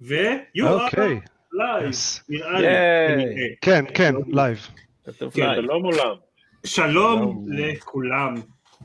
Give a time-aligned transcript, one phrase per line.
[0.00, 1.20] ויו, אוקיי.
[1.52, 2.22] live, yes.
[2.28, 3.24] נראה לי.
[3.60, 4.66] כן, כן, live.
[5.06, 5.54] כתוב כן, live.
[5.62, 6.14] שלום עולם.
[6.66, 7.46] שלום.
[7.48, 8.34] לכולם.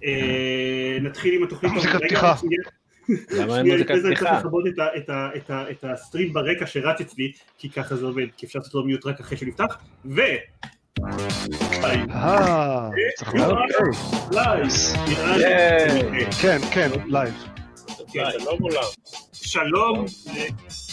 [0.05, 1.71] אה, נתחיל עם התוכנית.
[1.73, 2.36] מוזיקת רגע, פתיחה.
[3.38, 4.39] למה אין מוזיקת אני צריך פתיחה?
[4.39, 4.63] לכבות
[5.71, 9.05] את ה stream ברקע שרץ אצלי, כי ככה זה עובד, כי אפשר לעשות לו mute
[9.05, 10.21] רק אחרי שנפתח, ו...
[12.09, 12.89] אה.
[16.41, 17.34] כן, כן, live.
[18.13, 18.23] כן.
[18.39, 18.84] שלום עולם.
[19.34, 20.05] שלום.
[20.35, 20.84] ל-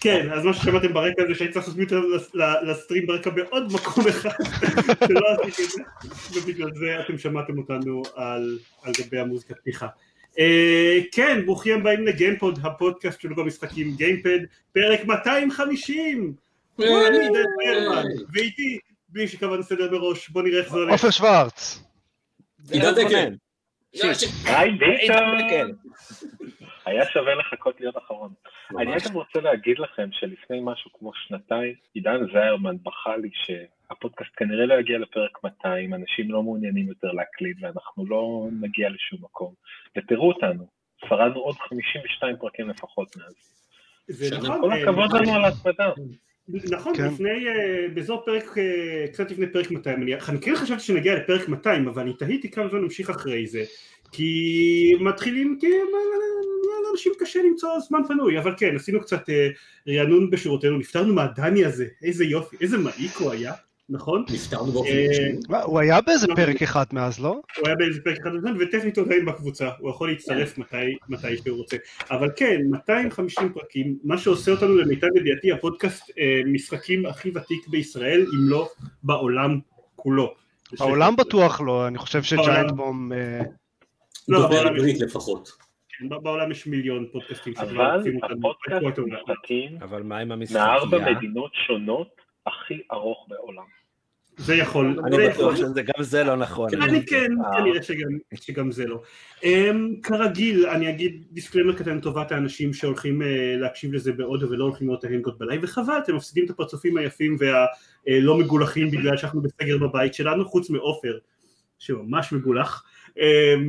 [0.00, 3.30] כן, אז מה ששמעתם ברקע זה שהייתי צריך לעשות mute ל- ל- ל stream ברקע
[3.30, 4.30] בעוד מקום אחד,
[5.08, 5.82] שלא עשיתי את זה,
[6.40, 9.86] ובגלל זה אתם שמעתם אותנו על על גבי המוזיקת פתיחה.
[10.38, 14.38] אה, כן, ברוכים הבאים ל GamePod, הפודקאסט של אתר המשחקים GamePad,
[14.72, 16.34] פרק 250!
[16.78, 18.78] אני עידן פרמן, ואיתי,
[19.08, 20.92] בלי שקבענו סדר מראש, בוא נראה איך זה הולך.
[20.92, 21.82] עופר שוורץ.
[22.70, 22.94] עידן
[25.46, 25.70] דקל.
[26.84, 28.32] היה שווה לחכות להיות אחרון.
[28.78, 34.66] אני גם רוצה להגיד לכם שלפני משהו כמו שנתיים, עידן זיירמן בכה לי שהפודקאסט כנראה
[34.66, 39.54] לא יגיע לפרק 200, אנשים לא מעוניינים יותר להקליד ואנחנו לא נגיע לשום מקום.
[39.96, 40.66] ותראו אותנו,
[41.08, 43.34] שרדנו עוד 52 פרקים לפחות מאז.
[44.08, 44.38] זה.
[44.38, 45.22] נכון, כל אה, הכבוד נכון.
[45.22, 45.92] לנו על ההתמדה.
[46.70, 47.06] נכון, כן.
[47.06, 51.48] לפני, אה, באזור פרק, אה, קצת לפני פרק 200, אני, אני כן חשבתי שנגיע לפרק
[51.48, 53.62] 200, אבל אני תהיתי כמה זמן נמשיך אחרי זה,
[54.12, 55.66] כי מתחילים, כי
[56.86, 59.48] לאנשים קשה למצוא זמן פנוי, אבל כן, עשינו קצת אה,
[59.88, 63.52] רענון בשורותינו, נפטרנו מהדני הזה, איזה יופי, איזה מעיק הוא היה,
[63.90, 64.24] נכון?
[64.30, 65.40] נפטרנו באופן אה, רשמי.
[65.48, 66.26] מה, הוא היה באיזה.
[66.36, 67.28] פרק אחד מאז, לא?
[67.28, 70.76] הוא היה באיזה פרק אחד בזמן, וטכנית הוא עדיין בקבוצה, הוא יכול להצטרף מתי,
[71.08, 71.76] מתי שהוא רוצה.
[72.10, 78.20] אבל כן, 250 פרקים, מה שעושה אותנו למיטב ידיעתי הפודקאסט אה, משחקים הכי ותיק בישראל,
[78.20, 78.68] אם לא
[79.02, 79.58] בעולם
[79.96, 80.34] כולו.
[80.80, 82.72] העולם בטוח לא, אני חושב שג'יינט.
[82.72, 83.12] בום...
[84.32, 85.48] אה, לא, דובר בעולם יש- עברית לפחות.
[85.88, 88.18] כן, בעולם יש מיליון פודקאסטים שכבר אבל עושים.
[89.06, 91.10] משחקים אבל מה עם מארבע?
[91.12, 93.80] מדינות שונות הכי ארוך בעולם.
[94.36, 95.56] זה יכול, אני זה בטוח יכול.
[95.56, 96.68] שזה גם זה לא נכון.
[96.82, 97.58] אני כן, אה.
[97.58, 99.02] כנראה שגם, שגם זה לא.
[99.40, 99.44] Um,
[100.02, 103.24] כרגיל, אני אגיד דיסקלמר קטן לטובת האנשים שהולכים uh,
[103.60, 107.36] להקשיב לזה באודיו ולא הולכים לראות את ההנגות בלייב, וחבל, אתם מפסידים את הפרצופים היפים
[107.38, 111.18] והלא מגולחים בגלל שאנחנו בסגר בבית שלנו, חוץ מעופר,
[111.78, 112.84] שממש מגולח,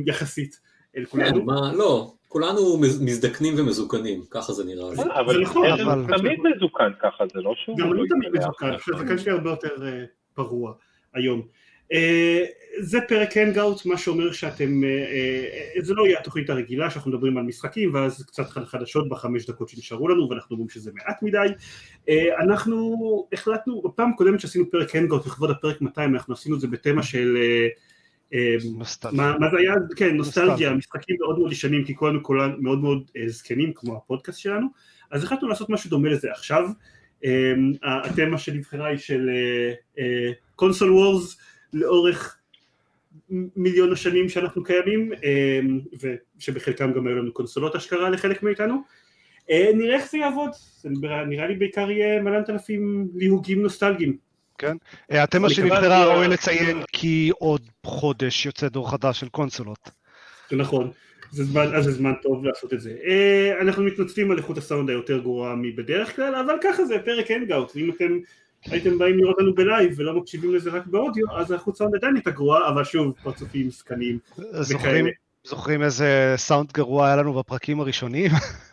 [0.06, 0.60] יחסית
[0.96, 1.44] אל כן, כולנו.
[1.44, 5.02] מה, לא, כולנו מז- מזדקנים ומזוקנים, ככה זה נראה לי.
[5.20, 8.32] אבל נכון, ארז אבל- תמיד מזוקן ככה, זה לא שהוא גם לא אני תמיד.
[8.42, 10.04] מזוקן, שהזקן שלי הרבה יותר אה,
[10.34, 10.72] פרוע
[11.14, 11.42] היום.
[11.92, 12.44] אה,
[12.80, 17.44] זה פרק הנגאוט, מה שאומר שאתם, אה, זה לא יהיה התוכנית הרגילה שאנחנו מדברים על
[17.44, 21.46] משחקים ואז קצת חדשות בחמש דקות שנשארו לנו ואנחנו אומרים שזה מעט מדי.
[22.42, 22.96] אנחנו
[23.32, 27.36] החלטנו, בפעם הקודמת שעשינו פרק הנגאוט לכבוד הפרק 200 אנחנו עשינו את זה בתמה של
[28.78, 29.16] נוסטלגיה.
[29.16, 29.74] מה, מה זה היה?
[29.96, 30.74] כן, נוסטלגיה, נוסטלגיה.
[30.74, 34.66] משחקים מאוד מאוד ישנים, כי כולנו כולנו מאוד מאוד אה, זקנים, כמו הפודקאסט שלנו,
[35.10, 36.68] אז החלטנו לעשות משהו דומה לזה עכשיו.
[37.24, 39.30] אה, התמה שנבחרה היא של
[40.56, 41.36] קונסול וורס
[41.72, 42.42] לאורך
[43.56, 45.60] מיליון השנים שאנחנו קיימים, אה,
[46.38, 48.82] ושבחלקם גם היו לנו קונסולות השכרה לחלק מאיתנו.
[49.50, 50.50] אה, נראה איך זה יעבוד,
[51.26, 54.16] נראה לי בעיקר יהיה מלנת אלפים ליהוגים נוסטלגיים.
[55.12, 59.90] אה, התמה אני שנבחרה ראוי לציין כי עוד חודש יוצא דור חדש של קונסולות.
[60.50, 60.90] זה נכון,
[61.30, 62.94] זה זמן, אז זה זמן טוב לעשות את זה.
[63.04, 67.72] אה, אנחנו מתנצלים על איכות הסאונד היותר גרועה מבדרך כלל, אבל ככה זה פרק Hangout,
[67.76, 68.18] ואם אתם
[68.70, 72.14] הייתם באים לראות לנו ב live ולא מקשיבים לזה רק באודיו, אז האיכות סאונד עדיין
[72.14, 74.18] הייתה גרועה, אבל שוב, פרצופים זקנים.
[75.44, 78.30] זוכרים איזה סאונד גרוע היה לנו בפרקים הראשונים?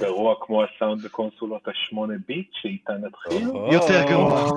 [0.00, 3.48] גרוע כמו הסאונד בקונסולות השמונה ביט שאיתה נתחיל.
[3.72, 4.48] יותר גרוע.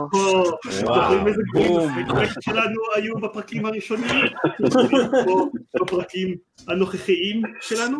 [0.69, 1.41] זוכרים איזה.
[1.53, 4.07] הספקטים שלנו היו בפרקים הראשונים?
[5.81, 6.35] בפרקים
[6.67, 7.97] הנוכחיים שלנו?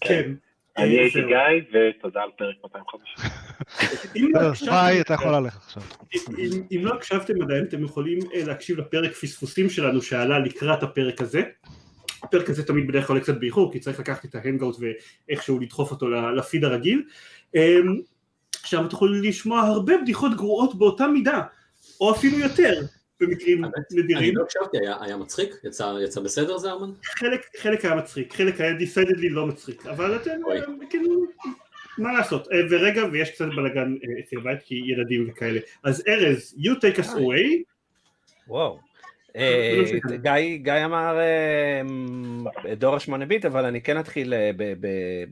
[0.00, 0.32] כן.
[0.76, 1.20] אני אה, הייתי.
[1.22, 1.36] גיא,
[1.98, 3.30] ותודה על פרק 250.
[4.16, 5.82] אם לא הקשבתם- ביי, אתה יכול ללכת עכשיו.
[6.38, 11.20] אם, אם לא הקשבתם עדיין אתם יכולים אה, להקשיב לפרק פספוסים שלנו שעלה לקראת הפרק
[11.20, 11.42] הזה.
[12.26, 14.76] הפרק הזה תמיד בדרך כלל קצת באיחור כי צריך לקחת את ההנגאוט
[15.28, 17.02] ואיכשהו לדחוף אותו לפיד הרגיל.
[17.54, 17.60] אמ,
[18.62, 21.42] עכשיו אתם יכולים לשמוע הרבה בדיחות גרועות באותה מידה
[22.00, 22.72] או אפילו יותר
[23.20, 24.36] במקרים האמת, אני נדירים.
[24.36, 25.54] לא הקשבתי, היה- היה מצחיק?
[25.64, 26.90] יצא יצא בסדר זה ארמן?
[27.04, 30.30] חלק, חלק היה מצחיק, חלק היה decidedly לא מצחיק, אבל אתם.
[30.50, 30.60] אה,
[30.90, 31.24] כאילו,
[31.98, 35.60] מה לעשות, אה, ורגע, ויש קצת בלאגן אה, אצל הבית כי ילדים וכאלה.
[35.82, 37.62] אז ארז, you take us away.
[38.48, 38.78] וואו.
[39.36, 39.82] אה,
[40.62, 41.82] גיא, אמר אה,
[42.74, 45.24] דור השמונה ביט, אבל אני כן אתחיל אה, ב- ב-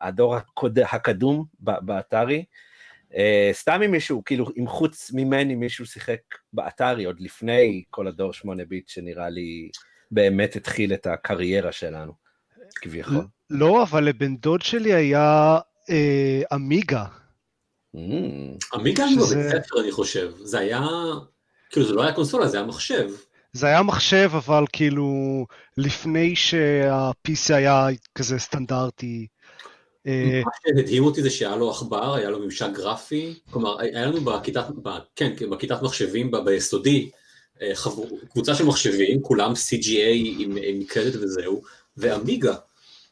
[0.00, 2.44] הדור הקוד- הקדום ב- באתרי.
[3.52, 6.20] סתם אם מישהו, כאילו, אם חוץ ממני מישהו שיחק
[6.52, 9.68] באתרי עוד לפני כל הדור שמונה ביט, שנראה לי
[10.10, 12.12] באמת התחיל את הקריירה שלנו.
[12.74, 13.24] כביכול.
[13.50, 15.58] לא, אבל לבן דוד שלי היה
[15.90, 17.04] אה, עמיגה.
[17.04, 17.98] Mm.
[18.98, 20.32] היה בבית ספר, אני חושב.
[20.36, 20.80] זה היה...
[21.74, 23.10] כאילו, זה לא היה קונסולה, זה היה מחשב.
[23.52, 29.26] זה היה מחשב, אבל כאילו, לפני שה-PC היה כזה סטנדרטי.
[30.06, 34.20] אה, מה שהדהים אותי זה שהיה לו עכבר, היה לו ממשק גרפי, כלומר, היה לנו
[34.20, 34.64] בכיתת,
[35.16, 37.10] כן, בכיתת מחשבים ביסודי,
[37.62, 37.72] אה,
[38.32, 41.62] קבוצה של מחשבים, כולם CGA עם, עם קרדיט וזהו,
[41.96, 42.54] ועמיגה,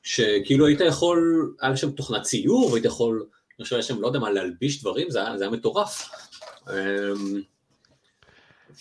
[0.02, 3.26] שכאילו היית יכול, היה שם תוכנת ציור, והיית יכול,
[3.58, 6.10] אני חושב, היה שם, לא יודע מה, להלביש דברים, זה היה, זה היה מטורף.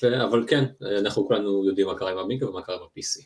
[0.03, 0.63] ו, אבל כן,
[0.99, 3.25] אנחנו כולנו יודעים מה קרה עם עמיגה ומה קרה ב-PC.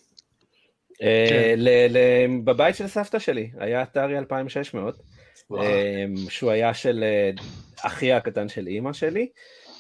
[1.02, 4.96] אה, ל- ל- בבית של סבתא שלי היה אתרי 2600,
[5.50, 5.64] וואו.
[5.64, 7.32] אמ, שהוא היה של אה,
[7.82, 9.28] אחי הקטן של אימא שלי,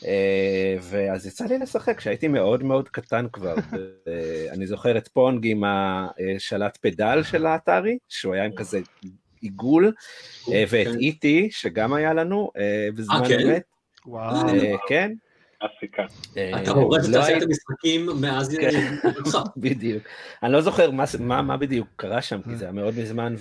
[0.05, 3.55] אה, ואז יצא לי לשחק כשהייתי מאוד מאוד קטן כבר.
[4.07, 8.79] אה, אני זוכר את פונג עם השלט פדל של האתרי, שהוא היה עם כזה
[9.41, 9.93] עיגול,
[10.51, 10.99] אה, ואת כן.
[10.99, 13.39] איטי, שגם היה לנו אה, בזמן אה, כן?
[13.49, 13.63] אמת.
[14.05, 14.49] וואו.
[14.49, 15.11] אה, כן.
[15.67, 16.03] קלאסיקה.
[16.37, 18.69] אה, אתה הורס את לא תעשיית הייתי- המשחקים מאז כן.
[19.57, 20.03] בדיוק.
[20.43, 23.35] אני לא זוכר מה, בדיוק קרה שם, כי זה היה מאוד מזמן,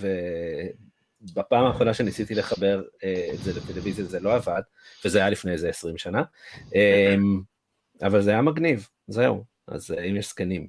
[1.23, 4.63] ובפעם האחרונה שניסיתי לחבר אה, את זה לטלוויזיה זה לא עבד,
[5.05, 6.23] וזה היה לפני איזה 20 שנה,
[6.75, 7.15] אה,
[8.03, 10.67] אבל זה היה מגניב, זהו, אז אה, אם יש זקנים.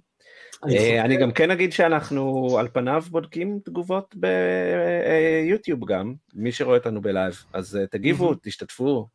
[0.63, 7.01] אני אה, גם כן אגיד שאנחנו על פניו בודקים תגובות ביוטיוב גם, מי שרואה אותנו
[7.01, 9.07] בלייב, אז אה, תגיבו, תשתתפו,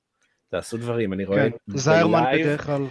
[0.50, 2.87] תעשו דברים, אני רואה כן, זיירמן בדרך כלל,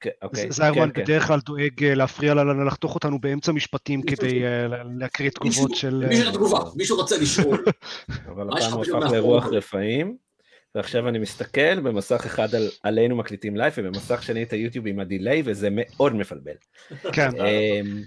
[0.00, 1.02] כן, אוקיי, זיירמן כן, כן.
[1.02, 4.66] בדרך כלל דואג אה, להפריע לנו, לחתוך אותנו באמצע משפטים כדי אה,
[4.98, 6.04] להקריא תגובות של...
[6.08, 7.64] מישהו אה, תגובה, מישהו רוצה לשאול.
[8.26, 9.12] אבל יש הפעם הוא הפך?
[9.12, 10.16] לרוח רפאים,
[10.74, 15.00] ועכשיו אני מסתכל במסך אחד על, עלינו מקליטים live, ובמסך שני את ה YouTube עם
[15.00, 16.54] ה delay, וזה מאוד מבלבל.
[17.12, 18.02] כן, אמ,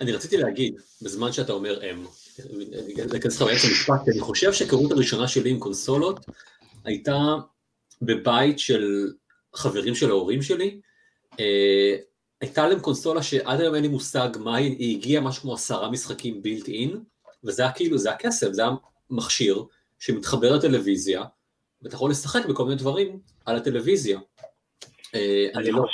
[0.00, 2.04] אני רציתי להגיד, בזמן שאתה אומר אם,
[3.10, 6.26] להיכנס לך באמצע המשפט, כי אני חושב שההיכרות הראשונה שלי עם קונסולות
[6.84, 7.16] הייתה
[8.02, 9.12] בבית של
[9.54, 10.80] חברים של ההורים שלי.
[11.40, 11.96] אה,
[12.40, 15.90] הייתה להם קונסולה שעד היום אין לי מושג מה היא, היא הגיעה משהו כמו עשרה
[15.90, 17.00] משחקים בילט אין,
[17.44, 18.70] וזה היה כאילו, זה היה כסף, זה היה
[19.10, 19.62] מכשיר
[19.98, 21.24] שמתחבר לטלוויזיה,
[21.82, 24.20] ואתה יכול לשחק בכל מיני דברים על הטלוויזיה.
[25.14, 25.84] אה, אני אני לא...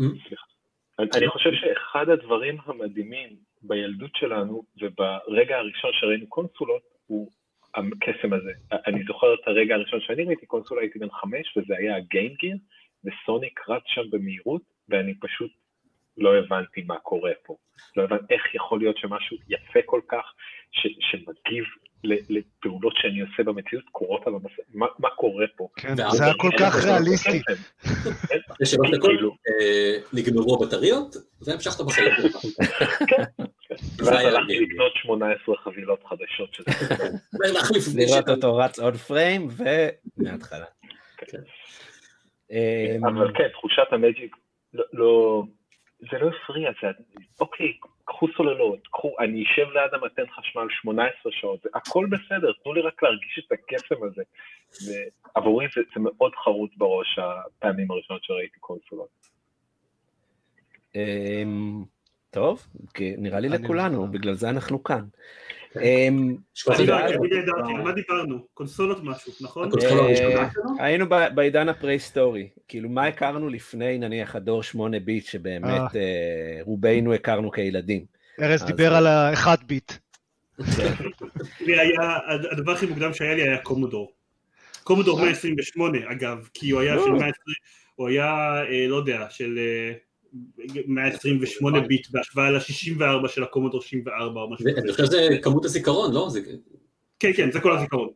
[0.00, 0.04] Hmm?
[0.98, 7.30] אני- אני חושב שאחד הדברים המדהימים בילדות שלנו, וברגע הראשון שראינו קונסולות, הוא
[7.74, 8.52] הקסם הזה.
[8.86, 12.56] אני זוכר את הרגע הראשון שאני ראיתי קונסולה, הייתי בן חמש, וזה היה הגיימגיר,
[13.04, 15.50] וסוניק רץ שם במהירות, ואני פשוט
[16.16, 17.56] לא הבנתי מה קורה פה.
[17.96, 20.24] לא הבנתי איך יכול להיות שמשהו יפה כל כך,
[20.70, 21.64] ש, שמגיב
[22.04, 25.68] ל- לפעולות שאני עושה במציאות, קורות על המסך, מה, מה קורה פה?
[25.76, 27.40] כן, זה היה כל כך ריאליסטי.
[28.52, 29.30] אחרי שלוש דקות כאילו.
[29.30, 32.12] אה, נגמרו הבטריות, והמשכת בחיים.
[33.98, 34.60] ואז הלכתי.
[34.60, 36.70] לקנות 18 חבילות חדשות שזה
[37.98, 39.48] לראות אותו רץ עוד פריים,
[40.18, 40.64] ומההתחלה.
[41.16, 41.38] כן.
[42.50, 44.36] אמ, אבל כן, תחושת המג'יק,
[44.74, 45.42] לא, לא,
[45.98, 46.88] זה לא הפריע, זה,
[47.40, 47.72] אוקיי,
[48.04, 53.02] קחו סוללות, קחו, אני אשב ליד המתן חשמל 18 שעות, הכל בסדר, תנו לי רק
[53.02, 54.22] להרגיש את הקסם הזה.
[54.86, 59.08] ועבורי זה, זה מאוד חרוט בראש הפעמים הראשונות שראיתי קונסולות.
[62.28, 62.66] אמ, טוב,
[63.18, 64.08] נראה לי לכולנו.
[64.10, 65.04] בגלל זה אנחנו כאן.
[65.76, 66.36] אמ,
[66.68, 68.46] ידעתי, על מה דיברנו?
[68.54, 69.70] קונסולות משהו, נכון?
[69.82, 70.48] אה?
[70.78, 77.50] היינו בעידן הפרה-היסטורי, כאילו מה הכרנו לפני נניח הדור 8 ביט שבאמת אה, רובנו הכרנו
[77.50, 78.04] כילדים.
[78.40, 79.92] ארז דיבר על האחד ביט.
[81.66, 82.18] היה,
[82.52, 84.12] הדבר הכי מוקדם שהיה לי היה קומודור.
[84.84, 87.32] קומודור 128 אגב, כי הוא היה של 120,
[87.94, 89.92] הוא היה, אה, לא יודע, של אה,
[90.86, 94.92] 128 ביט בהשוואה ל-64 של הקומודור 64 או משהו כזה.
[94.92, 96.28] חושב שזה כמות הזיכרון, לא?
[97.18, 98.08] כן, כן, זה כל הזיכרון.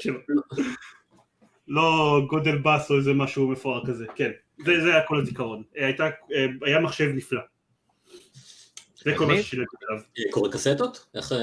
[0.00, 0.18] שלו.
[1.68, 4.30] לא גודל בס או איזה משהו מפואר כזה, כן.
[4.64, 5.62] זה היה כל הזיכרון.
[5.78, 7.40] אה, אה, היה מחשב נפלא.
[9.06, 9.36] זה כל מה.
[9.36, 10.02] ששילמתי עליו.
[10.30, 11.06] קורא קסטות?
[11.14, 11.32] איך...
[11.32, 11.38] אה,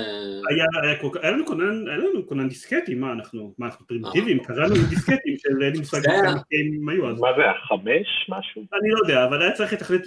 [1.23, 5.35] היה, לנו כונן, היה לנו כונן דיסקטים, מה אנחנו, מה אנחנו פרימיטיביים, קראנו עם דיסקטים
[5.37, 8.65] של אין לי מושג הם היו אז, מה זה, החמש משהו?
[8.81, 10.01] אני לא יודע, אבל היה צריך לתכנת,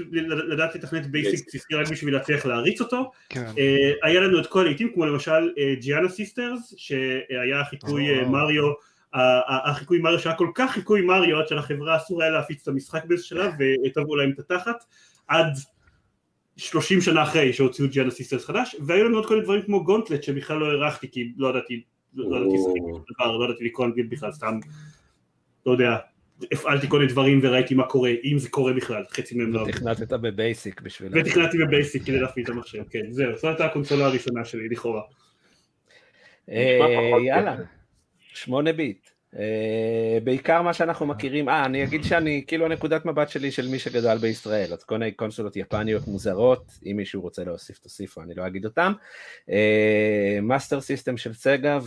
[0.49, 3.47] לדעת לתכנת BASIC בסיסי רק בשביל להצליח להריץ אותו, כן.
[3.59, 8.29] אה, היה לנו את כל ההיטים, כמו למשל Giana Sisters, שהיה חיקוי אה.
[8.29, 8.73] מריו,
[9.49, 13.25] החיקוי מריו שהיה כל כך חיקוי מריו, עד שלחברה אסור היה להפיץ את המשחק באיזה
[13.25, 14.85] שלב, ותבעו להם את התחת,
[15.29, 15.53] עד
[16.57, 20.23] 30 שנה אחרי שהוציאו Giana Sisters חדש, והיו לנו עוד כל מיני דברים כמו Gauntlet,
[20.23, 21.83] שבכלל לא הערכתי, כי לא ידעתי,
[22.15, 23.15] לא ידעתי לשחק.
[23.15, 24.59] דבר, לא ידעתי לקרוא אנגלית בכלל, סתם,
[25.67, 25.97] לא יודע,
[26.53, 29.67] הפעלתי כל מיני דברים וראיתי מה קורה, אם זה קורה בכלל, חצי מהם לא.
[29.73, 31.13] תכנתת בבייסיק בשביל...
[31.15, 35.03] ותכנתי בבייסיק כדי להפעיל את המחשב, כן, זהו, זאת הייתה הקונסולה הראשונה שלי, לכאורה.
[36.51, 36.79] אה,
[37.27, 37.57] יאללה,
[38.19, 39.16] שמונה ביט.
[39.35, 39.39] Uh,
[40.25, 44.19] בעיקר מה שאנחנו מכירים, אה, אני אגיד שאני, כאילו הנקודת מבט שלי של מי שגדל
[44.19, 48.65] בישראל, אז כל מיני קונסולות יפניות מוזרות, אם מישהו רוצה להוסיף תוסיפו, אני לא אגיד
[48.65, 48.93] אותם,
[50.43, 51.79] Master אה, System של Sega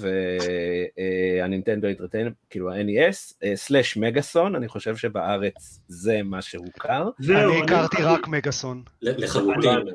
[1.37, 7.09] וה Nintendo אה, Entertainment, כאילו ה-NES, slash מגאסון, אני חושב שבארץ זה מה שהוכר.
[7.29, 8.83] אני הכרתי רק מגאסון.
[9.01, 9.87] לחלוטין.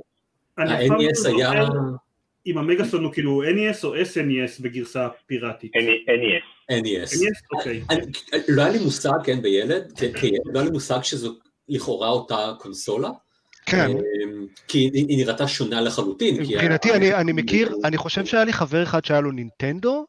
[0.58, 1.64] ה-NES היה...
[2.46, 5.72] אם המגאסון הוא כאילו NES או SNES בגרסה פיראטית?
[5.76, 6.72] NES.
[6.72, 7.12] NES.
[7.12, 7.56] NES?
[7.56, 7.82] אוקיי.
[8.48, 11.34] לא היה לי מושג, כן, בילד, כילד, לא היה לי מושג שזו
[11.68, 13.10] לכאורה אותה קונסולה.
[13.66, 13.90] כן.
[14.68, 16.40] כי היא נראתה שונה לחלוטין.
[16.40, 20.04] מבחינתי, אני מכיר, אני חושב שהיה לי חבר אחד שהיה לו נינטנדו,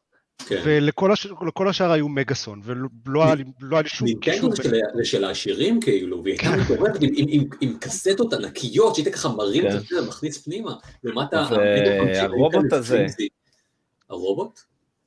[0.47, 0.61] כן.
[0.65, 2.61] ולכל השאר היו מגאסון,
[3.05, 3.43] ולא היה לי
[3.85, 4.49] שום קישור.
[4.49, 6.99] נינטנדו זה של העשירים כאילו, והיא הייתה מטורפת
[7.61, 10.71] עם קסטות ענקיות, שהיית ככה מרים את זה, מכניס פנימה,
[11.03, 13.05] לעומת הרובוט הזה.
[14.09, 14.59] הרובוט?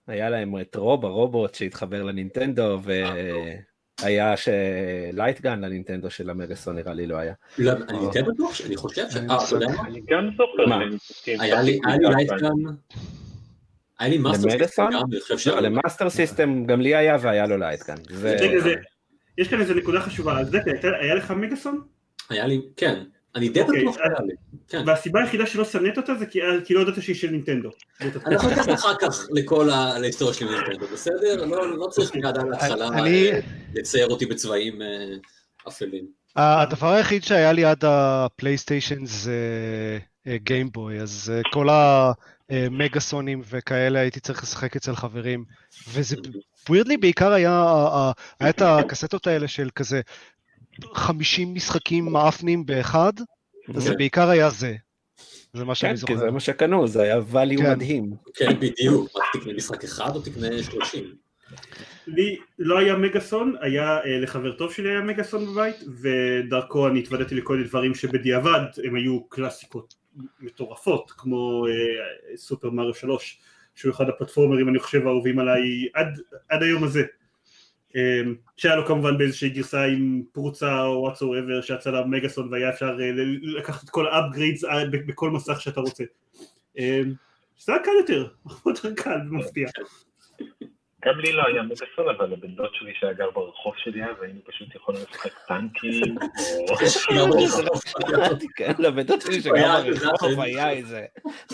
[0.07, 2.79] היה להם את רוב, הרובוט שהתחבר לנינטנדו,
[4.03, 4.35] והיה
[5.13, 7.35] light gun ל Nintendo של המגאסון נראה לי לא היה.
[7.59, 9.17] אני די בטוח, אני חושב ש...
[9.87, 11.43] אני גם זוכר.
[11.43, 11.79] היה לי
[12.17, 12.49] light gun.
[13.99, 15.47] היה לי Master System גם, אני חושב ש...
[15.47, 17.97] ל Master System גם לי היה והיה לו light gun.
[19.39, 21.81] יש כאן איזה נקודה חשובה, אז דקה, היה לך מגאסון?
[22.31, 23.03] היה לי, כן.
[23.35, 24.35] אני די בטוח שהיה לי.
[24.87, 26.27] והסיבה היחידה שלא שנאת אותה זה
[26.65, 27.71] כי לא ידעת שהיא של נינטנדו.
[28.01, 31.45] אני יכול לתת אחר כך לכל ההיסטוריה של נינטנדו, בסדר?
[31.45, 32.89] לא צריך מיד על ההתחלה
[33.75, 34.79] לצייר אותי בצבעים
[35.69, 36.07] אפלים.
[36.37, 39.39] הדבר היחיד שהיה לי עד הפלייסטיישן זה
[40.29, 42.13] גיימבוי, אז כל ה...
[42.71, 45.45] מגאסונים וכאלה, הייתי צריך לשחק אצל חברים.
[45.89, 46.17] וזה
[46.69, 47.65] ווירדלי בעיקר היה,
[48.41, 50.01] היה את הקסטות האלה של כזה
[50.95, 53.13] 50 משחקים מאפנים באחד,
[53.77, 54.77] זה בעיקר היה זה.
[55.53, 56.15] זה מה שאני זוכר.
[56.15, 58.11] כן, כי זה מה שקנו, זה היה value מדהים.
[58.35, 61.15] כן, בדיוק, תקנה משחק אחד או תקנה 30.
[62.07, 67.57] לי לא היה מגאסון, היה לחבר טוב שלי היה מגאסון בבית, ודרכו אני התוודעתי לכל
[67.57, 69.95] מיני דברים שבדיעבד הם היו קלאסיקות
[70.41, 73.39] מטורפות כמו uh, סופר מריו 3
[73.75, 77.03] שהוא אחד הפלטפורמרים אני חושב האהובים עליי עד, עד היום הזה.
[77.91, 77.95] um,
[78.57, 82.97] שהיה לו כמובן באיזושהי גרסה עם פרוצה או what's ever שיצא לה מגאסון והיה אפשר
[82.97, 83.01] uh,
[83.43, 84.69] לקחת את כל האפגרידס uh,
[85.07, 86.05] בכל מסך שאתה רוצה.
[87.59, 88.29] זה היה קל יותר,
[88.65, 89.69] מאוד קל ומפתיע
[91.05, 94.41] גם לי לא היה מגאסון, אבל לבן דוד שלי שהיה גר ברחוב שלי אז היינו
[94.45, 96.17] פשוט יכולים לשחק טנקים,
[96.69, 96.75] או...
[98.85, 101.07] לבן דוד שלי שגר ברחוב היה איזה,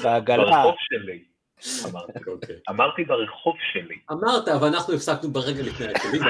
[0.03, 0.45] בעגלה.
[0.45, 1.25] ברחוב שלי.
[2.71, 3.97] אמרתי ברחוב שלי.
[4.13, 6.23] אמרת, אבל אנחנו הפסקנו ברגע לפני הכלים,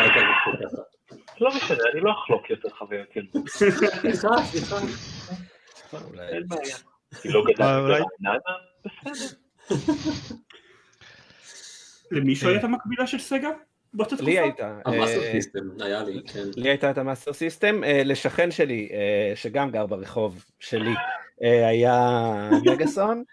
[1.40, 3.48] לא משנה, אני לא אחלוק יותר חוויות ילדות.
[3.48, 3.86] סליחה,
[4.42, 4.76] סליחה.
[6.18, 6.76] אין בעיה.
[7.24, 8.38] אני לא גדלתי ברעננה?
[8.84, 9.36] בסדר.
[12.10, 13.50] למישהו הייתה המקבילה של Sega?
[13.94, 14.30] באותה תקופה?
[14.30, 14.78] לי הייתה.
[14.84, 16.44] ה Master System, היה לי, כן.
[16.56, 18.88] לי הייתה את ה Master System, לשכן שלי,
[19.34, 20.94] שגם גר ברחוב שלי,
[21.40, 23.24] היה מגאסון,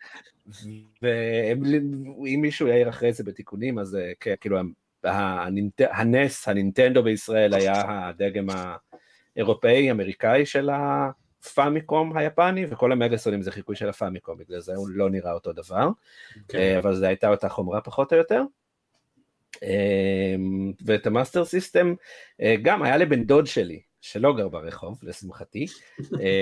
[1.01, 3.97] ואם מישהו יעיר אחרי זה בתיקונים, אז
[4.41, 4.57] כאילו
[5.79, 8.47] ה NES, ה Nintendo בישראל היה הדגם
[9.35, 14.75] האירופאי, אמריקאי של ה Famicom היפני, וכל המגאסונים זה חיקוי של ה Famicom, בגלל זה
[14.75, 15.89] הוא לא נראה אותו דבר,
[16.79, 18.43] אבל זו הייתה אותה חומרה פחות או יותר.
[20.85, 21.93] ואת ה Master System
[22.61, 25.65] גם היה לבן דוד שלי שלא גר ברחוב לשמחתי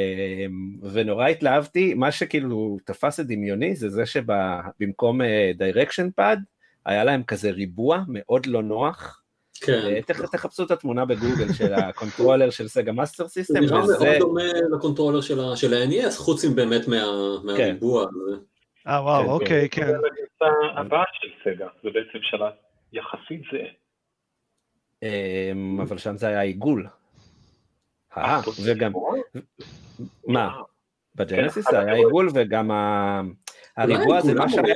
[0.93, 5.21] ונורא התלהבתי מה שכאילו תפס את דמיוני זה זה שבמקום
[5.57, 6.39] direction pad
[6.85, 9.21] היה להם כזה ריבוע מאוד לא נוח.
[9.61, 10.01] כן.
[10.31, 13.67] תחפשו את התמונה בגוגל של ה controller של סגה מאסטר סיסטם.
[13.67, 14.41] זה מאוד דומה
[14.75, 15.21] ל controller
[15.55, 16.69] של ה-NES חוץ מבין
[17.43, 18.05] מהריבוע.
[18.87, 19.87] אה וואו אוקיי כן.
[19.87, 20.45] זה
[20.77, 23.63] הבאה של סגה זה בעצם שלט יחסית זה.
[25.81, 26.87] אבל שם זה היה עיגול.
[28.17, 28.91] אה, וגם...
[30.27, 30.49] מה?
[31.15, 32.71] בג'נסיס זה היה עיגול וגם
[33.77, 34.75] הריבוע זה מה שהיה...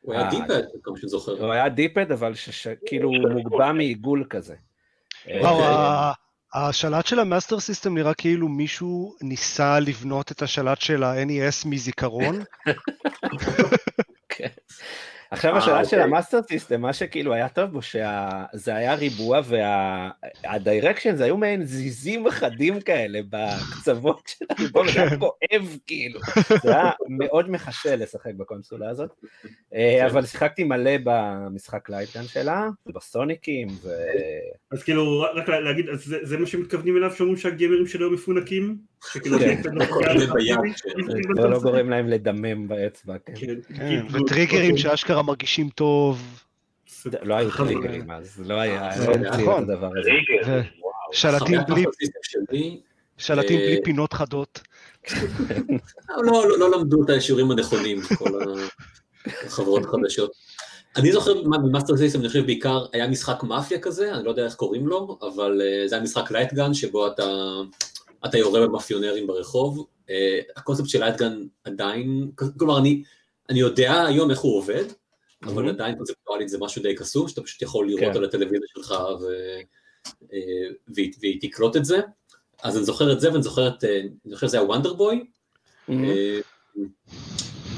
[0.00, 1.32] הוא היה D-pad, כמו שזוכר.
[1.32, 2.32] הוא היה D-pad, אבל
[2.86, 4.54] כאילו מוגבה מעיגול כזה.
[5.26, 6.12] וואו,
[6.54, 12.40] השלט של המאסטר סיסטם נראה כאילו מישהו ניסה לבנות את השלט של ה-NES מזיכרון.
[15.30, 16.02] עכשיו אה, השאלה של אוקיי.
[16.02, 19.40] המאסטר סיסטם, מה שכאילו היה טוב בו, שזה היה ריבוע
[20.44, 26.20] וה directions היו מעין זיזים חדים כאלה בקצוות של הריבוע, וזה היה כואב כאילו.
[26.62, 29.10] זה היה מאוד מחשל לשחק בקונסולה הזאת.
[29.74, 33.88] אה, אבל שיחקתי מלא במשחק לייטגן שלה, ובסוניקים, ו...
[34.70, 38.76] אז כאילו, רק לה- להגיד, זה- זה מה שמתכוונים אליו שאומרים שהגיימרים שלו היו מפונקים?
[39.12, 39.62] שכאילו, כן.
[39.62, 39.84] זה לא?
[39.84, 41.42] כן.
[41.42, 43.32] זה לא גורם להם לדמם באצבע, כן.
[43.76, 44.00] כן,
[44.58, 46.44] וטריגרים שאשכרה מרגישים טוב.
[47.22, 47.50] לא היו.
[47.50, 49.66] טריגרים אז, לא היה, אה, לא נכון.
[51.12, 51.84] שלטים בלי,
[53.18, 54.60] שלטים אה, בלי פינות חדות.
[56.08, 58.30] לא, לא, לא למדו את השיעורים הנכונים, כל
[59.46, 60.32] החברות החדשות.
[60.96, 64.44] אני זוכר מה במאסטר סיסטם, אני חושב בעיקר היה משחק מאפיה כזה, אני לא יודע
[64.44, 67.24] איך קוראים לו, אבל אה, זה היה משחק light gun שבו אתה,
[68.26, 69.86] אתה יורה במאפיונרים ברחוב.
[70.56, 73.02] הקונספט של light gun עדיין, כלומר אני,
[73.50, 74.84] אני יודע היום איך הוא עובד,
[75.42, 75.68] אבל Mhm.
[75.68, 78.16] עדיין קונספטואלית זה משהו די קסום, שאתה פשוט יכול לראות כן.
[78.16, 79.24] על הטלוויזיה שלך ו,
[80.32, 80.38] אה,
[80.94, 81.98] והיא, תקלוט את זה.
[82.62, 85.24] אז אני זוכר את זה, ואני זוכר את, אה, אני חושב שזה היה וונדר בוי,
[85.90, 86.40] אה,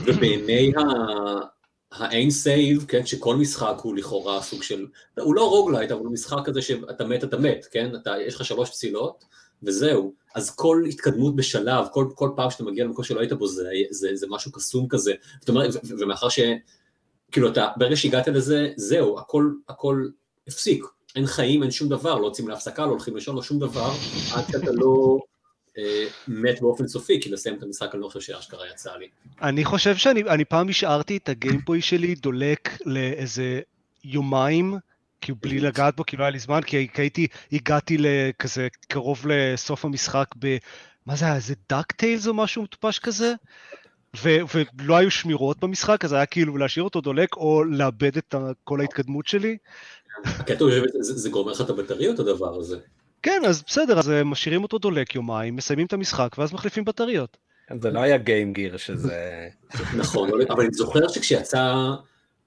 [0.07, 1.61] ובימי ה-
[1.93, 4.87] האין save, כן, שכל משחק הוא לכאורה סוג של,
[5.19, 8.45] הוא לא roguelite, אבל הוא משחק כזה שאתה מת, אתה מת, כן, אתה, יש לך
[8.45, 9.25] שלוש פסילות,
[9.63, 10.15] וזהו.
[10.35, 14.09] אז כל התקדמות בשלב, כל, כל פעם שאתה מגיע למקום שלא היית בו, זה, זה,
[14.15, 15.13] זה משהו קסום כזה.
[15.41, 16.41] זאת אומרת, ומאחר ש...
[17.33, 20.09] כאילו, אתה, ברגע שהגעת לזה, זהו, הכל, הכל
[20.49, 20.85] הפסיק.
[21.17, 23.93] אין חיים, אין שום דבר, לא יוצאים להפסקה, לא הולכים לישון, לא שום דבר,
[24.35, 25.19] עד שאתה לא
[25.79, 29.09] אה, מת באופן סופי, כי לסיים את המשחק אני לא חושב שאשכרה יצא לי.
[29.43, 33.61] אני חושב שאני אני פעם השארתי את הגיימבוי שלי דולק לאיזה
[34.05, 34.75] יומיים,
[35.21, 39.85] כאילו בלי לגעת בו, כי לא היה לי זמן, כי הייתי, הגעתי לכזה קרוב לסוף
[39.85, 40.57] המשחק ב...
[41.07, 43.35] מה זה היה, איזה דאק טיילס או משהו מטופש כזה?
[44.17, 44.39] ו-
[44.79, 48.35] ולא היו שמירות במשחק, אז היה כאילו להשאיר אותו דולק או לאבד את
[48.65, 49.57] כל ההתקדמות שלי.
[50.25, 50.71] הקטע הוא
[51.03, 52.79] שזה זה גומר לך את הבטריות הדבר הזה.
[53.23, 57.37] כן, אז בסדר, אז אה, משאירים אותו דולק יומיים, מסיימים את המשחק, ואז מחליפים בטריות.
[57.81, 59.49] זה לא היה גיים גיר שזה...
[59.99, 61.75] נכון, אבל- אבל אני זוכר שכשיצא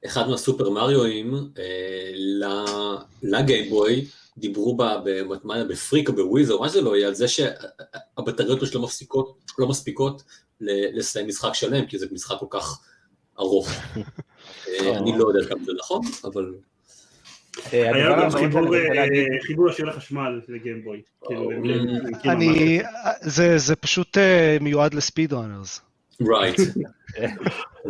[0.05, 4.05] אחד מהסופר מריואים אה, ל- לגיימבוי,
[4.37, 7.25] דיברו ב- ב- מה זה, בפריק או בוויז או מה שזה לא יהיה, על זה
[7.27, 10.23] שהבטריות פשוט לא מפסיקות, לא מספיקות
[10.61, 12.79] ל- לסיים משחק שלם, כי זה משחק כל כך
[13.39, 13.69] ארוך.
[14.67, 16.53] אה, אני לא יודע כמה זה נכון, אבל...
[17.73, 18.31] אה, היה הדבר גם
[19.41, 21.01] חיבור, אה, ישיר לחשמל לגיימבוי.
[21.27, 21.51] כאילו,
[23.21, 25.81] זה, זה פשוט אה, מיועד ל speed runners.
[26.21, 26.55] Right.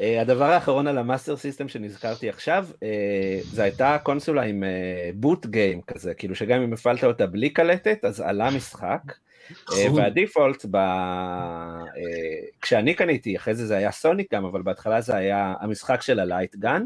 [0.00, 4.64] אה, הדבר האחרון על המאסטר סיסטם שנזכרתי עכשיו, אה, זה הייתה קונסולה עם
[5.14, 9.02] boot game כזה, כאילו שגם אם הפעלת אותה בלי קלטת, אז עלה משחק.
[9.50, 9.98] אה, נכון.
[9.98, 10.76] והדיפולט, ב...
[10.76, 11.90] אה,
[12.62, 16.56] כשאני קניתי, אחרי זה זה היה סוניק גם, אבל בהתחלה זה היה המשחק של הלייט
[16.56, 16.82] גן,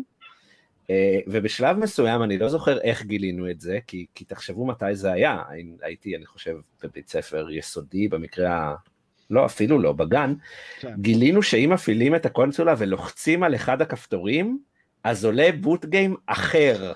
[0.90, 5.12] אה, ובשלב מסוים, אני לא זוכר איך גילינו את זה, כי, כי תחשבו מתי זה
[5.12, 5.42] היה,
[5.82, 8.74] הייתי, אני חושב, בבית ספר יסודי, במקרה.
[9.30, 10.34] לא, אפילו לא, בגן,
[10.80, 10.94] כן.
[10.98, 14.58] גילינו שאם מפעילים את הקונסולה ולוחצים על אחד הכפתורים,
[15.04, 16.92] אז עולה בוט גיים אחר.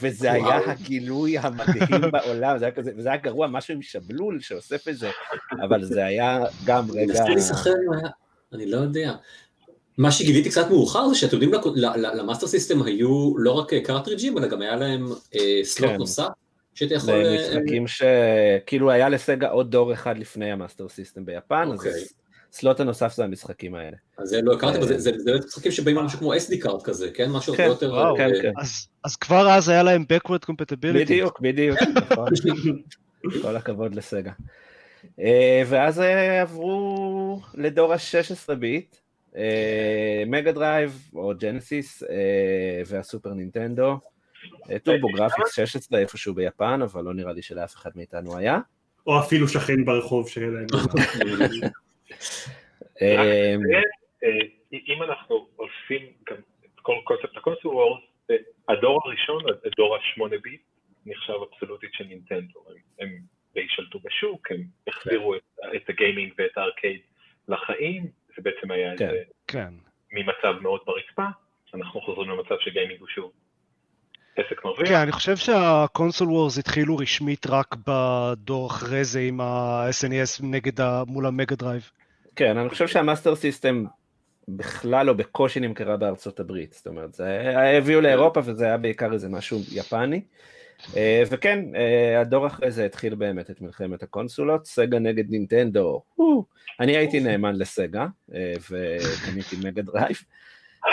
[0.00, 0.70] וזה היה וואו.
[0.70, 5.10] הגילוי המדהים בעולם, זה היה כזה, וזה היה גרוע, משהו עם שבלול שאוסף את זה,
[5.62, 7.24] אבל זה היה גם רגע...
[7.24, 8.10] היה,
[8.52, 9.12] אני לא יודע.
[9.98, 14.62] מה שגיליתי קצת מאוחר זה שאתם יודעים, למאסטר סיסטם היו לא רק קרטריג'ים, אלא גם
[14.62, 15.96] היה להם אה, slot כן.
[15.96, 16.28] נוסף,
[16.80, 17.06] שהיית יכול...
[17.06, 21.92] זה אה, שכאילו היה לסגה עוד דור אחד לפני המאסטר סיסטם ביפן, אז אוקיי.
[22.52, 23.96] ה slot הנוסף זה המשחקים האלה.
[24.18, 24.78] אז זה לא הכרתי, אה.
[24.78, 27.30] אבל זה- זה זה משחקים שבאים על משהו כמו SD card כזה, כן?
[27.30, 27.90] משהו הרבה כן, יותר...
[27.92, 28.52] וואו, כן, אה, כן.
[29.04, 30.94] אז, כבר אז היה להם backward compatibility.
[30.94, 32.28] בדיוק, בדיוק, נכון.
[33.42, 34.32] כל הכבוד לסגה.
[35.20, 38.96] אה, ואז אה, עברו לדור ה-16 ביט,
[40.26, 42.08] מגה דרייב או ג'נסיס אה,
[42.86, 43.98] והסופר נינטנדו.
[44.70, 48.58] אה, טורבו גרפיקס 16 איפשהו ביפן, אבל לא נראה לי שלאף אחד מאיתנו היה.
[49.06, 50.66] או אפילו שכן ברחוב שהיה להם.
[53.02, 53.54] אה,
[54.24, 54.28] אה,
[54.72, 58.00] אם אנחנו עושים גם את כל קונספט ה console wars,
[58.68, 60.60] הדור הראשון, הדור השמונה ביט,
[61.06, 62.60] נחשב אבסולוטית של נינטנדו.
[63.00, 65.40] הם- די שלטו בשוק, הם החזירו את-
[65.76, 67.00] את ה gaming ואת הארקייד
[67.48, 69.12] לחיים, זה בעצם היה כן.
[69.46, 69.74] כן.
[70.12, 71.26] ממצב מאוד ברצפה,
[71.74, 73.32] אנחנו חוזרים למצב ש gaming הוא שוב
[74.46, 74.88] עסק מרוויח.
[74.88, 80.80] כן, אני חושב שה console wars התחילו רשמית רק בדור אחרי זה עם ה-SNES נגד
[80.80, 81.02] ה...
[81.06, 81.90] מול המגה דרייב.
[82.36, 83.84] כן, אני חושב שהמאסטר סיסטם
[84.48, 89.28] בכלל לא בקושי נמכרה בארצות הברית, זאת אומרת, זה הביאו לאירופה וזה היה בעיקר איזה
[89.28, 90.20] משהו יפני.
[90.96, 96.02] אה, וכן, אה, הדור אחרי זה התחיל באמת את מלחמת הקונסולות, סגה נגד נינטנדו,
[96.80, 98.06] אני הייתי נאמן לסגה,
[98.70, 100.16] וקניתי מגה דרייב.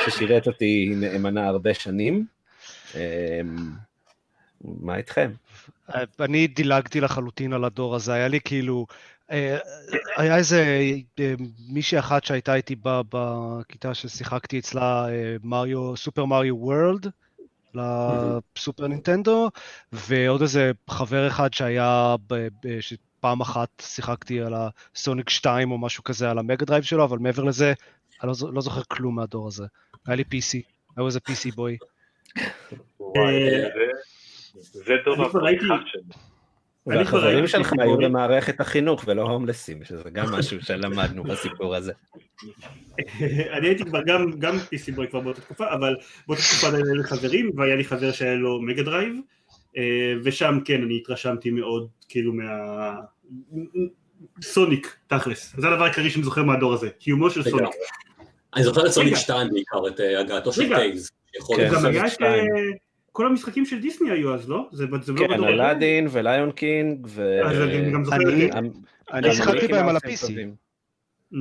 [0.05, 2.25] ששירת אותי נאמנה הרבה שנים.
[2.95, 3.71] אמ,
[4.61, 5.31] מה איתכם?
[6.19, 8.85] אני דילגתי לחלוטין על הדור הזה, היה לי כאילו,
[9.31, 9.57] אה,
[10.17, 10.81] היה איזה
[11.19, 11.33] אה,
[11.69, 17.07] מישהי אחת שהייתה איתי בכיתה ששיחקתי אצלה אה, מריו, סופר מריו וורלד,
[17.73, 19.49] לסופר נינטנדו,
[19.91, 22.15] ועוד איזה חבר אחד שהיה,
[22.79, 27.43] שפעם אחת שיחקתי על הסוניק 2 או משהו כזה על המגה דרייב שלו, אבל מעבר
[27.43, 27.73] לזה,
[28.23, 29.65] אני לא, לא זוכר כלום מהדור הזה.
[30.07, 30.61] היה לי PC,
[30.97, 31.77] היה איזה PC boy.
[34.61, 36.01] זה דור הפריחה שלי.
[36.87, 41.91] והחברים שלך היו במערכת החינוך ולא הומלסים, שזה גם משהו שלמדנו בסיפור הזה.
[43.57, 44.01] אני הייתי כבר
[44.39, 45.95] גם PC boy כבר באותה תקופה, אבל
[46.27, 49.15] באותה תקופה היו לי חברים, והיה לי חבר שהיה לו מגה דרייב,
[49.77, 52.95] אה, ושם כן, אני התרשמתי מאוד, כאילו מה...
[54.41, 55.53] סוניק, תכלס.
[55.57, 57.69] זה הדבר העיקרי שאני זוכר מהדור הזה, קיומו של סוניק.
[58.55, 61.09] אני זוכר את סוניק 2 בעיקר, את אה, הגעתו של טיילז.
[61.73, 62.21] גם היה את...
[63.11, 64.67] כל המשחקים של דיסני היו אז, לא?
[64.71, 67.39] זה, זה לא כן, אלאדין וליון קינג ו...
[67.45, 68.17] אז אני גם זוכר...
[69.13, 70.31] אני שיחקתי בהם על ה-PC.
[71.33, 71.35] Mm.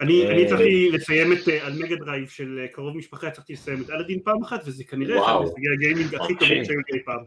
[0.00, 4.42] אני הצלחתי לסיים את, על מגה דרייב של קרוב משפחה, הצלחתי לסיים את אלאדין פעם
[4.42, 7.24] אחת, וזה כנראה אחד מהישגי ה gaming הכי טובים שהיו אי פעם.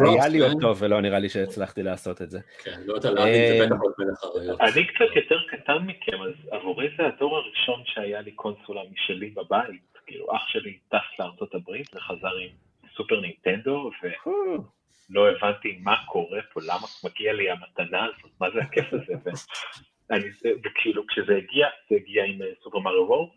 [0.00, 2.38] לא היה לי אותו ולא נראה לי שהצלחתי לעשות את זה.
[2.64, 4.60] כן, לא את אלאדין, זה בטח עוד מלך האריות.
[4.60, 9.90] אני קצת יותר קטן מכם, אז עבורי זה הדור הראשון שהיה לי קונסולה משלי בבית.
[10.10, 12.50] כאילו אח שלי טס לארצות הברית וחזר עם
[12.96, 13.90] סופר נינטנדו
[15.10, 19.12] ולא הבנתי מה קורה פה, למה מגיע לי המתנה הזאת, מה זה הכיף הזה,
[20.10, 20.28] ואני,
[20.64, 23.32] וכאילו כשזה הגיע, זה הגיע עם אה, סופר מריו וורק,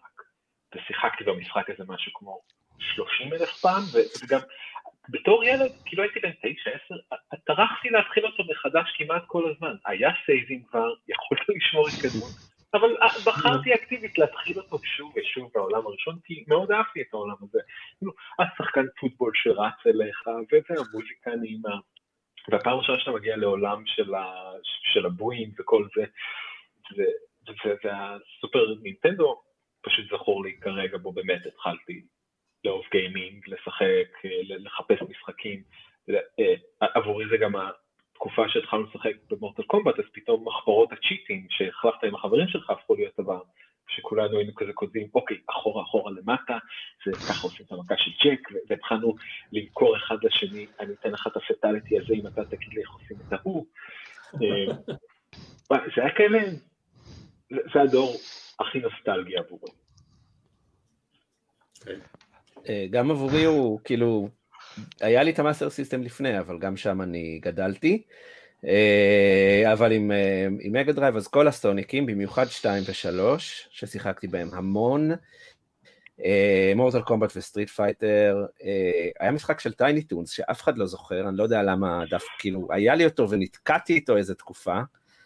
[0.75, 2.41] ושיחקתי במשחק הזה משהו כמו
[2.79, 3.81] 30 אלף פעם,
[4.23, 4.39] וגם
[5.09, 6.31] בתור ילד, כאילו הייתי בן
[7.31, 9.75] 9-10, טרחתי להתחיל אותו מחדש כמעט כל הזמן.
[9.85, 15.87] היה סייבים כבר, יכולת לשמור התקדמות, אבל אה, בחרתי אקטיבית להתחיל אותו שוב ושוב בעולם
[15.87, 17.59] הראשון, כי מאוד אהבתי את העולם הזה.
[17.97, 21.75] כאילו, השחקן פוטבול שרץ אליך, וזה המוזיקה הנעימה.
[22.51, 26.05] והפעם ראשונה שאתה מגיע לעולם של, ה, של הבואים וכל זה,
[27.83, 29.41] והסופר נינטנדו
[29.81, 32.01] פשוט זכור לי כרגע בו באמת התחלתי
[32.65, 35.63] לאהוב גיימינג, לשחק, לחפש משחקים.
[36.09, 37.53] אה, עבורי זה גם
[38.13, 43.13] תקופה שהתחלנו לשחק במורטל קומבט, אז פתאום מחברות הצ'יטים שהחלפת עם החברים שלך הפכו להיות
[43.19, 43.41] דבר
[43.87, 46.57] שכולנו היינו כזה כותבים, אוקיי, אחורה אחורה למטה,
[47.05, 49.15] זה ככה עושים את המכה של ג'ק, והתחלנו
[49.51, 52.91] למכור אחד לשני, אני אתן לך את ה fatality הזה אם אתה תגיד לי איך
[52.91, 53.65] עושים את ההוא.
[54.33, 54.75] אה,
[55.69, 56.39] זה היה כאלה,
[57.49, 58.15] זה הדור
[58.59, 59.71] הכי נוסטלגי עבורי.
[62.69, 64.29] אה, גם עבורי הוא כאילו
[65.01, 68.01] היה לי את ה Master System לפני, אבל גם שם אני גדלתי.
[68.65, 73.37] אה, אבל עם, אה, עם Mega Drive, אז כל הסוניקים, במיוחד 2 ו-3,
[73.69, 75.11] ששיחקתי בהם המון,
[76.75, 78.45] Mortal Kombat ו Street Fighter,
[79.19, 82.67] היה משחק של Tiny Toons שאף אחד לא זוכר, אני לא יודע למה דף, כאילו,
[82.69, 84.79] היה לי אותו ונתקעתי איתו איזה תקופה.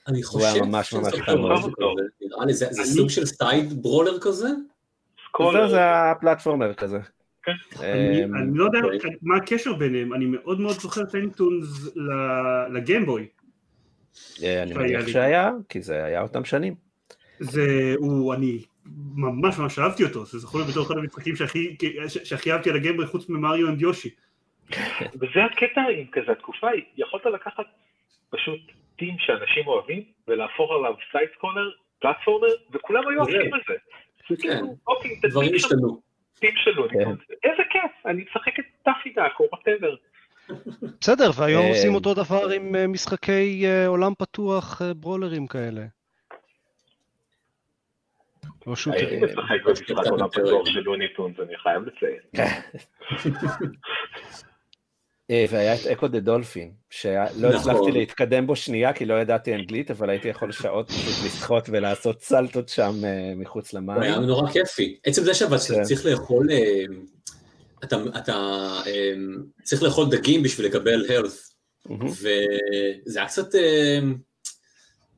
[0.07, 1.73] אני חושב שזה ממש ממש חמוד.
[2.21, 4.47] נראה לי, זה סוג של side ברולר כזה?
[5.69, 6.99] זה ה platformer כזה.
[7.49, 9.11] אמ, אני לא יודע אוקיי.
[9.21, 11.95] מה הקשר ביניהם, אני מאוד מאוד זוכר את Tiny Toons
[12.73, 13.27] ל Game Boy.
[14.43, 16.75] אה, אני מניח שהיה, כי זה היה אותם שנים.
[17.39, 18.59] זה, הוא, אני
[19.15, 21.35] ממש ממש אהבתי אותו, זה זכור לי בתור אחד המשחקים
[22.23, 24.09] שהכי אהבתי על ה Game Boy חוץ מ Mario and Yoshi.
[25.19, 27.65] וזה הקטע עם כזה התקופה, יכולת לקחת
[28.29, 28.59] פשוט
[28.95, 31.69] theme שאנשים אוהבים ולהפוך עליו side scroller,
[32.01, 33.73] platformer, וכולם היו אוהבים על זה.
[34.41, 36.06] כן, אוקיי, דברים השתנו.
[36.39, 37.09] טיפ שלו, כן.
[37.43, 39.95] איזה כיף, אני משחק את Daffy Duck או whatever.
[41.01, 45.85] בסדר, והיום אה, עושים אותו דבר עם אה, משחקי אה, עולם פתוח ברולרים כאלה.
[48.67, 48.97] או שוטר.
[48.97, 52.19] הייתי משחק במשחק עולם פתוח של לוניטונס, אני חייב לציין.
[55.31, 57.55] אה, והיה את אקו דה דולפין, שלא נכון.
[57.55, 62.21] הצלחתי להתקדם בו שנייה כי לא ידעתי אנגלית, אבל הייתי יכול שעות פשוט לשחות ולעשות
[62.21, 64.01] סלטות שם אה, מחוץ למים.
[64.01, 64.97] היה נורא כיפי.
[65.05, 65.83] עצם זה שאתה כן.
[65.83, 66.83] צריך לאכול, אה,
[68.17, 68.81] אתה
[69.63, 71.53] צריך לאכול דגים בשביל לקבל health,
[71.91, 73.47] וזה היה קצת...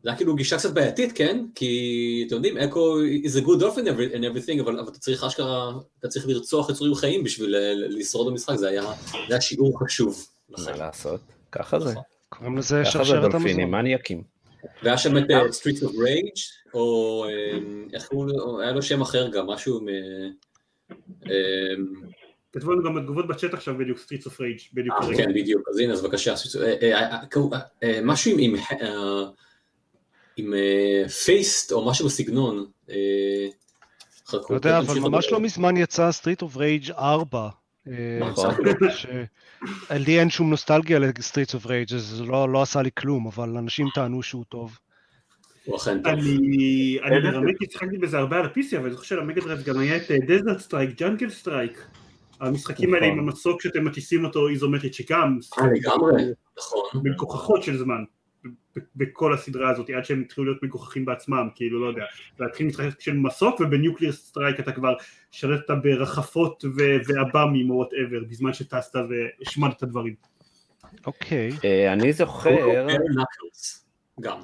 [0.03, 1.45] זה היה כאילו גישה קצת בעייתית, כן?
[1.55, 5.71] כי אתם יודעים, אקו is a good dolphin and everything, אבל, אבל אתה צריך אשכרה,
[5.99, 10.27] אתה צריך לרצוח יצורים חיים בשביל לשרוד במשחק, זה היה, זה היה שיעור חשוב.
[10.49, 11.21] מה לעשות?
[11.51, 11.93] ככה זה.
[12.29, 13.63] קוראים לזה שרשרת המזון.
[13.63, 14.23] מניאקים.
[14.83, 19.27] והיה שם את Streets of Rage, או um, איך קוראים לו, היה לו שם אחר
[19.27, 19.87] גם, משהו מ...
[21.23, 21.29] Um,
[22.53, 24.95] כתבו לנו גם בתגובות בצ'אט עכשיו בדיוק Streets of Rage, בדיוק.
[25.17, 26.33] כן, בדיוק, אז הנה, אז בבקשה,
[28.03, 28.55] משהו עם...
[30.39, 30.53] עם
[31.25, 32.65] fist אה, או משהו בסגנון,
[34.29, 37.49] אתה יודע, אבל ממש לא מזמן יצא Streets of Rage 4.
[38.19, 38.55] נכון.
[39.91, 43.27] לי אין שום נוסטלגיה ל Streets of Rage, אז זה לא לא עשה לי כלום,
[43.27, 44.77] אבל אנשים טענו שהוא טוב.
[45.65, 46.13] הוא אכן טוב.
[46.13, 49.97] אני מרמק, שיחקתי בזה הרבה על ה-PC, אבל אני זוכר של Mega Drive גם היה
[49.97, 51.85] את Desert Strike, Jungle Strike.
[52.39, 53.29] המשחקים האלה עם נכון.
[53.29, 56.23] המסוק שאתם מטיסים אותו איזומטרית, שגם אה, לגמרי,
[56.57, 57.01] נכון.
[57.03, 58.03] מגוחכות של זמן.
[58.95, 62.05] בכל הסדרה הזאת, עד שהם התחילו להיות מגוחכים בעצמם, כאילו, לא יודע,
[62.39, 64.93] להתחיל משחק של מסוק, וב Nuclear Strike אתה כבר
[65.31, 66.65] שלטת ברחפות
[67.07, 70.15] ועב"מים או whatever, בזמן שטסת והשמדת דברים.
[71.05, 71.49] אוקיי.
[71.65, 73.85] אה, אני זוכר, Knuckles,
[74.21, 74.39] גם.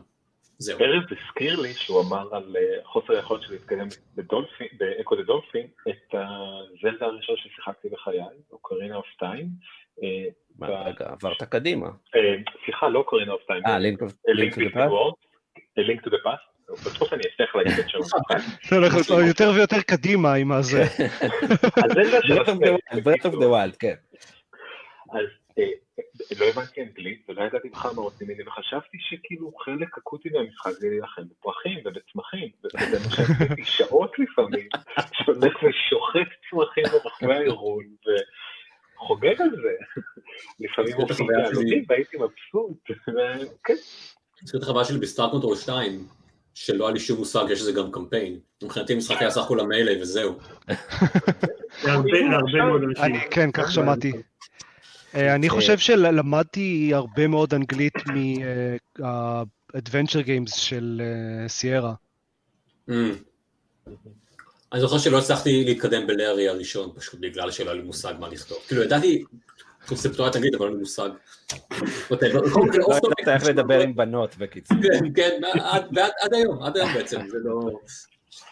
[0.57, 0.79] זהו.
[0.79, 3.87] ארז הזכיר לי שהוא אמר על אה, חוסר היכולת שלי להתקדם
[4.77, 8.19] ב Ecco the Dolphin, את הזלדה הראשון ששיחקתי בחיי,
[8.51, 9.49] Ocarina of Time.
[10.59, 11.87] מה, רגע, עברת קדימה.
[12.65, 13.65] סליחה, לא Ocarina of Time.
[13.65, 15.25] אה, Link Link to the Past?
[15.77, 16.55] Link to the Past.
[16.69, 17.85] בסוף אני אצטרך להגיד את
[18.97, 20.83] אותו יותר ויותר קדימה עם הזה.
[23.05, 23.95] Breath of the Wild, כן.
[25.09, 25.25] אז
[25.59, 25.63] אה,
[26.39, 30.87] לא הבנתי אנגלית ולא ידעתי בכלל מה רוצים ממני וחשבתי שכאילו חלק אקוטי מהמשחק זה
[30.89, 34.67] להילחם בפרחים ובצמחים וזה מה שעשיתי שעות לפעמים
[35.13, 37.85] שהולך ושוחט צמחים ברחבי האירון
[39.05, 40.01] וחוגג על זה.
[40.59, 41.27] לפעמים שלי.
[41.27, 42.89] בעלונים והייתי מבסוט.
[43.07, 43.73] וכן,
[44.43, 46.07] מזכיר את החוויה שלי ב Star Control 2,
[46.53, 48.39] שלא היה לי שום מושג, יש לזה גם קמפיין.
[48.63, 50.37] מבחינתי המשחק היה סך הכל ה melee וזהו.
[53.31, 54.11] כן, כך שמעתי.
[55.15, 57.93] אה, אני חושב שלמדתי הרבה מאוד אנגלית
[58.99, 61.93] מה-adventure games של אה, סיירה.
[64.75, 68.57] אני זוכר שלא הצלחתי להתקדם בלארי הראשון, פשוט בגלל שלא היה לי מושג מה לכתוב.
[68.67, 69.23] כאילו ידעתי
[69.87, 71.09] קונספטואלית אנגלית, אבל לא היה לי מושג.
[72.11, 72.17] לא
[73.21, 74.77] ידעת איך לדבר עם בנות, בקיצור.
[74.81, 75.41] כן, כן,
[76.21, 77.71] עד היום, עד היום בעצם, זה לא...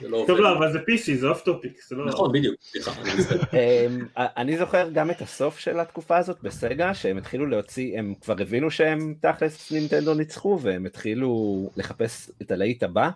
[0.02, 0.40] לא טוב.
[0.40, 2.06] לא, אבל זה PC, זה off topic, זה לא...
[2.06, 3.12] נכון, בדיוק, סליחה, אני.
[3.54, 8.14] אמ, אני זוכר גם את הסוף של התקופה הזאת ב Sega, שהם התחילו להוציא, הם
[8.22, 13.10] כבר הבינו שהם תכלס נינטנדו ניצחו, והם התחילו לחפש את הלהיט הבא,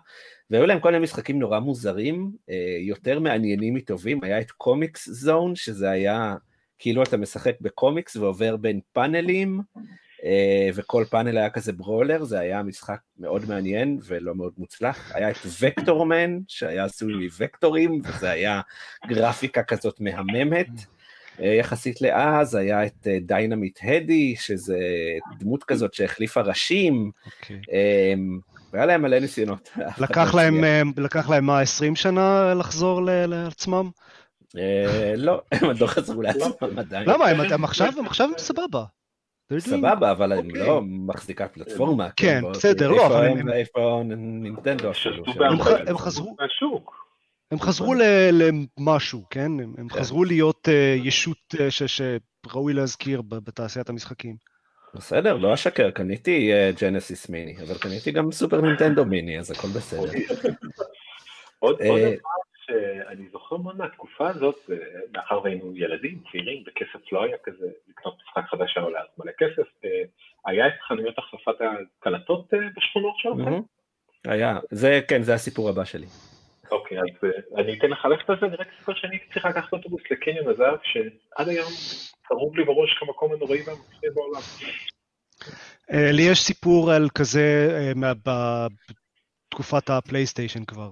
[0.50, 5.56] והיו להם כל מיני משחקים נורא מוזרים, אה, יותר מעניינים מטובים, היה את Comix Zone,
[5.56, 6.34] שזה היה
[6.78, 9.82] כאילו אתה משחק בקומיקס ועובר בין פאנלים, אה,
[10.74, 15.10] וכל פאנל היה כזה brawler, זה היה משחק מאוד מעניין ולא מאוד מוצלח.
[15.14, 18.60] היה את Vectorman, שהיה עשוי מוקטורים, וזה היה
[19.06, 20.68] גרפיקה כזאת מהממת.
[21.40, 24.78] אה, יחסית לאז היה את אה, Dynamite Headdy, שזה
[25.38, 27.60] דמות כזאת שהחליפה ראשים, אוקיי.
[27.72, 28.14] אה,
[28.72, 29.70] והיה להם מלא ניסיונות.
[29.98, 33.90] לקח להם, אה, לקח להם מה, 20 שנה לחזור לעצמם?
[34.58, 37.08] אה, לא, הם עוד לא חזרו לעצמם עדיין.
[37.08, 37.28] למה?
[37.28, 38.84] הם- הם עכשיו הם עכשיו סבבה.
[39.58, 40.66] סבבה, אבל הם אוקיי.
[40.66, 42.08] לא מחזיקת פלטפורמה.
[42.16, 45.24] כן, בוא- בסדר, לא, איפה אבל הם ואיפה נינטנדו אפילו.
[45.86, 46.36] הם חזרו-.
[47.50, 47.58] הם
[48.32, 49.44] למשהו, כן?
[49.60, 49.98] הם הם כן.
[50.00, 52.00] חזרו להיות אה, ישות אה, ש-
[52.46, 54.36] שראוי להזכיר ב- בתעשיית המשחקים.
[54.94, 59.68] בסדר, לא אשקר, קניתי אה, ג'נסיס מיני, אבל קניתי גם סופר נינטנדו מיני, אז הכל
[59.68, 60.12] בסדר.
[61.58, 62.06] עוד אה, דבר
[62.68, 64.76] שאני זוכר מאוד מהתקופה הזאת, אה,
[65.12, 69.32] מאחר והיינו ילדים, צעירים, וכסף לא היה כזה, לקנות משחק חדש היה עולה אז מלא
[69.38, 69.90] כסף, אה,
[70.46, 71.54] היה את חנויות החלפת
[72.00, 73.60] הקלטות אה, בשכונות שלכם?
[74.24, 76.06] היה, זה, כן, זה הסיפור הבא שלי.
[76.70, 79.72] אוקיי, אז אה, אני אתן לך ללכת על זה, אני רק זוכר שאני צריך לקחת
[79.72, 81.68] אוטובוס לקניון הזהב, שעד היום
[82.28, 84.40] צרוב לי בראש כמקום הנוראי והמפחיד בעולם.
[85.92, 88.12] אה, לי יש סיפור על כזה אה, מה-
[89.48, 90.90] בתקופת הפלייסטיישן כבר,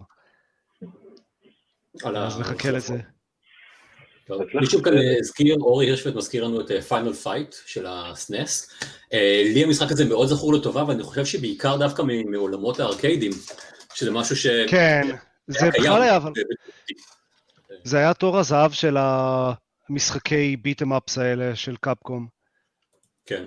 [2.04, 2.98] אז נחכה לזה.
[4.60, 8.70] מישהו כאן הזכיר, אורי הרשפט מזכיר לנו את Final Fight של ה SNES.
[9.54, 13.32] לי המשחק הזה מאוד זכור לטובה, ואני חושב שבעיקר דווקא מעולמות הארקיידים,
[13.94, 14.46] שזה משהו ש...
[14.46, 15.02] כן,
[15.46, 15.70] זה.
[15.70, 16.32] בכלל היה, אבל
[17.84, 22.26] זה היה תור הזהב של המשחקי beat 'em ups האלה של Capcom.
[23.26, 23.44] כן.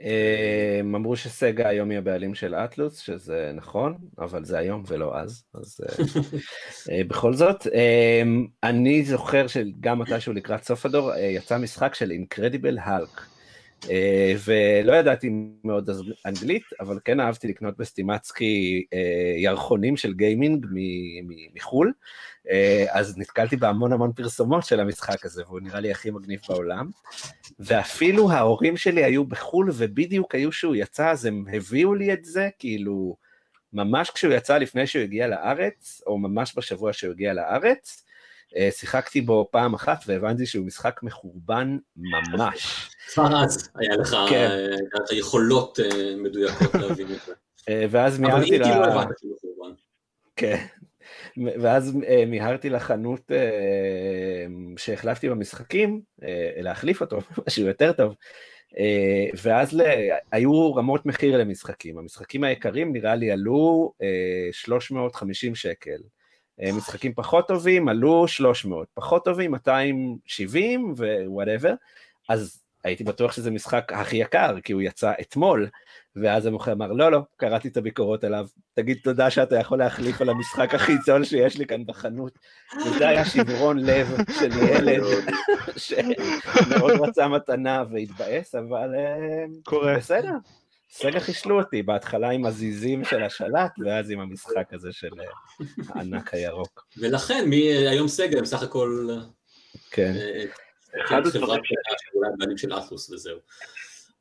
[0.00, 5.18] הם אמרו ש Sega היום היא הבעלים של Atlus, שזה נכון, אבל זה היום ולא
[5.18, 6.04] אז, אז אה,
[6.90, 7.66] אה, בכל זאת.
[7.66, 8.22] אה,
[8.62, 13.33] אני זוכר שגם מתישהו לקראת סוף הדור אה, יצא משחק של אינקרדיבל האלק.
[14.44, 15.30] ולא ידעתי
[15.64, 15.90] מאוד
[16.26, 20.66] אנגלית, אבל כן אהבתי לקנות בסטימצקי אה, ירחונים של גיימינג
[21.54, 21.92] מחו"ל,
[22.50, 26.90] אה, אז נתקלתי בהמון המון פרסומות של המשחק הזה, והוא נראה לי הכי מגניב בעולם.
[27.58, 32.48] ואפילו ההורים שלי היו בחו"ל, ובדיוק היו שהוא יצא, אז הם הביאו לי את זה,
[32.58, 33.16] כאילו,
[33.72, 38.03] ממש כשהוא יצא לפני שהוא הגיע לארץ, או ממש בשבוע שהוא הגיע לארץ, אה,
[38.70, 42.90] שיחקתי בו פעם אחת והבנתי שהוא משחק מחורבן ממש.
[43.12, 44.48] כבר אז היה לך כן.
[44.50, 47.32] אה, את היכולות אה, מדויקות להבין את זה.
[47.68, 48.84] אה, ואז אבל אם מיהרתי כאילו ל...
[48.84, 49.74] הבנת שהוא מחורבן.
[50.36, 50.66] כן.
[51.36, 58.14] ואז אה, מיהרתי לחנות אה, שהחלפתי במשחקים, אה, להחליף אותו, משהו יותר טוב.
[58.78, 59.82] אה, ואז ל...
[60.32, 61.98] היו רמות מחיר למשחקים.
[61.98, 65.98] המשחקים היקרים נראה לי עלו אה, 350 שקל.
[66.62, 71.74] אה, משחקים פחות טובים עלו 300, פחות טובים 270 ו whatever.
[72.28, 75.68] אז הייתי בטוח שזה משחק הכי יקר, כי הוא יצא אתמול,
[76.16, 80.28] ואז המוכר אמר, לא, לא, קראתי את הביקורות עליו, תגיד תודה שאתה יכול להחליף על
[80.28, 82.38] המשחק הכי זול שיש לי כאן בחנות.
[82.86, 85.02] וזה היה שברון לב של ילד
[85.76, 89.96] שמאוד רצה מתנה והתבאס, אבל אה, קורה.
[89.96, 90.34] בסדר.
[90.96, 95.24] סגה חישלו אותי, בהתחלה עם הזיזים של השלט, ואז עם המשחק הזה של אה,
[95.94, 96.86] הענק הירוק.
[97.00, 97.56] ולכן, מי
[97.90, 99.08] היום סגה הם סך הכל
[99.90, 100.12] כן.
[100.16, 100.44] אה,
[101.04, 101.56] אחד חברה
[102.32, 103.38] הדברים של אטלוס וזהו.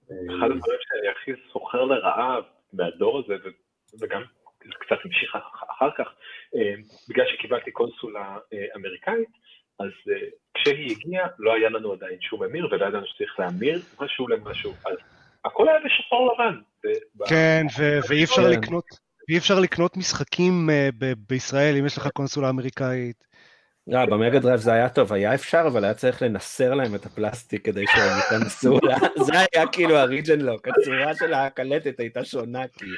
[0.06, 2.38] אחד הדברים שאני הכי סוחר לרעה
[2.74, 3.50] מהדור הזה, ו-
[4.00, 4.22] וגם
[4.80, 6.08] קצת המשיך אח- אחר כך,
[6.56, 6.74] אה,
[7.10, 9.30] בגלל שקיבלתי קונסולה אה, אמריקאית,
[9.80, 14.28] אז אה, כשהיא הגיעה לא היה לנו עדיין שום ממיר, ולא ידענו שצריך להמיר משהו
[14.28, 14.98] למשהו, אז
[15.46, 16.60] הכל היה בשחור לבן.
[17.28, 17.66] כן,
[18.10, 18.50] ואי אפשר כן.
[18.50, 18.86] לקנות...
[19.30, 23.24] ואי אפשר לקנות משחקים אה, בישראל אם יש לך קונסולה אמריקאית.
[23.88, 27.06] לא, ב Mega Drive זה היה טוב, היה אפשר, אבל היה צריך לנסר להם את
[27.06, 28.80] הפלסטיק כדי שהם ייכנסו,
[29.26, 32.98] זה היה כאילו ה region lock, הצורה של הקלטת הייתה שונה כאילו.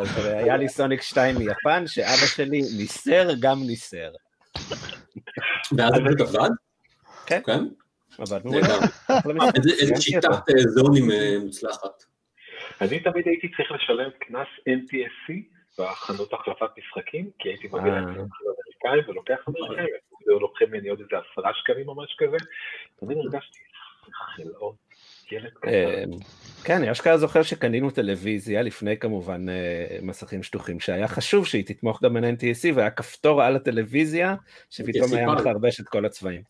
[0.00, 4.10] אז היה לי סוניק 2 מיפן, שאבא שלי ניסר גם ניסר.
[5.76, 6.50] ואז פשוט עבד?
[7.26, 7.40] כן.
[8.16, 8.22] כן?
[8.22, 10.36] עבדנו איזה- סיימתי שיטת אותו.
[10.36, 12.04] אה, זונים אה, מוצלחת.
[12.80, 15.32] אני תמיד הייתי צריך לשלם קנס NTSC
[15.78, 18.00] בחנות החלפת משחקים, כי הייתי מגיע אה.
[18.00, 18.28] לחנות
[18.84, 19.86] אמריקאי ולוקח אמריקאי,
[20.26, 22.36] והיו לוקחים ממני עוד איזה עשרה שקלים או משהו כזה,
[23.00, 23.58] תמיד הרגשתי,
[24.12, 24.74] חלאות.
[25.66, 26.04] אה,
[26.64, 29.46] כן, אני אשכרה זוכר שקנינו טלוויזיה לפני כמובן
[30.02, 34.34] מסכים שטוחים, שהיה חשוב שהיא תתמוך גם ב-NTSC, והיה כפתור על הטלוויזיה,
[34.70, 35.26] שפתאום היה.
[35.26, 36.42] מחרבש את כל הצבעים.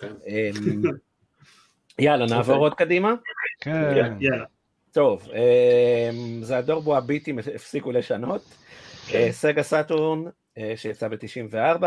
[0.00, 0.12] כן.
[0.26, 0.50] אה,
[1.98, 3.14] יאללה, נעבור עוד קדימה.
[3.60, 4.16] כן.
[4.20, 4.44] יאללה.
[4.92, 6.10] טוב, אה,
[6.42, 8.42] זה הדור בו הביטים הפסיקו לשנות.
[9.14, 10.24] אה, סגה סאטורן
[10.58, 11.84] אה, שיצא ב-94,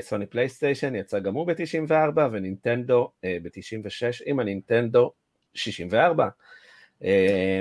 [0.00, 5.12] סוני פלייסטיישן יצא גם הוא ב-94, ונינטנדו ב-96 עם הנינטנדו
[5.54, 6.28] 64.
[7.04, 7.60] אה,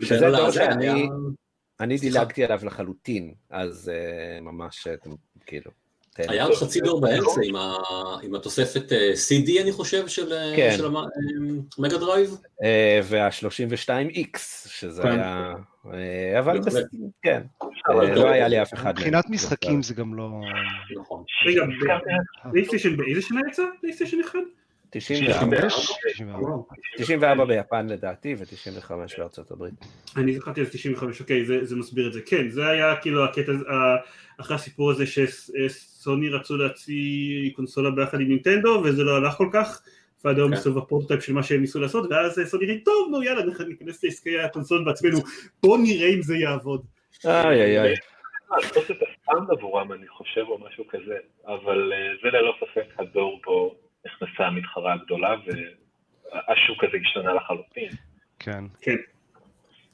[0.00, 1.98] שזה בגדול דור שאני.
[1.98, 4.94] דילגתי עליו לחלוטין, אז אה, ממש, אה,
[5.46, 5.70] כאילו.
[6.18, 7.40] היה עוד חצי דור באמצע
[8.22, 10.76] עם התוספת אה, CD אני חושב של כן.
[11.78, 12.36] מגה דרייב.
[12.62, 15.08] אה, וה-32X, שזה כן.
[15.08, 15.54] היה,
[15.94, 16.84] אה, אבל בהחלט.
[16.84, 17.42] בס- כן,
[17.90, 18.92] אה, לא היה לי אף אחד.
[18.92, 20.28] מבחינת משחקים זה גם לא...
[21.00, 21.24] נכון.
[21.46, 21.62] רגע,
[22.50, 23.62] פלייסטיישן באיזה שנה יצא?
[23.80, 24.38] פלייסטיישן 1?
[24.90, 26.38] 94, 94.
[26.42, 26.66] וואו.
[26.96, 29.74] 94 ביפן לדעתי ו-95 בארצות הברית.
[30.16, 32.20] אני זכרתי על 95, אוקיי, זה, זה מסביר את זה.
[32.26, 33.52] כן, זה היה כאילו הקטע,
[34.42, 39.82] אחרי הסיפור הזה שסוני רצו להוציא קונסולה ביחד עם נינטנדו, וזה לא הלך כל כך,
[40.24, 40.56] ועד היום כן.
[40.56, 44.04] מסתובב ה prototype של מה שהם ניסו לעשות, ואז סוני ראו, טוב, נו יאללה, ניכנס
[44.04, 45.18] לעסקי הקונסול בעצמנו,
[45.62, 46.84] בוא נראה אם זה יעבוד.
[47.24, 47.94] איי איי איי.
[48.50, 52.84] לעשות את ה stand עבורם אני חושב או משהו כזה, אבל אה, זה ללא ספק
[52.98, 53.74] הדור בו
[54.06, 57.90] נכנסה המתחרה הגדולה והשוק הזה השתנה לחלוטין.
[58.38, 58.64] כן.
[58.80, 58.96] כן.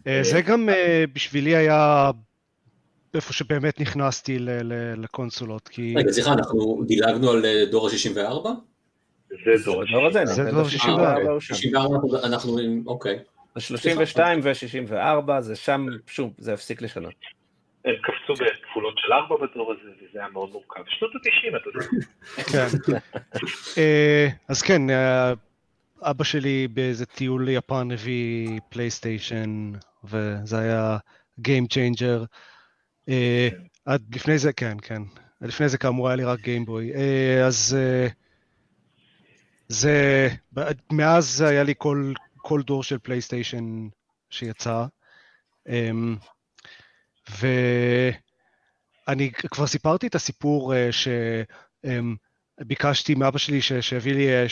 [0.06, 2.10] אה, זה גם אה, בשבילי היה
[3.14, 8.48] איפה שבאמת נכנסתי ל- ל- לקונסולות, כי רגע, סליחה, אנחנו דילגנו על אה, דור ה-64?
[9.28, 11.54] זה דור הדור הזה, זה נינטנדו דור 64 הוא שם.
[11.54, 13.18] 64 אנחנו- אנחנו, אוקיי.
[13.58, 17.14] 32 ו-64 זה שם, שוב, זה הפסיק לשנות.
[17.84, 20.80] הם קפצו בכפולות של ארבע בדור הזה, וזה היה מאוד מורכב.
[20.88, 21.86] שנות ה-90, אתה יודע.
[22.86, 22.98] כן.
[23.78, 25.32] אה, אז כן, אה,
[26.02, 29.72] אבא שלי באיזה טיול ליפן הביא פלייסטיישן,
[30.04, 30.96] וזה היה
[31.40, 32.24] Game Changer.
[33.08, 33.48] אה,
[33.84, 35.02] עד לפני זה, כן, כן.
[35.40, 36.92] לפני זה כאמור היה לי רק גיימבוי.
[37.46, 38.08] אז אה,
[39.68, 40.28] זה,
[40.92, 43.88] מאז היה לי כל, כל דור של פלייסטיישן
[44.30, 44.86] שיצא.
[45.68, 46.16] אמ,
[47.40, 50.88] ואני כבר סיפרתי את הסיפור אה,
[52.60, 54.48] שביקשתי מאבא שלי שיביא לי אה,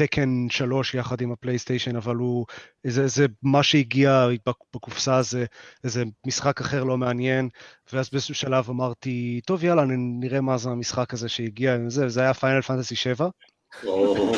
[0.00, 2.46] שהתקן 3 יחד עם הפלייסטיישן, אבל הוא,
[2.86, 4.28] זה, זה מה שהגיע
[4.74, 5.44] בקופסה, זה
[5.84, 7.48] איזה משחק אחר לא מעניין,
[7.92, 9.84] ואז באיזשהו שלב אמרתי, טוב יאללה,
[10.20, 13.28] נראה מה זה המשחק הזה שהגיע זה, וזה היה פיינל פנטסי 7.
[13.84, 14.32] או,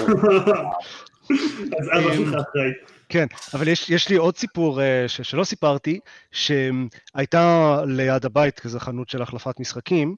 [1.79, 2.71] אז אבא שלך אחראי.
[3.09, 6.01] כן, אבל יש, יש לי עוד סיפור uh, ש, שלא סיפרתי,
[6.33, 10.15] שהייתה ליד הבית כזה חנות של החלפת משחקים,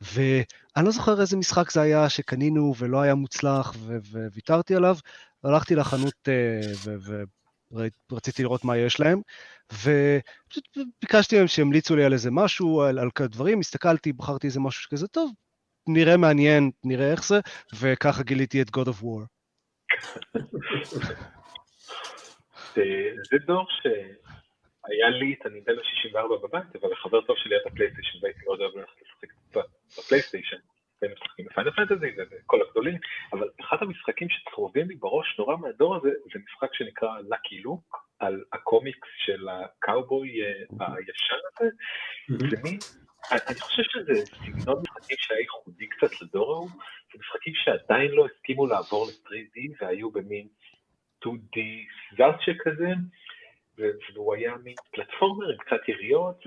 [0.00, 3.74] ואני לא זוכר איזה משחק זה היה שקנינו ולא היה מוצלח
[4.32, 4.96] וויתרתי עליו,
[5.44, 6.96] והלכתי לחנות uh,
[8.12, 9.20] רציתי לראות מה יש להם,
[9.72, 10.68] ופשוט
[11.00, 15.08] ביקשתי מהם שימליצו לי על איזה משהו, על, על דברים, הסתכלתי, בחרתי איזה משהו שכזה,
[15.08, 15.32] טוב,
[15.88, 17.40] נראה מעניין, נראה איך זה,
[17.80, 19.26] וככה גיליתי את God of War.
[23.30, 23.66] זה דור
[24.86, 28.60] שהיה לי את הנינטנדו 64 בבית, אבל לחבר טוב שלי היה את הפלייסטיישן והייתי מאוד
[28.60, 29.62] אוהב ללכת לשחק
[29.98, 30.56] בפלייסטיישן.
[31.00, 32.98] בין משחקים בפיינל פנטזי וכל הגדולים,
[33.32, 38.44] אבל אחד המשחקים שצרובים לי בראש נורא מהדור הזה, זה משחק שנקרא Lucky Luke, על
[38.52, 41.68] הקומיקס של הקאובוי אה, הישן הזה,
[42.50, 42.78] זה מין,
[43.32, 46.70] אני חושב שזה סגנון משחקים שהיה ייחודי קצת לדור ההוא,
[47.12, 50.48] זה משחקים שעדיין לא הסכימו לעבור ל-3D והיו במין
[51.24, 51.58] 2D
[52.10, 52.88] סגארצ'ה כזה,
[54.14, 56.44] והוא היה מין פלטפורמר עם קצת יריות,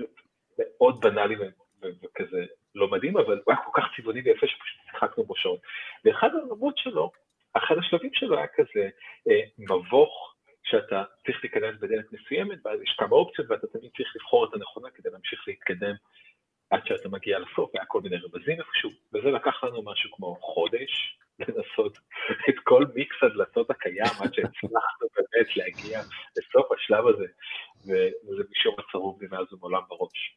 [0.58, 1.36] מאוד בנאלי
[1.82, 5.60] וכזה לא מדהים, אבל הוא היה כל כך צבעוני ויפה שפשוט שיחקנו בו שעות.
[6.04, 7.10] ואחד הרמות שלו,
[7.52, 8.88] אחד השלבים שלו היה כזה
[9.28, 14.44] אה, מבוך שאתה צריך להיכנס בדלת מסוימת, ואז יש כמה אופציות ואתה תמיד צריך לבחור
[14.44, 15.94] את הנכונה כדי להמשיך להתקדם
[16.70, 21.18] עד שאתה מגיע לסוף, היה כל מיני רבזים איפשהו, וזה לקח לנו משהו כמו חודש
[21.40, 21.98] לנסות
[22.48, 26.00] את כל מיקס הדלתות הקיים עד שהצלחנו באמת להגיע
[26.36, 27.26] לסוף השלב הזה,
[27.84, 30.36] וזה משום הצרוב לי מאז ומעולם בראש.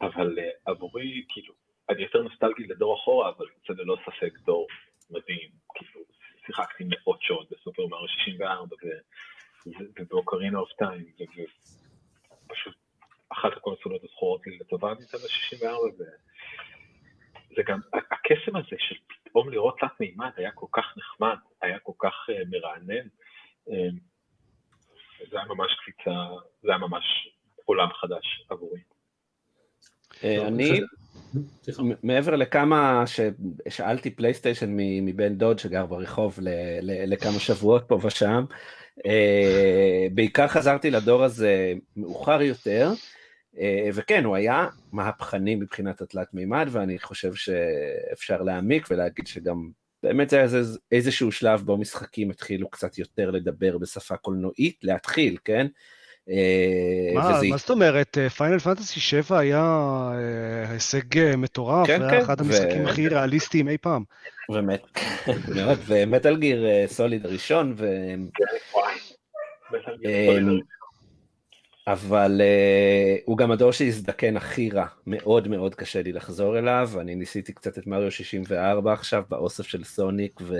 [0.00, 1.54] אבל uh, עבורי, כאילו,
[1.88, 4.66] אני יותר נוסטלגי לדור אחורה, אבל זה ללא ספק דור
[5.10, 6.00] מדהים, כאילו,
[6.46, 8.76] שיחקתי מאות שעות בסופר מריו 64
[9.98, 11.04] ובאוקרינה אוף טיים,
[12.44, 12.74] ופשוט
[13.32, 15.78] אחת הקונסולות הזכורות לי לטובה ניתן 64,
[17.50, 18.96] וזה גם, הקסם הזה של
[19.30, 23.06] פתאום לראות תלת מימד היה כל כך נחמד, היה כל כך uh, מרענן,
[23.68, 23.72] uh,
[25.30, 26.10] זה היה ממש קפיצה,
[26.62, 27.04] זה היה ממש
[27.64, 28.80] עולם חדש עבורי.
[30.24, 30.80] אה, אני,
[32.02, 36.38] מעבר לכמה ששאלתי פלייסטיישן מבן דוד שגר ברחוב
[36.82, 38.44] לכמה שבועות פה ושם,
[39.06, 42.94] אה, בעיקר חזרתי לדור הזה מאוחר יותר, אה,
[43.94, 49.70] וכן, הוא היה מהפכני מבחינת התלת מימד, ואני חושב שאפשר להעמיק ולהגיד שגם
[50.02, 50.46] באמת היה
[50.92, 55.66] איזשהו שלב בו משחקים התחילו קצת יותר לדבר בשפה קולנועית, להתחיל, כן?
[56.30, 57.46] אה, מה, וזה...
[57.50, 58.18] מה זאת אומרת?
[58.36, 59.62] פיינל פנטסי 7 היה
[60.12, 62.18] אה, הישג אה, מטורף, כן, היה כן.
[62.18, 62.88] אחד המשחקים ו...
[62.88, 64.04] הכי ריאליסטיים אי פעם.
[64.48, 64.82] באמת,
[65.56, 67.86] מאוד, ומטאל גיר סוליד הראשון, ו...
[71.92, 77.14] אבל uh, הוא גם הדור שהזדקן הכי רע, מאוד מאוד קשה לי לחזור אליו, אני
[77.14, 80.54] ניסיתי קצת את מריו 64 עכשיו באוסף של סוניק, ו...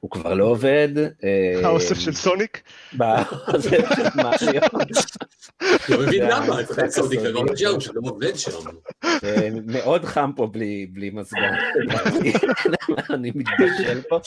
[0.00, 0.88] הוא כבר לא עובד.
[1.64, 2.62] האוסף אה, של סוניק?
[2.92, 4.62] באוסף של מריו.
[5.88, 6.56] לא מבין למה,
[6.88, 8.50] סוניק ומריו שלא עובד שם.
[9.04, 10.46] אה, מאוד חם פה
[10.92, 11.54] בלי מזגן.
[13.14, 14.18] אני מתבשל פה.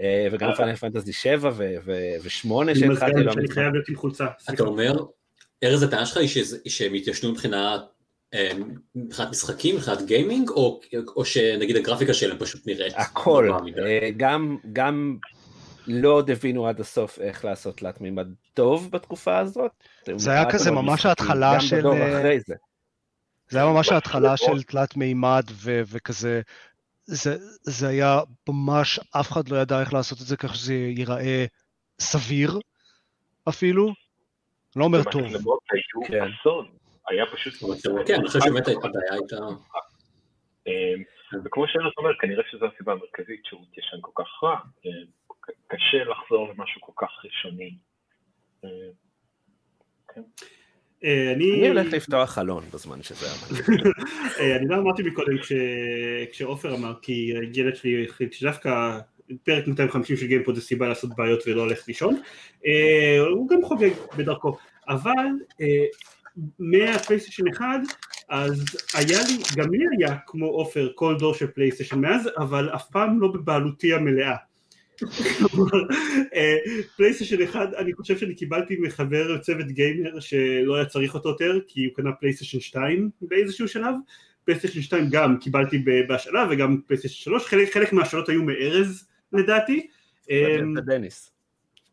[0.00, 3.32] אה, וגם פיינל פנטסי 7 ו-8 שהתחלתי לא...
[3.32, 4.26] אני חייב להיות עם חולצה.
[4.54, 4.92] אתה אומר,
[5.64, 6.28] ארז, הטענה שלך היא
[6.70, 7.80] שהם התיישנו מבחינת
[8.94, 10.80] מבחינת משחקים, מבחינת גיימינג, או,
[11.16, 12.92] או שנגיד הגרפיקה שלהם פשוט נראית?
[12.96, 15.16] הכל, אה, גם, גם
[15.86, 19.70] לא עוד הבינו עד הסוף איך לעשות תלת מימד טוב בתקופה הזאת.
[20.16, 21.82] זה היה כזה ממש ההתחלה של...
[22.46, 22.54] זה.
[23.50, 26.40] זה היה ממש ההתחלה של תלת מימד ו- וכזה,
[27.04, 31.44] זה, זה היה ממש, אף אחד לא ידע איך לעשות את זה כך שזה ייראה
[32.00, 32.58] סביר
[33.48, 33.92] אפילו,
[34.76, 35.22] לא אומר טוב.
[36.06, 36.24] כן.
[37.08, 37.54] היה פשוט...
[38.06, 39.36] כן, אני חושב שבאמת הבעיה הייתה...
[40.66, 41.02] אמ,
[41.44, 44.56] וכמו שארז אומר, כנראה שזו הסיבה המרכזית שהוא התיישן כל כך רע.
[44.84, 44.90] אמ,
[45.66, 47.78] קשה לחזור למשהו כל כך ראשוני.
[51.04, 53.34] אה, אני הולך לפתוח חלון בזמן שזה היה.
[54.40, 55.36] אה, אני גם אמרתי מקודם
[56.32, 58.98] כשעופר אמר, כי הילד שלי החליט שדווקא
[59.44, 62.20] פרק 250 של גיימפוד זה סיבה לעשות בעיות ולא הולך לישון,
[62.66, 64.56] אה, הוא גם חוגג בדרכו,
[64.88, 65.26] אבל
[66.58, 67.64] מהפלייסטיישן 1
[68.28, 72.86] אז היה לי, גם לי היה כמו עופר כל דור של פלייסטיישן מאז אבל אף
[72.90, 74.30] פעם לא בבעלותי המלאה.
[74.30, 74.49] אה,
[76.96, 81.84] פלייסטיישן 1 אני חושב שאני קיבלתי מחבר צוות gamer שלא היה צריך אותו יותר כי
[81.84, 83.94] הוא קנה פלייסטיישן 2 באיזשהו שלב.
[84.44, 89.86] פלייסטיישן 2 גם קיבלתי בהשאלה וגם פלייסטיישן 3 חלק, חלק מהשאלות היו מארז לדעתי.
[90.76, 91.32] ודניס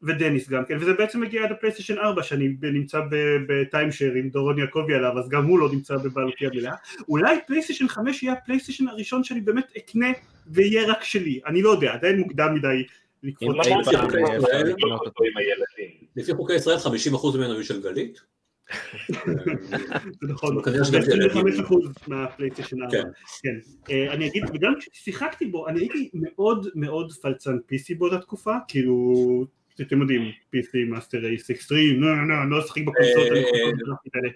[0.04, 3.02] ודניס גם כן, וזה בעצם מגיע עד הפלייסטיישן 4 שאני נמצא
[3.48, 6.74] ב timeshare עם דורון יעקבי עליו, אז גם הוא לא נמצא בבעלותי המלאה.
[7.10, 10.08] אולי פלייסטיישן 5 יהיה הפלייסטיישן הראשון שאני באמת אקנה
[10.48, 12.84] ויהיה רק שלי, אני לא יודע, עדיין מוקדם מדי
[13.24, 13.56] לקפוץ.
[16.16, 18.22] לפי חוקי ישראל 50% ממנו היו של גלית?
[20.22, 20.62] זה נכון, 25%
[22.08, 23.08] מהפלייסטיישן 4, כן.
[23.44, 23.60] כן.
[23.92, 29.46] אה, אני אגיד, וגם כששיחקתי בו, אני הייתי מאוד מאוד פלצן PC באותה תקופה, כאילו
[29.82, 33.28] אתם יודעים, PC, master race, extreme, לא, לא, לא, אני לא אשחק בקונסולות
[34.14, 34.30] האלה.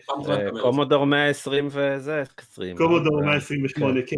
[0.45, 2.77] אה, קומודור 120 וזה, אקסטרים.
[2.77, 4.15] קומודור 128, כן.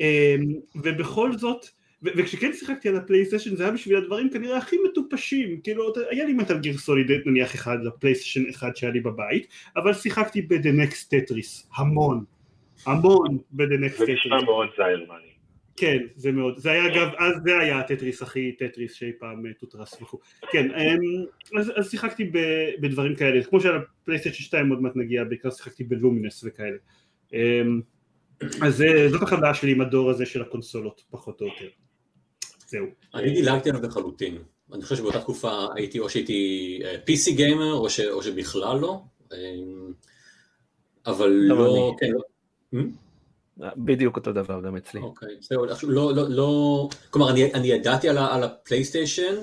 [0.00, 1.66] אמ, ובכל זאת,
[2.02, 6.58] וכשכן שיחקתי על הפלייסטיישן זה היה בשביל הדברים כנראה הכי מטופשים, כאילו היה לי מטל
[6.58, 9.46] גיר סוליד נניח אחד לפלייסטיישן אחד שהיה לי בבית,
[9.76, 12.24] אבל שיחקתי ב-The Next Tetris, המון,
[12.86, 14.06] המון ב-The Next Tetris.
[14.06, 14.68] זה נשמע מאוד.
[15.76, 19.52] כן, זה מאוד, זה היה אגב, אז זה היה הטטריס הכי טטריס שאי פעם אה,
[19.52, 20.18] תותרס וכו',
[20.52, 21.24] כן, אמ,
[21.60, 22.38] אז, אז שיחקתי ב,
[22.80, 26.76] בדברים כאלה, כמו שעל הפלייסטיישן 2 עוד מעט נגיע, בעיקר שיחקתי בלומינס וכאלה,
[27.32, 27.80] אמ,
[28.62, 31.68] אז זאת החוויה שלי עם הדור הזה של הקונסולות, פחות או יותר.
[32.66, 32.86] זהו.
[33.14, 34.38] אני דילגתי עליו לחלוטין.
[34.72, 39.00] אני חושב שבאותה תקופה הייתי, או שהייתי אה, PC gamer, או, ש, או שבכלל לא.
[39.32, 39.92] אמ,
[41.06, 42.80] אבל לא, כן, לא.
[43.58, 45.00] בדיוק אותו דבר גם אצלי.
[45.00, 49.34] אוקיי, זהו, לא, לא, לא, כלומר אני, אני ידעתי על, על הפלייסטיישן,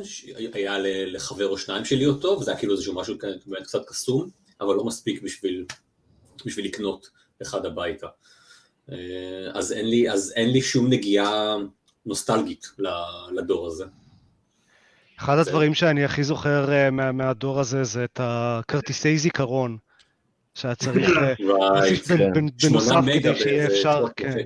[0.54, 3.16] היה לחבר או שניים שלי אותו, וזה היה כאילו איזשהו משהו
[3.64, 4.30] קצת קסום,
[4.62, 5.66] אבל לא מספיק בשביל,
[6.46, 7.10] בשביל לקנות
[7.42, 8.08] אחד הביתה.
[8.92, 8.98] אה,
[9.54, 11.56] אז אין לי, אז אין לי שום נגיעה
[12.06, 12.68] נוסטלגית
[13.32, 13.86] לדור הזה.
[15.20, 19.78] אחד הדברים שאני הכי זוכר אה, מה, מהדור הזה זה את הכרטיסי זיכרון,
[20.56, 22.08] שהיה צריך אה, להוסיף
[22.64, 24.38] בנוסף כדי שיהיה אפשר, כן,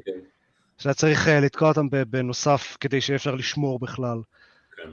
[0.77, 4.17] שהיה צריך אה, לתקוע אותם בנוסף כדי שיהיה אפשר לשמור בכלל.
[4.77, 4.89] כן.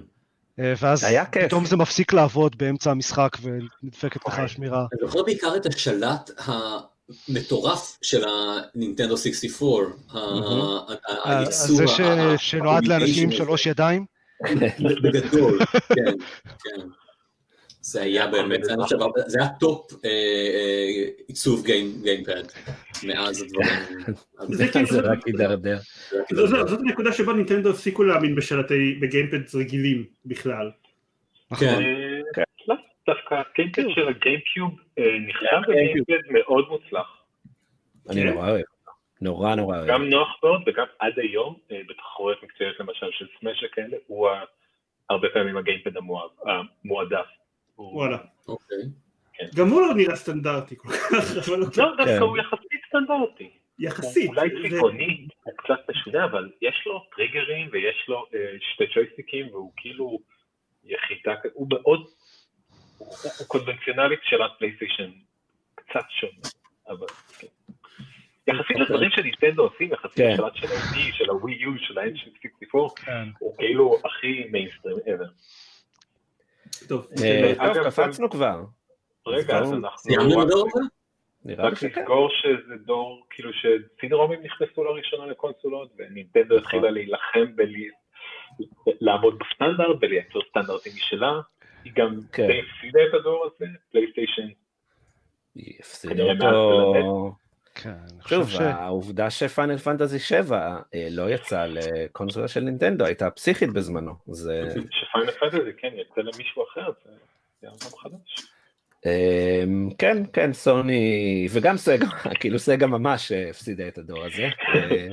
[0.81, 4.87] ואז פתאום זה מפסיק לעבוד באמצע המשחק ונדפקת לך השמירה.
[4.93, 6.31] אני זוכר בעיקר את השלט
[7.29, 9.91] המטורף של הנינטנדו 64,
[11.25, 11.77] הייצור...
[11.77, 11.85] זה
[12.39, 14.05] שנועד לאנשים עם שלוש ידיים?
[15.03, 15.59] בגדול,
[15.95, 16.05] כן,
[16.65, 16.81] כן.
[17.85, 18.65] זה היה באמת,
[19.27, 21.65] זה היה top אה, אה, עיצוב
[22.03, 22.43] gamepad
[23.07, 24.17] מאז הדברים.
[24.87, 25.77] זה רק הידרדר.
[26.31, 30.71] זאת הנקודה שבה נינטנדו הפסיקו להאמין בשלטי, ב gamepad רגילים בכלל.
[31.61, 31.67] כן.
[31.67, 32.75] אה, לא,
[33.07, 34.81] דווקא ה gamepad של הגיימקיוב
[35.29, 37.23] נחשב כ gamepad מאוד מוצלח.
[38.11, 38.29] אני כן.
[38.29, 38.65] נורא אוהב.
[39.21, 39.89] נורא נורא אוהב.
[39.89, 41.57] גם נוח מאוד וגם עד היום
[41.89, 44.29] בתחרויות מקצועיות למשל של סמאש כאלה הוא
[45.11, 47.27] הרבה פעמים הגיימפד המועדף.
[47.79, 48.19] וואלה.
[48.49, 48.79] אוקיי.
[49.33, 49.47] כן.
[49.57, 51.59] גם הוא לא נראה סטנדרטי כל כך, אבל...
[51.59, 52.19] לא, דווקא כן.
[52.21, 53.51] הוא יחסית סטנדרטי.
[53.79, 54.29] יחסית.
[54.29, 59.73] אולי צבעוני, הוא קצת משונה, אבל יש לו טריגרים ויש לו אה, שתי צ'ויסטיקים, והוא
[59.77, 60.19] כאילו
[60.85, 62.07] יחידה, הוא מאוד,
[62.99, 65.11] הוא קונבנציונלית של הפלייסטיישן,
[65.75, 66.49] קצת שונה,
[66.89, 67.07] אבל
[67.39, 67.47] כן.
[68.47, 68.83] יחסית אוקיי.
[68.83, 71.25] לדברים שניסטנדו עושים, יחסית לשלט של ה-D, של
[71.61, 72.79] יו, של ה-N64,
[73.39, 75.31] הוא כאילו הכי מיינסטרים ever.
[76.89, 78.65] טוב, אה, קפצנו כבר.
[79.27, 79.99] רגע, אז אנחנו...
[79.99, 80.81] סיימנו לדור הזה?
[81.45, 81.87] נראה לי שכן.
[81.87, 86.59] רק לזכור שזה דור, כאילו שסידרומים נכנסו לראשונה לקונסולות, ונינטנדו נכון.
[86.59, 87.47] התחילה להילחם
[89.01, 91.41] לעמוד בסטנדרט ולייצר סטנדרטים משלה.
[91.85, 92.47] היא גם כן.
[92.47, 94.49] די הפסידה את הדור הזה, פלייסטיישן.
[95.55, 97.35] היא הפסידה אותו...
[97.75, 97.95] כן,
[98.29, 98.61] שוב, ש...
[98.61, 104.13] העובדה שפאנל פנטזי 7 אה, לא יצא לקונסולה של נינטנדו הייתה פסיכית בזמנו.
[104.27, 104.63] זה...
[104.91, 107.11] שפאנל פנטזי כן יצא למישהו אחר, זה
[107.65, 108.47] גם חדש.
[109.07, 112.07] אמ, כן, כן, סוני, וגם סגה,
[112.41, 114.49] כאילו סגה ממש הפסידה את הדור הזה.
[114.75, 115.07] אה,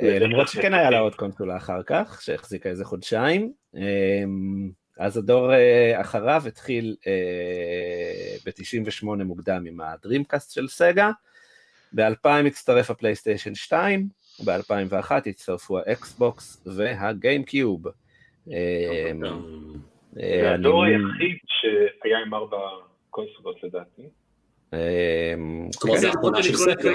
[0.00, 3.52] אה, למרות שכן היה לה עוד קונסולה אחר כך, שהחזיקה איזה חודשיים.
[3.76, 5.50] אמ, אז הדור
[5.94, 6.96] אחריו התחיל
[8.46, 11.10] ב-98 מוקדם עם הדרימקאסט של סגה.
[11.94, 14.08] ב-2000 הצטרף הפלייסטיישן 2,
[14.44, 17.86] ב-2001 הצטרפו האקסבוקס והגיימקיוב.
[18.48, 18.52] אמ,
[20.20, 22.58] אה, זה הדור היחיד שהיה עם ארבע
[23.10, 24.02] קונסולות לדעתי.
[24.72, 25.68] אמ,
[26.54, 26.94] סקר.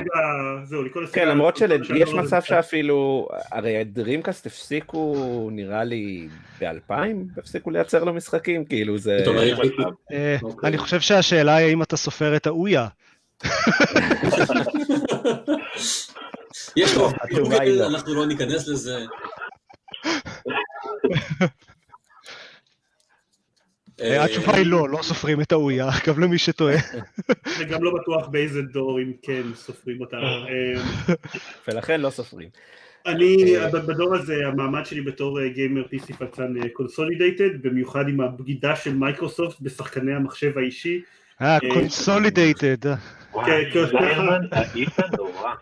[1.13, 6.27] כן, למרות שיש מצב שאפילו, הרי הדרימקאסט הפסיקו נראה לי
[6.59, 6.93] ב-2000,
[7.37, 9.17] הפסיקו לייצר לו משחקים, כאילו זה...
[10.11, 10.37] אה.
[10.63, 12.87] אני חושב שהשאלה היא האם אתה סופר את האויה.
[16.75, 17.87] יש פה, לא.
[17.87, 19.05] אנחנו לא ניכנס לזה.
[24.01, 26.77] אה, התשובה היא לא, לא סופרים את האויה, גם למי שטועה.
[27.59, 30.17] וגם לא בטוח באיזה דור אם כן סופרים אותה.
[30.17, 30.81] אה,
[31.67, 32.49] ולכן לא סופרים.
[33.05, 38.93] אני, אה, בדור הזה, המעמד שלי בתור גיימר PC פלצן consolidated, במיוחד עם הבגידה של
[38.93, 41.01] מייקרוסופט בשחקני המחשב האישי.
[41.41, 42.93] אה, consolidated.
[43.45, 43.97] כן, כן.
[44.51, 45.53] היית נורא.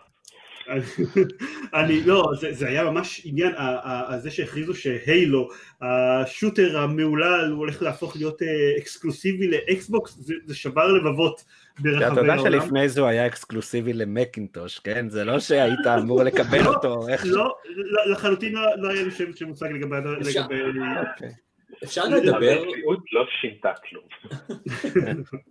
[1.74, 3.52] אני לא, זה, זה היה ממש עניין,
[4.18, 5.48] זה שהכריזו ש-Halo,
[5.80, 11.44] השוטר המהולל, הוא הולך להפוך להיות אה, אקסקלוסיבי לאקסבוקס, זה, זה שבר לבבות
[11.78, 12.12] ברחבי העולם.
[12.12, 15.08] אתה יודע שלפני זה הוא היה אקסקלוסיבי למקינטוש, כן?
[15.10, 17.06] זה לא שהיית אמור לקבל לא, אותו.
[17.24, 17.54] לא,
[18.10, 19.96] לחלוטין לא, לא היה לי שם שמושג לגבי...
[21.84, 24.04] אפשר לדבר, המציאות לא שינתה כלום.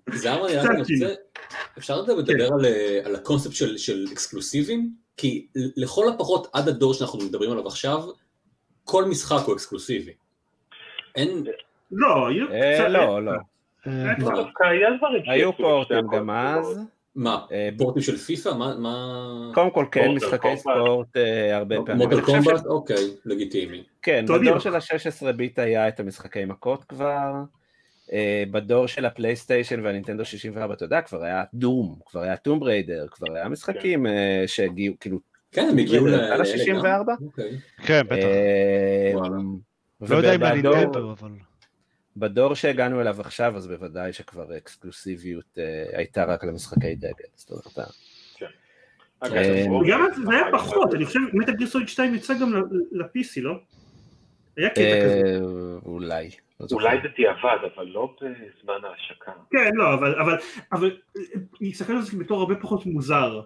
[0.21, 1.13] זה היה מעניין, אני רוצה,
[1.77, 4.89] אפשר לדבר על, אה, על הקונספט של, של אקסקלוסיבים?
[5.17, 7.99] כי לכל הפחות עד הדור שאנחנו מדברים עליו עכשיו,
[8.83, 10.13] כל משחק הוא אקסקלוסיבי.
[11.15, 11.43] אין...
[11.91, 12.87] לא, אה.
[12.87, 13.31] לא, לא.
[13.87, 14.13] אה,
[15.27, 16.29] היו ports גם.
[16.29, 16.79] אז.
[17.15, 18.49] מה, אה, ports של פיפא?
[18.49, 19.51] מה.
[19.53, 20.57] קודם כל כן, משחקי.
[20.57, 22.07] ספורט אה, הרבה פעמים.
[22.07, 22.65] Mortal Kombat?
[22.65, 23.83] אוקיי, לגיטימי.
[24.01, 24.59] כן, בדור.
[24.59, 27.33] של ה-16 ביט היה את המשחקי מכות כבר,
[28.13, 33.05] אה, בדור של הפלייסטיישן והנינטנדו 64, אתה יודע, כבר היה Doom, כבר היה Tomb Raider,
[33.11, 35.19] כבר היה משחקים אה, שהגיעו, כאילו,
[35.51, 36.09] כן, הם הגיעו ל...
[36.09, 37.09] זה על לאלה גם?
[37.09, 37.25] ה-64?
[37.25, 37.51] אוקיי.
[37.85, 38.27] כן, בטח.
[40.09, 41.29] לא יודע אם מהנינטנדו, אבל...
[42.17, 47.79] בדור שהגענו אליו עכשיו, אז בוודאי שכבר אקסקלוסיביות אה, הייתה רק למשחקי דגל, זאת אומרת,
[47.79, 47.83] אה,
[49.19, 52.53] אגב, אה, רוב גם זה היה פחות, אני חושב מטה גיר סוליד 2 יצא גם
[52.53, 53.53] ל- ל-PC, לא?
[54.57, 55.21] היה קטע כזה.
[55.25, 55.39] אה,
[55.85, 56.29] אולי.
[56.59, 56.67] לא.
[56.71, 59.31] אולי בדיעבד, אבל לא בזמן ההשקה.
[59.51, 60.37] כן, לא, אבל, אבל,
[60.71, 60.97] אבל,
[61.69, 63.41] הסתכלתי על זה בתור הרבה פחות מוזר.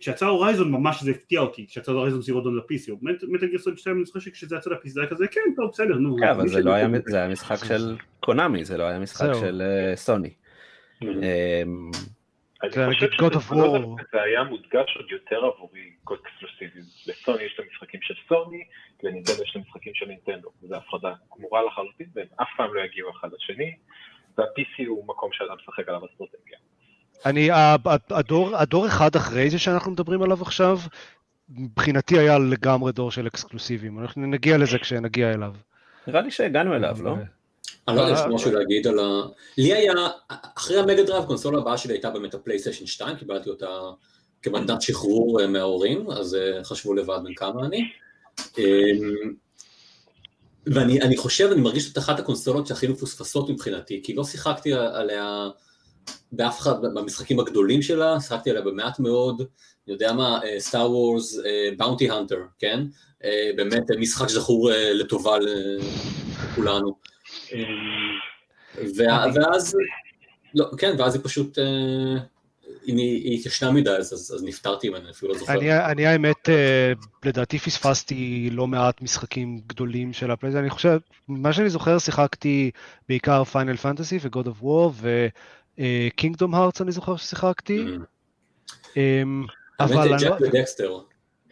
[0.00, 2.92] כשיצא הורייזון ממש זה הפתיע אותי, כשיצא הורייזון זירו דון ל-PC,
[3.28, 5.94] מטל גיר סוליד 2 אני זוכר שכשזה יצא ל-PC זה היה כזה, כן, טוב, בסדר,
[5.94, 6.16] נו.
[6.16, 6.88] כן, אבל זה לא היה.
[7.06, 9.26] זה היה משחק של קונאמי, זה לא היה משחק.
[9.40, 10.34] של אה, סוני.
[11.02, 11.90] אמ,
[12.62, 12.70] אני
[14.12, 16.84] זה היה מודגש עוד יותר עבורי אקסקלוסיביים.
[17.06, 18.64] לסוני יש את המשחקים של סוני,
[19.02, 20.50] לנינטנדו יש את המשחקים של נינטנדו.
[20.62, 23.76] זו הפרדה גמורה לחלוטין, והם אף פעם לא יגיעו אחד לשני,
[24.38, 26.58] וה-PC הוא מקום שאדם משחק עליו אסטרטגיה.
[27.26, 30.78] אני, ה- ה- הדור, הדור אחד אחרי זה שאנחנו מדברים עליו עכשיו,
[31.48, 33.98] מבחינתי היה לגמרי דור של אקסקלוסיבים.
[33.98, 35.52] אנחנו נגיע לזה כשנגיע אליו.
[36.06, 37.14] נראה לי שהגענו אליו, לא?
[37.88, 39.22] אני לא יודע, יש אה, משהו להגיד על ה...
[39.58, 39.92] לי היה,
[40.56, 43.66] אחרי המגה דרייב, קונסולה הבאה שלי הייתה באמת הפלייסטיישן 2, קיבלתי אותה
[44.42, 47.88] כמתנת שחרור אה, מההורים, אז אה, חשבו לבד בין כמה אני.
[48.58, 49.34] אמ,
[50.66, 55.48] ואני אני חושב, אני מרגיש שזאת אחת הקונסולות שהכי מפוספסות מבחינתי, כי לא שיחקתי עליה
[56.32, 59.38] באף אחד, במשחקים הגדולים שלה, שיחקתי עליה במעט מאוד,
[59.86, 61.38] אני יודע מה, סטאר וורס,
[61.76, 62.80] באונטי הנטר, כן?
[63.24, 66.94] אה, באמת אה, משחק שזכור אה, לטובה לכולנו.
[68.96, 69.76] וה- ואז,
[70.54, 71.64] לא, כן, ואז היא פשוט, אה,
[72.86, 75.52] היא היא התיישנה מדי, אז, אז, אז נפטרתי ממנה, אפילו לא זוכר.
[75.52, 76.48] אני, אני האמת,
[77.24, 80.98] לדעתי פספסתי לא מעט משחקים גדולים של הפלייסטיישן, אני חושב,
[81.28, 82.70] מה שאני זוכר, שיחקתי
[83.08, 85.04] בעיקר Final Fantasy ו-God of War
[85.78, 87.98] ו-Kingdom Hearts אני זוכר ששיחקתי, אמ,
[88.96, 89.42] אמ,
[89.78, 90.98] האמת, אבל אני ג'ק לא- ודקסטר.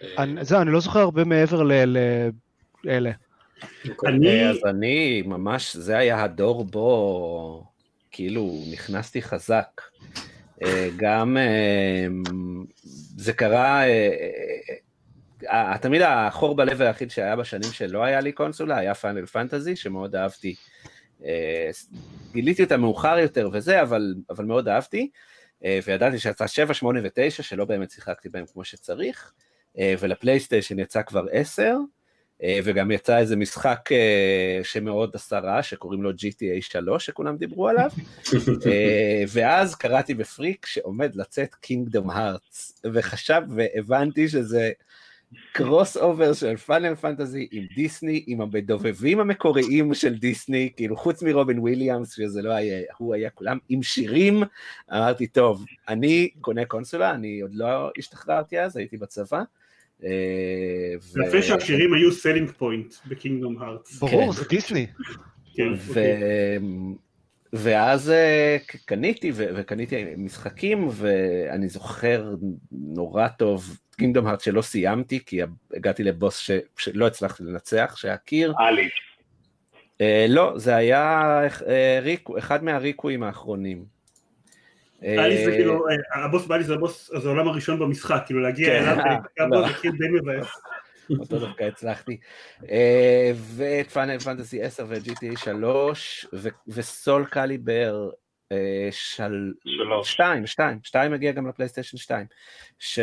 [0.02, 1.94] אה, אני- זהו, אני לא זוכר הרבה מעבר ל-
[2.84, 3.10] לאלה.
[3.88, 4.10] אוקיי.
[4.10, 7.64] אני, אה, אז אני ממש, זה היה הדור בו
[8.10, 9.80] כאילו נכנסתי חזק.
[10.62, 12.06] אה, גם אה,
[13.16, 14.08] זה קרה, אה,
[15.52, 20.16] אה, תמיד החור בלב היחיד שהיה בשנים שלא היה לי קונסולה היה Final Fantasy, שמאוד
[20.16, 20.54] אהבתי.
[21.24, 21.70] אה,
[22.32, 25.10] גיליתי אותה מאוחר יותר וזה, אבל, אבל מאוד אהבתי.
[25.64, 29.32] אה, וידעתי שיצא 7, 8 ו-9, שלא באמת שיחקתי בהם כמו שצריך,
[29.78, 31.76] אה, ולפלייסטיישן יצא כבר 10,
[32.42, 33.88] אה, וגם יצא איזה משחק
[34.62, 37.90] שמאוד עשה רעש, שקוראים לו GTA 3, שכולם דיברו עליו,
[39.28, 44.70] ואז קראתי בפריק שעומד לצאת Kingdom Hearts, וחשב והבנתי שזה
[45.52, 52.12] crossover של Final Fantasy עם דיסני, עם המדובבים המקוריים של דיסני, כאילו חוץ מרובין וויליאמס,
[52.14, 54.42] שזה לא היה, הוא היה כולם עם שירים,
[54.92, 59.42] אמרתי, טוב, אני קונה קונסולה, אני עוד לא השתחררתי אז, הייתי בצבא.
[60.04, 60.08] אה,
[61.14, 63.98] ו- יפה שהשירים היו selling point ב-Kingdom Hearts.
[63.98, 64.86] ברור, זה דיסני.
[65.54, 65.88] כן, ו...
[65.88, 66.58] אוקיי.
[67.52, 72.34] ואז אה, קניתי, וקניתי משחקים, ואני זוכר
[72.72, 75.40] נורא טוב, Kingdom Hearts שלא סיימתי, כי
[75.74, 76.50] הגעתי לבוס ש...
[76.76, 78.54] שלא הצלחתי לנצח, שהיה קיר.
[78.60, 78.88] אלי,
[80.00, 83.84] אה, לא, זה היה אה, ריקו, אחד מהריקואים האחרונים.
[85.04, 88.66] אליס זה אה, כאילו, אה, הבוס באליס זה הבוס, זה העולם הראשון במשחק, כאילו להגיע
[88.66, 89.04] כן, אליו,
[89.40, 89.68] אה, לא.
[89.68, 90.46] זה כאילו די מבאס.
[91.20, 92.16] אותו דווקא הצלחתי.
[92.70, 98.21] אה, ואת פאנל פנטסי 10 ו-GTA 3, ו- וסול קליבר אה,
[98.90, 99.52] של...
[100.02, 102.26] שתיים, שתיים, שתיים מגיע גם לפלייסטיישן 2,
[102.78, 102.98] ש...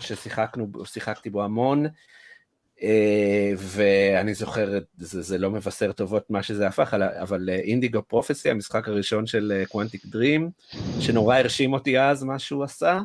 [0.00, 1.86] ששיחקנו, שיחקתי בו המון,
[2.82, 8.88] אה, ואני זוכר, זה, זה לא מבשר טובות מה שזה הפך, אבל- Indigo Prophecy, המשחק
[8.88, 10.50] הראשון של Quantic Dream,
[11.00, 12.98] שנורא הרשים אותי אז מה שהוא עשה,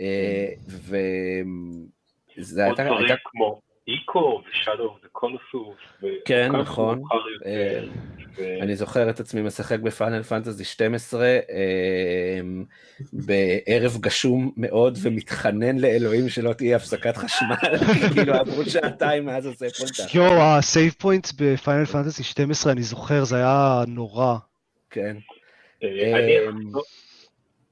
[0.00, 5.76] אה, וזה עוד הייתה, דברים הייתה כמו איקו ושאדו וקולוסוס.
[6.24, 7.02] כן, נכון.
[8.60, 11.38] אני זוכר את עצמי משחק ב-Final Fantasy 12
[12.40, 12.64] אמ,
[13.12, 17.78] בערב גשום מאוד ומתחנן לאלוהים שלא תהיה הפסקת חשמל,
[18.14, 20.02] כאילו עברו שעתיים מאז ה-save point.
[20.14, 24.36] יואו, ה-save points ב-Final Fantasy 12, אני זוכר, זה היה נורא.
[24.90, 25.16] כן.
[25.82, 26.72] אה, אמ,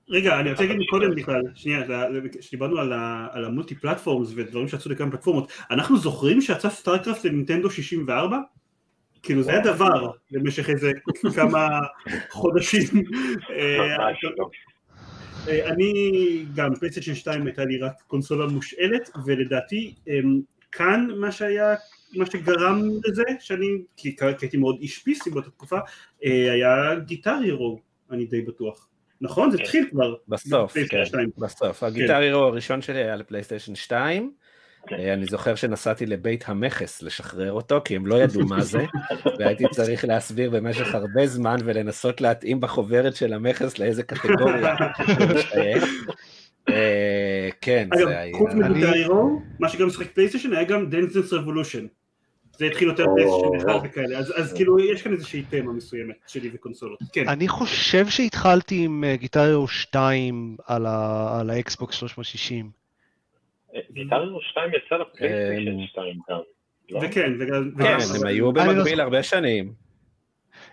[0.09, 1.83] רגע, אני רוצה להגיד מקודם בכלל, שנייה,
[2.39, 2.79] כשדיברנו
[3.33, 8.39] על ה-multi platforms ודברים שיצאו לכמה פלטפורמות, אנחנו זוכרים שיצא StarCraft לנינטנדו 64?
[9.23, 10.93] כאילו זה היה דבר במשך איזה
[11.35, 11.69] כמה
[12.31, 12.87] חודשים.
[13.59, 14.49] אה, לא.
[15.49, 15.93] אה, אני
[16.55, 20.41] גם פלייסטיישן 2 הייתה לי רק קונסולה מושאלת ולדעתי אמ,
[20.73, 21.75] כאן מה שהיה
[22.15, 23.67] מה שגרם לזה שאני
[23.97, 25.79] כי כי הייתי מאוד איש פיסי באותה תקופה
[26.25, 28.89] אה, היה גיטר הירו אני די בטוח
[29.21, 29.63] נכון זה כן.
[29.63, 31.31] התחיל כבר בסוף, כן, 2.
[31.39, 31.83] בסוף.
[31.83, 34.33] הגיטר הירו הראשון שלי היה לפלייסטיישן 2.
[34.89, 34.97] כן.
[34.97, 38.85] אה, אני זוכר שנסעתי לבית המכס לשחרר אותו, כי הם לא ידעו מה זה,
[39.39, 44.75] והייתי צריך להסביר במשך הרבה זמן ולנסות להתאים בחוברת של המכס לאיזה קטגוריה.
[46.69, 48.37] אה, כן, אגב זה היה...
[48.39, 51.87] חוץ מגיטר אני- הירו מה שגם משחק פלייסטיישן היה גם Dance Dance Revolution
[52.59, 53.05] זה התחיל יותר.
[53.15, 57.49] פלייסטיישן אחד וכאלה אז אז כאילו יש כאן איזושהי תמה מסוימת שלי וקונסולות כן אני
[57.49, 62.82] חושב שהתחלתי עם אה, Guitar Hero 2 על ה- על האקסבוקס 360.
[63.75, 66.39] אה, Guitar Hero 2 יצא לפלייסטיישן אה, 2 גם.
[66.91, 66.99] לא?
[66.99, 69.03] וכן וגם כן, הם היו אני לא במקביל זוכר.
[69.03, 69.73] הרבה שנים.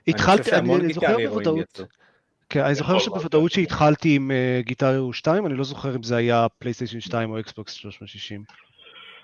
[0.07, 1.79] התחלתי, אני זוכר בוודאות.
[2.49, 3.51] כן, אני זוכר יכול שבוודאות.
[3.51, 7.39] שהתחלתי עם אה, Guitar Hero 2, אני לא זוכר אם זה היה פלייסטיישן 2 או
[7.39, 8.43] אקסבוקס 360.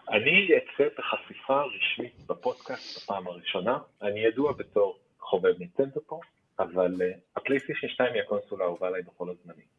[0.09, 3.77] אני אצא בחשיפה רשמית בפודקאסט בפעם הראשונה.
[4.01, 6.19] אני ידוע בתור חובב נינטנדו פה,
[6.59, 7.03] אבל אה,
[7.35, 9.74] הפלייסטיישן 2 היא הקונסולה האהובה עליי בכל הזמנים.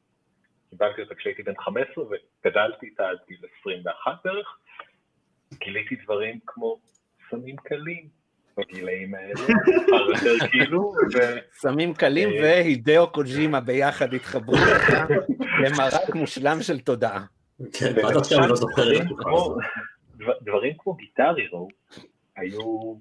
[0.70, 4.58] קיבלתי אותה כשהייתי בן 15 וגדלתי איתה עד גיל 21 בערך.
[5.54, 6.78] גיליתי דברים כמו
[7.30, 8.08] סמים קלים
[8.58, 9.34] בגילאים האלה,
[10.14, 10.80] יותר כאילו,
[11.14, 12.42] ו- סמים קלים אה.
[12.42, 14.92] והידאו קוג'ימה ביחד התחברו לך
[15.64, 17.24] למרק מושלם של תודעה.
[17.72, 19.56] כן, ועד עכשיו אני לא זוכר את דברים כמו- הזאת.
[20.16, 21.68] דבר- דברים כמו גיטר הירו
[22.36, 22.94] היו,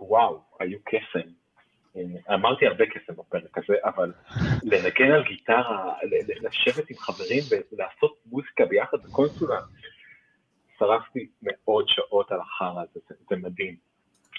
[0.00, 1.28] וואו, היו קסם.
[2.34, 4.12] אמרתי הרבה קסם בפרק הזה, אבל
[4.70, 5.94] לנגן על גיטרה,
[6.42, 9.60] לשבת עם חברים ולעשות מוזיקה ביחד בקונסולה,
[10.78, 13.76] שרפתי מאות שעות על החרא הזה, זה, זה מדהים.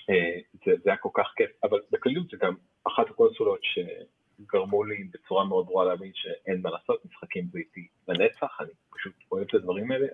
[0.09, 2.53] אה, זה, זה היה כל כך כיף, אבל בכלליות זה גם
[2.87, 8.57] אחת הקונסולות שגרמו לי בצורה מאוד ברורה להבין שאין מה לעשות, משחקים זה איתי לנצח,
[8.59, 10.07] אני פשוט אוהב את הדברים האלה.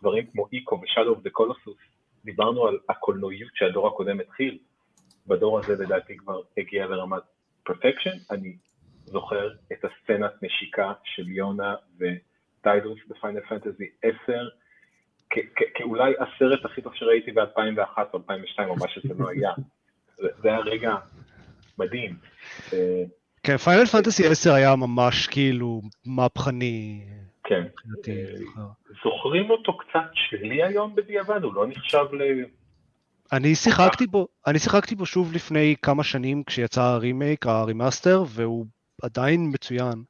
[0.00, 1.76] דברים כמו Ico ו-Shadow of the Colossus,
[2.24, 4.58] דיברנו על הקולנועיות שהדור הקודם התחיל,
[5.26, 7.22] בדור הזה לדעתי כבר הגיע לרמת
[7.64, 8.56] perfection, אני
[9.04, 14.48] זוכר את הסצנת נשיקה של יונה וטידוס ב-Final Fantasy 10,
[15.30, 19.50] כ- כ- כאולי הסרט הכי טוב שראיתי ב-2001 או 2002 או מה שזה לא היה.
[20.16, 20.96] זה היה רגע
[21.78, 22.16] מדהים.
[22.72, 23.02] אה,
[23.42, 27.04] כן, Final Fantasy 10 היה ממש כאילו מהפכני
[27.44, 27.62] כן.
[28.58, 28.62] אה.
[29.04, 32.22] זוכרים אותו קצת שלי היום בדיעבד, הוא לא נחשב ל...
[33.32, 38.66] אני שיחקתי בו, אני שיחקתי בו שוב לפני כמה שנים כשיצא ה-remake, ה-remaster, והוא
[39.02, 40.02] עדיין מצוין.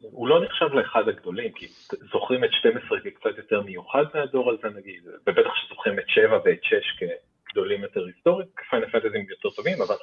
[0.00, 1.66] הוא לא נחשב לאחד הגדולים, כי
[2.12, 6.74] זוכרים את 12 כקצת יותר מיוחד מהדור הזה נגיד, ובטח שזוכרים את 7 ואת 6
[6.98, 9.94] כגדולים יותר היסטורית, כפיינל פנטזים יותר טובים, אבל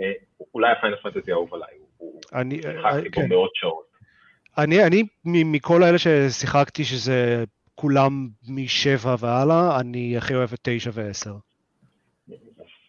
[0.00, 0.12] אה,
[0.54, 3.28] אולי הפיינל פנטזי האהוב עליי, הוא- אני, שיחקתי בו כן.
[3.28, 3.88] מאות שעות.
[4.58, 7.44] אני, אני מכל האלה ששיחקתי, שזה
[7.74, 11.34] כולם משבע והלאה, אני הכי אוהב את תשע ועשר.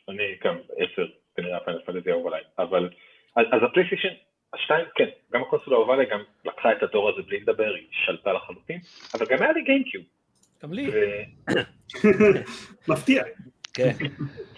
[0.09, 0.57] אני גם
[0.93, 1.05] 10,
[1.35, 2.89] כנראה הפיינל פנטזי האהוב עליי, אבל
[3.35, 4.13] אז, אז הפלייסטיישן,
[4.53, 8.33] השתיים, כן, גם הקונסולה האהובה עליי, גם לקחה את הדור הזה בלי לדבר, היא שלטה
[8.33, 8.79] לחלוטין,
[9.13, 10.03] אבל גם היה לי גיימקיוב,
[10.63, 10.91] גם לי.
[12.89, 13.23] מפתיע
[13.73, 13.91] כן.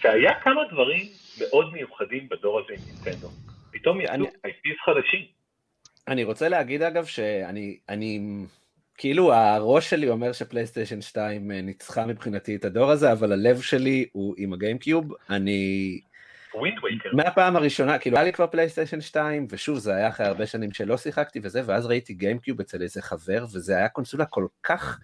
[0.04, 1.06] והיה כמה דברים
[1.38, 3.28] מאוד מיוחדים בדור הזה עם נינטנדו.
[3.72, 4.14] פתאום יצאו
[4.46, 5.26] IPs חדשים.
[6.08, 8.20] אני רוצה להגיד אגב שאני, אני,
[8.98, 14.34] כאילו הראש שלי אומר שפלייסטיישן 2 ניצחה מבחינתי את הדור הזה, אבל הלב שלי הוא
[14.38, 15.12] עם הגיימקיוב.
[15.30, 16.00] אני.
[17.12, 20.96] מהפעם הראשונה, כאילו היה לי כבר פלייסטיישן 2, ושוב זה היה אחרי הרבה שנים שלא
[20.96, 25.00] שיחקתי וזה, ואז ראיתי גיימקיוב אצל איזה חבר, וזה היה קונסולה כל כך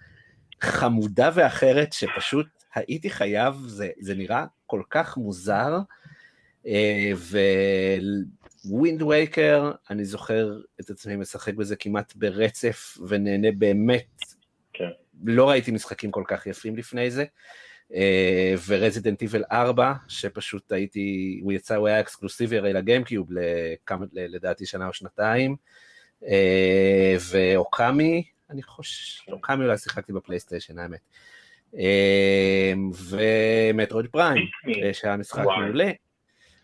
[0.61, 5.79] חמודה ואחרת, שפשוט הייתי חייב, זה, זה נראה כל כך מוזר.
[8.65, 14.17] Wind Waker, אני זוכר את עצמי משחק בזה כמעט ברצף, ונהנה באמת.
[14.73, 14.89] כן.
[15.23, 17.25] לא ראיתי משחקים כל כך יפים לפני זה.
[18.67, 24.65] ו Resident Evil 4, שפשוט הייתי, הוא יצא, הוא היה אקסקלוסיבי הרי לגיימקיוב לכמה, לדעתי
[24.65, 25.55] שנה או שנתיים,
[26.27, 30.99] אה, ו Okami, אני חושב, Okami אולי שיחקתי בפלייסטיישן האמת,
[31.77, 32.73] אה,
[33.09, 34.45] ו Metroid Prime.
[34.83, 35.43] אה, שהיה משחק.
[35.43, 35.91] מעולה.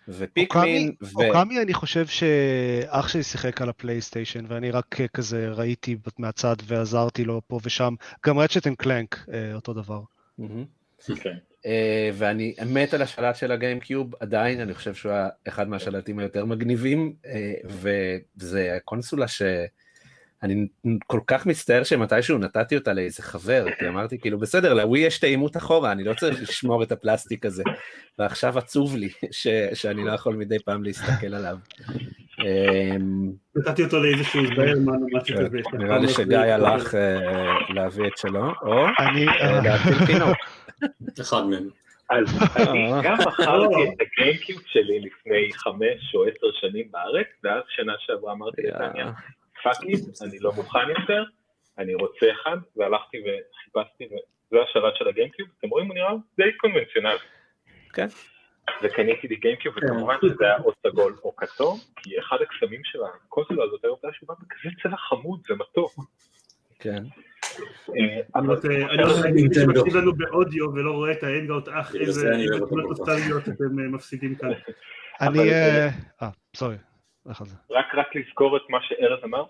[0.08, 1.08] ו Pikmin, ו...
[1.16, 7.42] Okami אני חושב שאח שלי שיחק על הפלייסטיישן, ואני רק כזה ראיתי מהצד ועזרתי לו
[7.48, 7.94] פה ושם.
[8.26, 10.02] גם Ratchet and Clank, אותו דבר.
[11.16, 11.38] כן.
[11.66, 16.46] אה, ואני מת על השלט של הגיימקיוב עדיין, אני חושב שהוא היה אחד מהשלטים היותר
[16.46, 19.28] מגניבים, אה, וזה קונסולה
[20.42, 20.68] שאני
[21.08, 25.58] כל כך מצטער שמתישהו נתתי אותה לאיזה חבר, כי אמרתי כאילו בסדר, לווי יש תאימות
[25.58, 27.64] אחורה, אני לא צריך לשמור את הפלסטיק הזה,
[28.20, 31.58] ועכשיו עצוב לי ש, שאני לא יכול מדי פעם להסתכל עליו.
[32.40, 35.58] אמ, נתתי אותו לאיזשהו זביירמן או משהו כזה.
[35.74, 37.20] נראה לי שגיא הלך אה,
[37.70, 38.86] להביא את שלו, או
[39.64, 40.38] להטיל תינוק.
[41.22, 41.70] אחד מהם.
[42.10, 47.94] אז אני גם מכרתי את הגיימקיוב שלי לפני חמש או עשר שנים בארץ, ואז שנה
[48.00, 49.12] שעברה אמרתי לטניה,
[49.66, 51.24] fucking, אני לא מוכן יותר,
[51.78, 57.18] אני רוצה אחד, והלכתי וחיפשתי, וזה השלט של הגיימקיוב, אתם רואים, הוא נראה די קונבנציונלי.
[57.94, 58.08] כן.
[58.84, 63.64] וקניתי לי גיימקיוב, וכמובן שזה היה או סגול או כתום, כי אחד הקסמים של הקונסולה
[63.64, 65.92] הזאת היה עובדה שהוא בא בכזה צבע חמוד ומתוק.
[66.80, 67.04] כן.
[68.36, 68.68] אני רוצה
[69.24, 74.36] להגיד מי שמקשיב לנו באודיו ולא רואה את האנגאוט אח, איזה תמונות נוסטלגיות אתם מפסידים
[74.36, 74.50] כאן.
[75.22, 76.76] אני, אה, סורי.
[77.72, 79.44] רק לזכור את מה שארז אמר,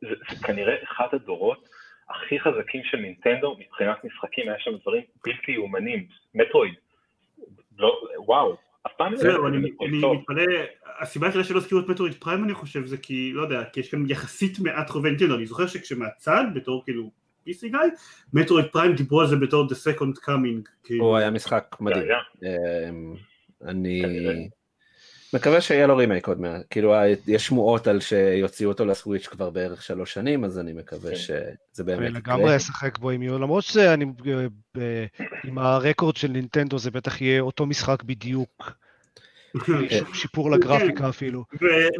[0.00, 1.68] זה כנראה אחד הדורות
[2.10, 6.74] הכי חזקים של נינטנדו מבחינת משחקים, היה שם דברים בלתי יאומנים, מטרואיד,
[8.16, 10.44] וואו, אף פעם זהו, אני מתפלא,
[11.00, 13.90] הסיבה היחידה שלא הזכירו את מטרואיד פריים אני חושב זה כי, לא יודע, כי יש
[13.90, 17.10] כאן יחסית מעט חובי נינטנדו, אני זוכר שכשמהצד, בתור כאילו
[17.48, 17.78] PC גיא,
[18.32, 20.92] מטרואיד פריים דיברו על זה בתור The Second Coming.
[20.98, 22.08] הוא היה משחק מדהים.
[23.62, 24.02] אני
[25.34, 26.94] מקווה שיהיה לו רימייק עוד מעט, כאילו
[27.26, 32.08] יש שמועות על שיוציאו אותו לסוויץ' כבר בערך שלוש שנים, אז אני מקווה שזה באמת
[32.08, 32.18] יקרה.
[32.18, 34.04] לגמרי אשחק בו אם יהיו, למרות שאני,
[35.44, 38.72] עם הרקורד של נינטנדו זה בטח יהיה אותו משחק בדיוק.
[40.14, 41.44] שיפור לגרפיקה אפילו.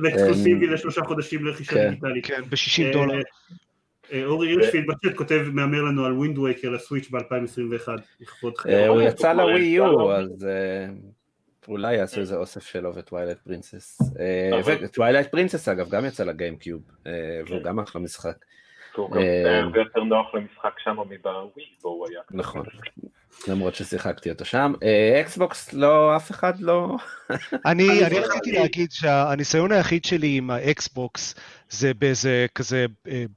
[0.03, 2.26] ואקסקלוסיבי לשלושה חודשים לרכישה דיגיטלית.
[2.26, 3.20] כן, ב-60 דולר.
[4.24, 7.89] אורי הירשפילד בצ'אט כותב, מהמר לנו על Wind Waker לסוויץ' ב-2021.
[8.89, 10.47] הוא יצא לווי יו, אז
[11.69, 13.99] אולי יעשו איזה אוסף שלו ו Twilight Princess.
[14.64, 16.83] ו Twilight Princess אגב גם יצא לגיימקיוב,
[17.47, 18.37] והוא גם אחלה משחק.
[18.97, 22.21] הרבה יותר נוח למשחק שם מבווי, בו היה.
[22.31, 22.67] נכון,
[23.49, 24.73] למרות ששיחקתי אותו שם.
[25.21, 26.97] אקסבוקס לא, אף אחד לא...
[27.71, 31.35] אני רציתי להגיד שהניסיון היחיד שלי עם האקסבוקס
[31.71, 32.87] זה באיזה כזה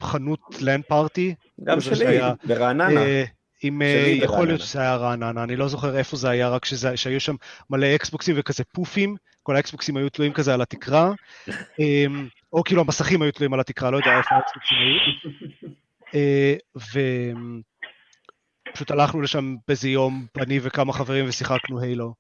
[0.04, 1.36] חנות LAN party.
[1.64, 3.02] גם שלי, ברעננה.
[3.68, 3.82] אם
[4.16, 7.36] יכול להיות שזה היה רעננה, אני לא זוכר איפה זה היה, רק שהיו שם
[7.70, 11.12] מלא אקסבוקסים וכזה פופים, כל האקסבוקסים היו תלויים כזה על התקרה,
[12.54, 14.98] או כאילו המסכים היו תלויים על התקרה, לא יודע איפה האקסבוקסים היו.
[18.72, 22.14] ופשוט הלכנו לשם באיזה יום, אני וכמה חברים ושיחקנו הילו.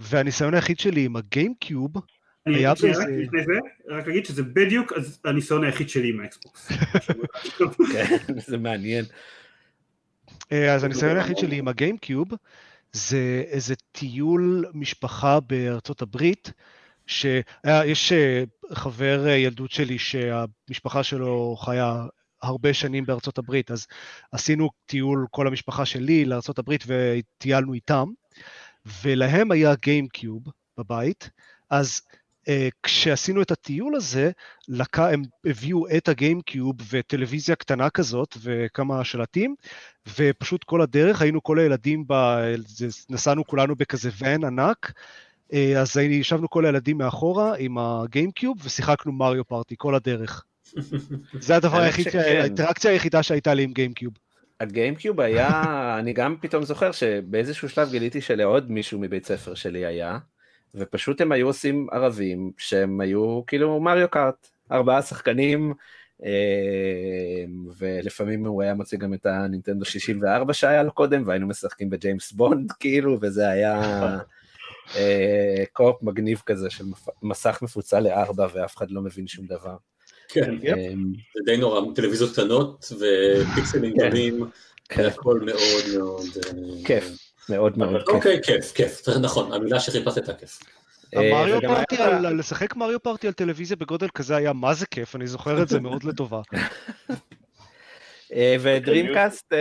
[0.00, 1.92] והניסיון היחיד שלי עם הגיימקיוב,
[2.54, 3.58] היה באיזה...
[3.88, 4.92] רק אגיד שזה בדיוק
[5.24, 6.68] הניסיון היחיד שלי עם האקסבוקס.
[7.92, 9.04] כן, זה מעניין.
[10.50, 12.28] אז הניסיון היחיד שלי עם הגיימקיוב
[12.92, 16.52] זה איזה טיול משפחה בארצות הברית,
[17.06, 18.12] שיש
[18.72, 22.06] חבר ילדות שלי שהמשפחה שלו חיה
[22.42, 23.86] הרבה שנים בארצות הברית, אז
[24.32, 28.08] עשינו טיול כל המשפחה שלי לארצות הברית וטיילנו איתם,
[29.02, 30.42] ולהם היה גיימקיוב
[30.78, 31.30] בבית,
[31.70, 32.00] אז
[32.82, 34.30] כשעשינו את הטיול הזה,
[34.94, 39.54] הם הביאו את הגיימקיוב וטלוויזיה קטנה כזאת וכמה שלטים,
[40.18, 42.14] ופשוט כל הדרך היינו כל הילדים, ב...
[43.10, 44.92] נסענו כולנו בכזה ואן ענק,
[45.52, 50.44] אז ישבנו כל הילדים מאחורה עם הגיימקיוב ושיחקנו מריו פארטי כל הדרך.
[51.40, 54.12] זה הדבר היחיד, האינטראקציה היחידה שהייתה לי עם גיימקיוב.
[54.60, 55.62] הגיימקיוב היה,
[55.98, 60.18] אני גם פתאום זוכר שבאיזשהו שלב גיליתי שלעוד מישהו מבית ספר שלי היה,
[60.74, 65.74] ופשוט הם היו עושים ערבים שהם היו כאילו מריו קארט, ארבעה שחקנים,
[67.78, 72.72] ולפעמים הוא היה מוציא גם את הנינטנדו 64 שהיה לו קודם, והיינו משחקים בג'יימס בונד
[72.80, 74.18] כאילו, וזה היה
[75.72, 76.84] co-op מגניב כזה של
[77.22, 79.76] מסך מפוצל לארבע ואף אחד לא מבין שום דבר.
[80.28, 84.44] כן, זה די נורא, טלוויזיות קטנות ופיקסלים גדולים,
[84.90, 86.26] הכל מאוד מאוד...
[86.84, 87.27] כיף.
[87.50, 88.14] מאוד מאוד כיף.
[88.14, 90.58] אוקיי, כיף, כיף, נכון, המילה שחיפשת הייתה כיף.
[91.14, 91.96] Mario Party,
[92.38, 95.80] לשחק Mario Party על טלוויזיה בגודל כזה היה מה זה כיף, אני זוכר את זה
[95.80, 96.40] מאוד לטובה.
[98.60, 99.52] ודרימקאסט,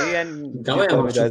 [0.00, 1.22] לי אין גם היה משהו.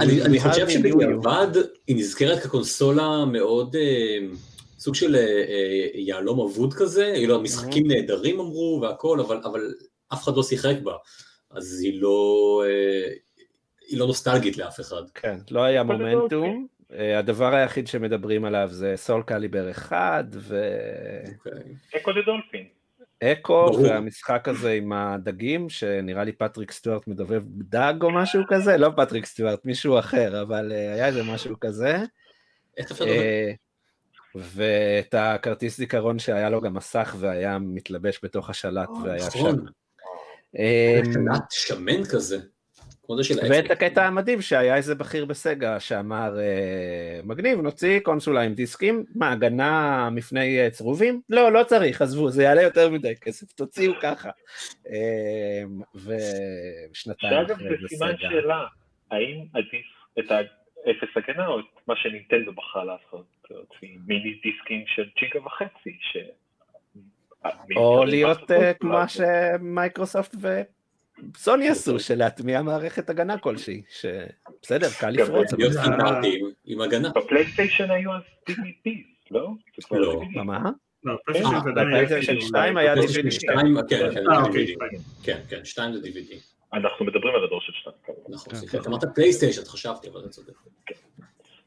[0.00, 1.48] אני חושב שבדיעבד
[1.86, 3.76] היא נזכרת כקונסולה מאוד,
[4.78, 5.16] סוג של
[5.94, 9.74] יהלום אבוד כזה, היו לה משחקים נהדרים אמרו והכל, אבל
[10.12, 10.92] אף אחד לא שיחק בה,
[11.50, 12.62] אז היא לא...
[13.88, 15.02] היא לא נוסטלגית לאף אחד.
[15.14, 20.62] כן, לא היה מומנטום, אה, הדבר היחיד שמדברים עליו זה סול קליבר 1 ו...
[21.96, 22.64] Ecco the Dolphin.
[23.22, 28.90] Ecco, והמשחק הזה עם הדגים, שנראה לי פטריק סטוארט מדובב דג או משהו כזה, לא
[28.96, 31.96] פטריק סטוארט, מישהו אחר, אבל אה, היה איזה משהו כזה.
[32.76, 33.52] איך אפשר לדבר?
[34.34, 39.66] ואת הכרטיס זיכרון שהיה לו גם מסך והיה מתלבש בתוך השלט והיה נכון.
[40.54, 41.32] שם.
[41.50, 42.38] שמן כזה.
[43.08, 43.70] כמו זה של ואת.
[43.70, 50.08] הקטע המדהים שהיה איזה בכיר בסגה שאמר אה, מגניב נוציא קונסולה עם דיסקים, מה הגנה
[50.10, 51.20] מפני אה, צרובים?
[51.28, 54.30] לא לא צריך עזבו זה יעלה יותר מדי כסף תוציאו ככה.
[54.90, 55.62] אה,
[55.94, 58.16] ושנתיים אחרי זה סגה.
[58.18, 58.66] שאלה,
[59.10, 59.86] האם עדיף
[60.18, 65.98] את האפס הגנה או את מה שנינטנדו בחרה לעשות, להוציא מיני דיסקים של ג'יגה וחצי,
[66.00, 66.16] ש...
[67.76, 70.34] או להיות אה, כמו שמייקרוסופט
[71.34, 77.10] וסוני עשו, של להטמיע מערכת הגנה כלשהי, שבסדר, קל לפרוץ, להיות סטנדרטים עם הגנה.
[77.10, 78.90] בפלייסטיישן היו אז DVD,
[79.30, 79.48] לא?
[79.90, 80.22] לא.
[80.34, 80.70] מה, מה?
[81.04, 83.30] לא, אה, בפלייסטיישן כאילו- 2 היה DVD.
[83.30, 84.46] שתיים, כן, כן, אה, DVD.
[84.46, 85.00] אוקיי, שתיים.
[85.22, 86.34] כן, כן, זה DVD.
[86.72, 88.20] אנחנו מדברים על הדור של שתיים כמובן.
[88.34, 88.58] נכון, כן.
[88.58, 90.52] סליחה, אמרת פלייסטיישן, חשבתי, אבל אתה צודק.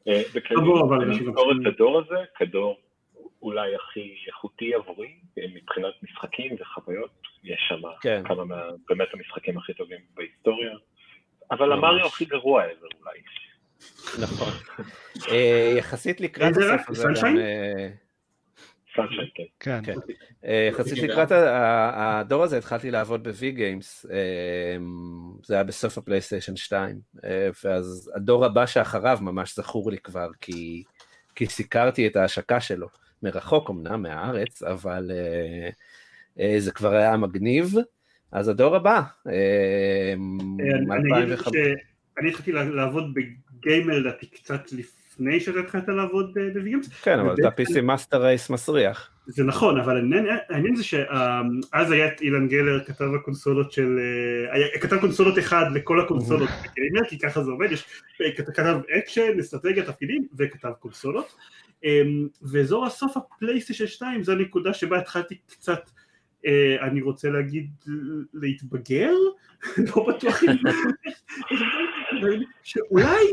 [0.08, 1.18] אה, בכללי, אבל בוא, אבל אני
[1.62, 2.76] את הדור הזה כדור
[3.42, 7.10] אולי הכי איכותי עבורי, אה, מבחינת משחקים וחוויות,
[7.44, 8.22] יש שם כן.
[8.28, 10.70] כמה מה- באמת המשחקים הכי טובים בהיסטוריה,
[11.50, 11.78] אבל ממש.
[11.78, 13.18] המריו הכי גרוע איזה אולי.
[14.22, 14.48] נכון.
[15.28, 16.88] אה, יחסית לקראת הסוף?
[16.88, 17.02] הזה?
[19.66, 19.94] גם, כן.
[20.68, 21.28] יחסית לקראת
[21.94, 24.76] הדור הזה התחלתי לעבוד ב-V Games, אה,
[25.44, 30.82] זה היה בסוף הפלייסטיישן 2, אה, ואז הדור הבא שאחריו ממש זכור לי כבר, כי,
[31.34, 32.88] כי סיקרתי את ההשקה שלו,
[33.22, 35.68] מרחוק אמנם, מהארץ, אבל אה,
[36.40, 37.74] אה, זה כבר היה מגניב,
[38.32, 39.32] אז הדור הבא, אה,
[40.14, 41.54] אני אני אגיד 2005
[42.18, 47.48] שאני התחלתי לעבוד בגיימר לדעתי קצת לפני שאתה התחלת לעבוד ב Vgames, כן, אבל אתה
[47.62, 49.08] PC master race מסריח.
[49.26, 50.26] זה נכון, אבל העניין-
[50.76, 56.00] זה שאז היה את אילן גלר, כתב הקונסולות של, אה, היה- כתב קונסולות אחד לכל
[56.00, 56.48] הקונסולות
[57.08, 57.84] כי ככה זה עובד, יש,
[58.36, 61.34] כתב אקשן, אסטרטגיה, תפקידים, וכתב קונסולות,
[62.42, 65.90] ואזור הסוף הפלייסטיישן 2 זו הנקודה שבה התחלתי קצת,
[66.46, 67.70] אה, אני רוצה להגיד,
[68.34, 69.14] להתבגר,
[69.96, 70.50] לא בטוח אם,
[72.62, 73.24] שאולי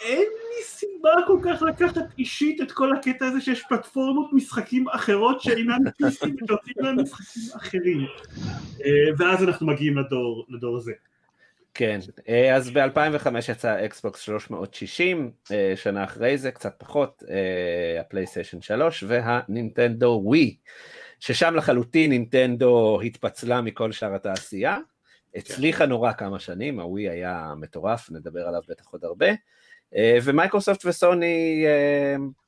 [0.00, 5.40] אין לי סיבה כל כך לקחת אישית את כל הקטע הזה שיש פלטפורמות משחקים אחרות
[5.40, 8.06] שאינן PC ונותנים להם משחקים אחרים.
[8.84, 10.92] אה, ואז אנחנו מגיעים לדור, לדור הזה.
[11.74, 11.98] כן,
[12.28, 19.04] אה, אז ב-2005 יצא אקסבוקס 360, אה, שנה אחרי זה, קצת פחות, אה, הפלייסטיישן 3
[19.08, 20.56] והנינטנדו ווי,
[21.20, 24.78] ששם לחלוטין נינטנדו התפצלה מכל שאר התעשייה,
[25.34, 29.26] הצליחה נורא כמה שנים, הווי היה מטורף, נדבר עליו בטח עוד הרבה,
[30.22, 31.66] ומייקרוסופט וסוני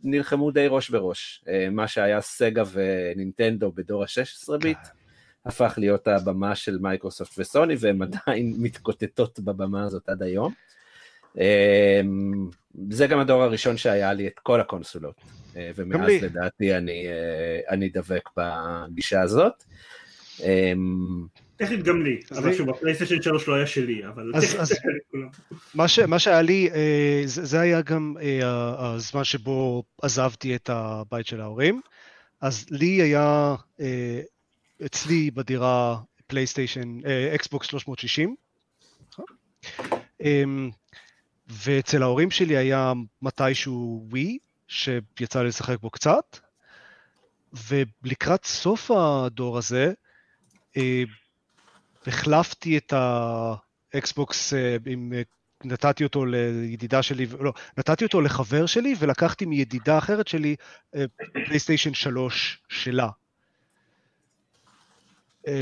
[0.04, 4.78] נלחמו די ראש בראש, מה שהיה סגה ונינטנדו בדור ה-16 ביט,
[5.46, 10.52] הפך להיות הבמה של מייקרוסופט וסוני, והן עדיין מתקוטטות בבמה הזאת עד היום.
[11.38, 12.48] אמ,
[12.90, 15.14] זה גם הדור הראשון שהיה לי את כל הקונסולות,
[15.56, 16.20] אה, ומאז לי.
[16.20, 19.64] לדעתי אני, אה, אני דבק בגישה הזאת.
[20.40, 21.26] אמ,
[21.56, 24.32] טכנית גם לי, אבל שוב, הפלייסטיישן 3 לא היה שלי, אבל...
[24.40, 24.68] טכנית
[25.08, 25.28] לכולם.
[26.08, 28.14] מה, שהיה לי, אה, זה, היה גם
[28.78, 31.80] הזמן שבו עזבתי את הבית של ההורים,
[32.40, 33.54] אז לי היה
[34.86, 38.36] אצלי בדירה פלייסטיישן, אה, אקסבוקס 360,
[40.22, 40.44] אה,
[41.48, 46.38] ואצל ההורים שלי היה מתישהו ווי, שיצא לי לשחק בו קצת,
[47.52, 49.92] ולקראת סוף הדור הזה,
[50.76, 51.02] אה,
[52.06, 52.92] החלפתי את
[53.94, 55.12] האקסבוקס אה, עם...
[55.64, 60.56] נתתי אותו לידידה שלי, לא, נתתי אותו לחבר שלי ולקחתי מידידה אחרת שלי
[61.46, 63.08] פלייסטיישן 3 שלה,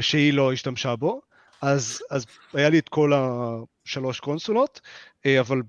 [0.00, 1.20] שהיא לא השתמשה בו,
[1.62, 4.80] אז, אז היה לי את כל השלוש קונסולות,
[5.26, 5.62] אה, אבל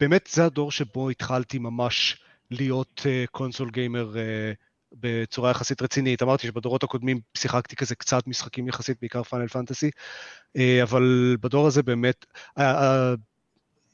[0.00, 4.52] באמת זה הדור שבו התחלתי ממש להיות אה, קונסול גיימר אה,
[4.92, 6.22] בצורה יחסית רצינית.
[6.22, 9.90] אמרתי שבדורות הקודמים שיחקתי כזה קצת משחקים יחסית, בעיקר פאנל פנטסי,
[10.56, 12.26] אה, אבל בדור הזה באמת,
[12.58, 13.14] אה, אה,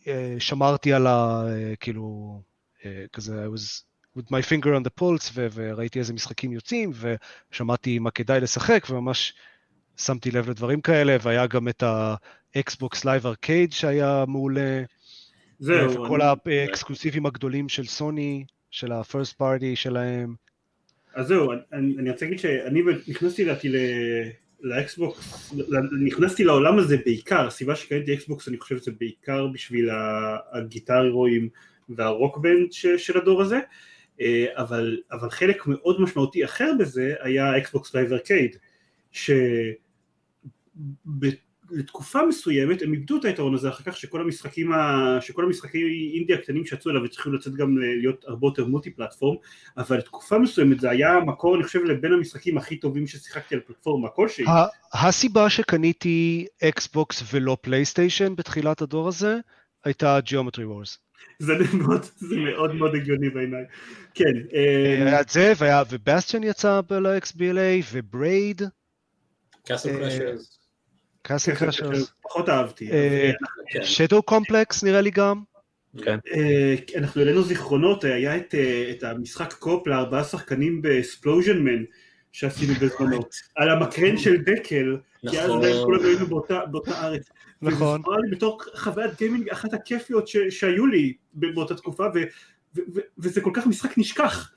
[0.06, 1.44] אה, שמרתי על ה...
[1.48, 2.40] אה, כאילו,
[2.84, 3.84] אה, כזה, I was
[4.18, 6.92] with my finger on the pulse, וראיתי איזה משחקים יוצאים,
[7.50, 9.34] ושמעתי מה כדאי לשחק, וממש
[9.96, 14.82] שמתי לב לדברים כאלה, והיה גם את ה-Xbox Live Arcade שהיה מעולה,
[15.58, 20.34] זהו, וכל אני- האקסקלוסיבים הגדולים של סוני, של ה-first party שלהם.
[21.14, 23.76] אז זהו, אני, אני רוצה להגיד שאני נכנסתי לדעתי ל-
[24.60, 25.52] ל Xbox,
[26.04, 31.48] נכנסתי לעולם הזה בעיקר, הסיבה שקניתי Xbox אני חושב זה בעיקר בשביל ה- הגיטר הירואים
[31.88, 33.58] והרוקבנד של הדור הזה,
[34.56, 38.56] אבל, אבל חלק מאוד משמעותי אחר בזה היה Xbox Live Arcade,
[41.70, 45.18] לתקופה מסוימת הם איבדו את היתרון הזה אחר כך שכל המשחקים, ה...
[45.20, 49.36] שכל המשחקים אינדי הקטנים שיצאו עליו וצריכים לצאת גם להיות הרבה יותר multi-platform
[49.76, 54.08] אבל לתקופה מסוימת זה היה מקור אני חושב לבין המשחקים הכי טובים ששיחקתי על פלטפורמה
[54.08, 54.44] כלשהי.
[54.92, 59.38] הסיבה שקניתי Xbox ולא PlayStation בתחילת הדור הזה
[59.84, 60.98] הייתה Geometry Wars.
[61.38, 63.64] זה מאוד, זה מאוד מאוד הגיוני בעיניי,
[64.14, 64.32] כן.
[64.52, 65.52] היה את זה,
[65.90, 68.62] ובסטיון יצא ל-XBLA, ו Braid.
[69.66, 70.63] קאסל קראשרס.
[71.26, 72.12] קאסל קראשרס.
[72.22, 72.90] פחות אהבתי.
[73.82, 75.42] Shadow Complex נראה לי גם.
[76.04, 76.18] כן.
[76.96, 78.36] אנחנו העלינו זיכרונות, היה
[78.90, 81.84] את המשחק co-op לארבעה שחקנים ב 'Splosion Man.
[82.32, 83.20] שעשינו בזמנו,
[83.56, 84.96] על המקרן של דקל,
[85.30, 85.50] כי אז
[85.84, 87.28] כולנו היינו באותה ארץ.
[87.62, 88.02] נכון.
[88.06, 92.04] וזה לי בתור חוויית gaming אחת הכיפיות שהיו לי באותה תקופה,
[93.18, 94.50] וזה כל כך משחק נשכח.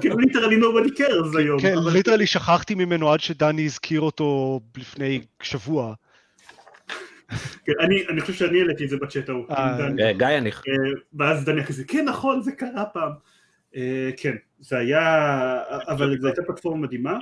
[0.00, 1.60] כאילו literally nobody cares היום.
[1.60, 5.94] כן, literally שכחתי ממנו עד שדני הזכיר אותו לפני שבוע.
[7.64, 7.72] כן,
[8.08, 9.46] אני חושב שאני העליתי את זה בצ'אט ההוא.
[10.18, 10.50] גיא אני...
[11.14, 13.12] ואז דני כזה, כן נכון, זה קרה פעם.
[14.16, 17.18] כן, זה היה, אבל זו הייתה פלטפורמה מדהימה.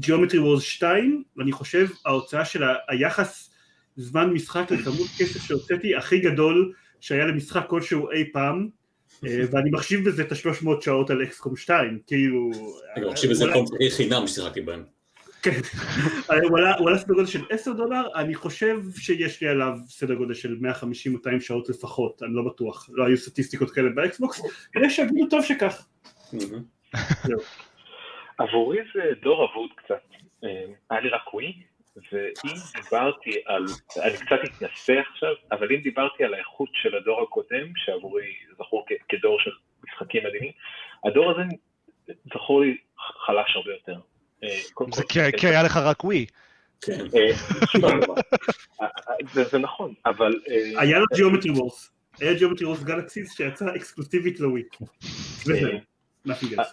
[0.00, 3.50] Geometry Wars 2, ואני חושב ההוצאה של היחס
[3.96, 8.68] זמן משחק לכמות כסף שהוצאתי הכי גדול שהיה למשחק כלשהו אי פעם,
[9.22, 12.50] ואני מחשיב בזה את השלוש מאות שעות על XCOM 2, כאילו...
[12.96, 14.82] אני מחשיב בזה כל חינם ששיחקתי בהם.
[15.42, 15.60] כן,
[16.48, 20.56] הוא עלה סדר גודל של 10 דולר, אני חושב שיש לי עליו סדר גודל של
[21.36, 24.42] 150-200 שעות לפחות, אני לא בטוח, לא היו סטטיסטיקות כאלה ב Xbox,
[24.72, 25.86] כדי שיגידו טוב שכך.
[28.38, 30.02] עבורי זה דור אבוד קצת,
[30.90, 31.52] היה לי רק ווי,
[32.12, 33.64] ואם דיברתי על,
[34.02, 39.40] אני קצת אתנסה עכשיו, אבל אם דיברתי על האיכות של הדור הקודם, שעבורי זכור כדור
[39.40, 39.50] של
[39.84, 40.52] משחקים מדהימים,
[41.06, 41.42] הדור הזה
[42.34, 42.76] זכור לי
[43.26, 44.11] חלש הרבה יותר.
[44.94, 45.02] זה
[45.38, 46.26] כי היה לך רק ווי.
[49.32, 50.32] זה נכון, אבל...
[50.78, 54.62] היה לו ג'יאומטרי וורס, היה ג'יאומטרי וורס גלקסיס שיצא אקסקלוסיבית לווי.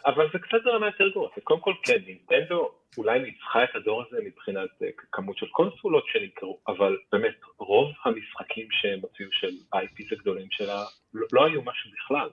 [0.05, 4.17] אבל זה קצת ברמה יותר גרועה, קודם כל כן, נינטנדו אולי ניצחה את הדור הזה
[4.26, 4.70] מבחינת
[5.11, 10.84] כמות של קונסולות שנמכרו, אבל באמת רוב המשחקים שהם הוציאו של IPs הגדולים שלה
[11.32, 12.30] לא היו משהו בכלל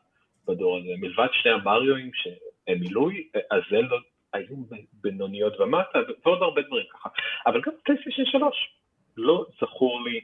[0.48, 4.02] בדור הזה, מלבד שני המריואים שהם מילוי, הזלדות
[4.36, 4.56] היו
[4.92, 7.08] בינוניות ומטה ועוד הרבה דברים ככה,
[7.46, 8.42] אבל גם פלייסטיישן 3
[9.16, 10.20] לא זכור לי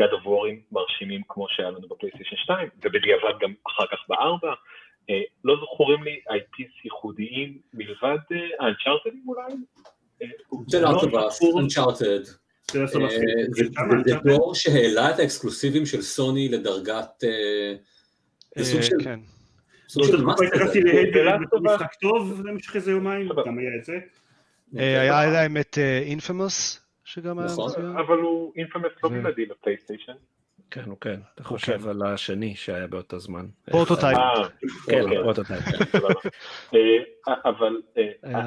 [0.00, 4.54] of War'ים מרשימים כמו שהיה לנו בפלייסטיישן 2 ובדיעבד גם אחר כך בארבע,
[5.44, 8.18] לא זכורים לי IPs ייחודיים מלבד
[8.60, 9.52] האנצ'ארטדים אולי?
[10.66, 11.22] זה לא טובה,
[11.62, 12.24] אנצ'ארטד.
[12.72, 17.24] זה דור שהעלה את האקסקלוסיבים של סוני לדרגת...
[19.04, 19.20] כן.
[20.46, 20.80] התייחסתי
[21.52, 23.98] למשחק טוב למשך איזה יומיים, גם היה את זה.
[24.72, 27.96] היה להם את Infamous, שגם היה מצוין.
[27.96, 30.12] אבל הוא Infamous לא בלעדי ל PlayStation.
[30.70, 33.46] כן, הוא כן, אתה חושב על השני שהיה באותו זמן.
[33.70, 34.18] Prototype.
[34.86, 35.62] כן, Prototype.
[37.50, 37.82] אבל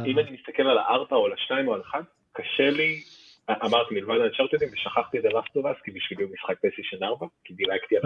[0.06, 2.02] אם אני מסתכל על הארבע או על השתיים או על אחד,
[2.34, 3.02] קשה לי,
[3.50, 6.60] אמרתי מלבד ה Uncharted ים ושכחתי את ה Last of Us, כי בשבילי הוא משחק
[6.59, 8.04] PlayStation 4, כי דילגתי על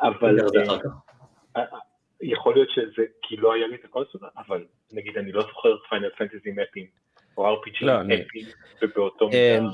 [0.08, 0.38] אבל
[2.22, 6.10] יכול להיות שזה כי לא היה לי את הקונסולה, אבל נגיד אני לא זוכר Final
[6.18, 6.86] Fantasy מפעים
[7.36, 8.46] או RPG מפעים
[8.82, 9.68] ובאותו מידה.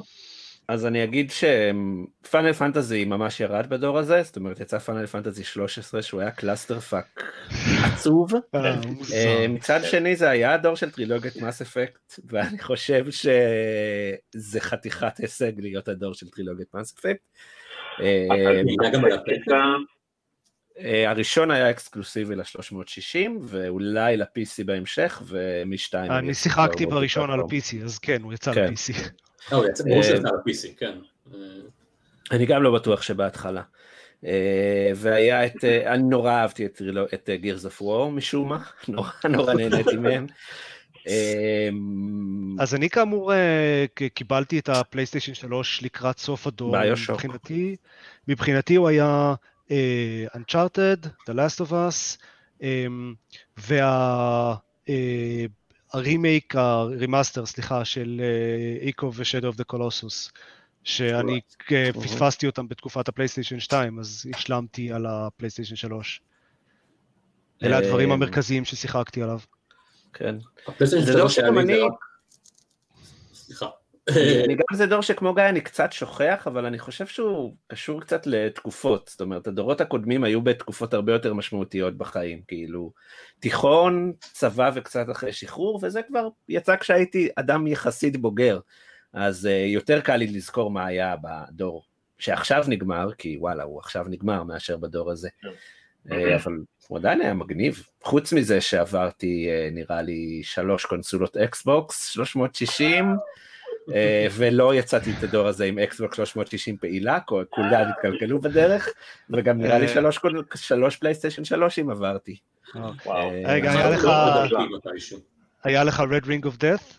[0.69, 5.45] אז אני אגיד ש Final Fantasy ממש ירד בדור הזה, זאת אומרת יצא Final Fantasy
[5.45, 7.23] 13 שהוא היה clusterfuck
[7.85, 8.33] עצוב.
[9.49, 15.89] מצד שני זה היה הדור של טרילוגיית Mass Effect, ואני חושב שזה חתיכת הישג להיות
[15.89, 17.23] הדור של טרילוגיית Mass Effect.
[21.07, 25.95] הראשון היה אקסקלוסיבי ל-360 ואולי ל-PC בהמשך ומ-2...
[25.95, 29.11] אני שיחקתי בראשון על ה-PC אז כן הוא יצא ל-PC.
[29.55, 30.99] הוא יצא ל-PC כן.
[32.31, 33.63] אני גם לא בטוח שבהתחלה.
[34.97, 36.67] והיה את, אני נורא אהבתי
[37.15, 40.27] את Gears of War משום מה, נורא נורא נהניתי מהם.
[42.59, 43.33] אז אני כאמור
[44.15, 46.77] קיבלתי את ה PlayStation 3 לקראת סוף הדור,
[47.11, 47.77] מבחינתי,
[48.29, 49.35] מבחינתי הוא היה
[50.35, 52.19] Uncharted, The Last of Us,
[55.95, 58.21] וה remake, ה remaster, סליחה, של
[58.81, 60.33] Ico ו-Shadow of the Colossus,
[60.85, 61.41] שאני
[62.03, 66.21] פספסתי אותם בתקופת ה PlayStation 2, אז השלמתי על ה PlayStation 3.
[67.63, 69.41] אלה הדברים המרכזיים ששיחקתי עליו.
[70.13, 70.37] כן.
[70.67, 71.93] ה PlayStation 3 היה לי זה רק...
[73.35, 73.67] סליחה.
[74.45, 78.27] אני גם זה דור שכמו גיא אני קצת שוכח, אבל אני חושב שהוא קשור קצת
[78.27, 82.93] לתקופות, זאת אומרת הדורות הקודמים היו בתקופות הרבה יותר משמעותיות בחיים, כאילו
[83.41, 88.61] תיכון, צבא וקצת אחרי שחרור, וזה כבר יצא כשהייתי אדם יחסית בוגר,
[89.13, 91.85] אז uh, יותר קל לי לזכור מה היה בדור
[92.19, 95.29] שעכשיו נגמר, כי וואלה הוא עכשיו נגמר מאשר בדור הזה,
[96.09, 96.13] uh,
[96.43, 96.53] אבל
[96.89, 103.15] הוא עדיין היה מגניב, חוץ מזה שעברתי uh, נראה לי שלוש קונסולות אקסבוקס, 360, אה,
[104.33, 107.19] ולא יצאתי את הדור הזה עם Xbox 360 פעילה,
[107.51, 108.89] כולם התקלקלו בדרך,
[109.31, 109.95] וגם נראה לי אה.
[109.95, 110.19] שלוש,
[110.55, 112.37] שלוש PlayStation שלושים עברתי.
[113.45, 114.09] רגע, היה לך...
[115.65, 116.99] היה לך Red Ring of Death?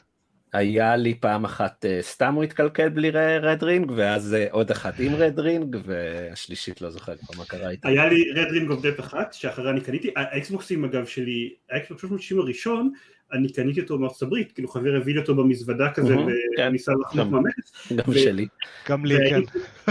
[0.53, 3.09] היה לי פעם אחת אה, סתם הוא התקלקל בלי
[3.41, 7.87] Red Ring, ואז עוד אחת עם Red Ring, והשלישית לא זוכר כבר מה קרה איתה.
[7.87, 11.53] היה לי Red Ring of Death אחת, שאחריה אני קניתי, ה Xbox ים אגב שלי,
[11.71, 12.91] ה Xbox 360 הראשון,
[13.33, 16.15] אני קניתי אותו מארצות הברית, כאילו חבר הביא לי אותו במזוודה כזה,
[16.57, 17.93] וניסה לחמוק מהמכס.
[17.95, 18.47] גם שלי.
[18.89, 19.41] גם לי, כן.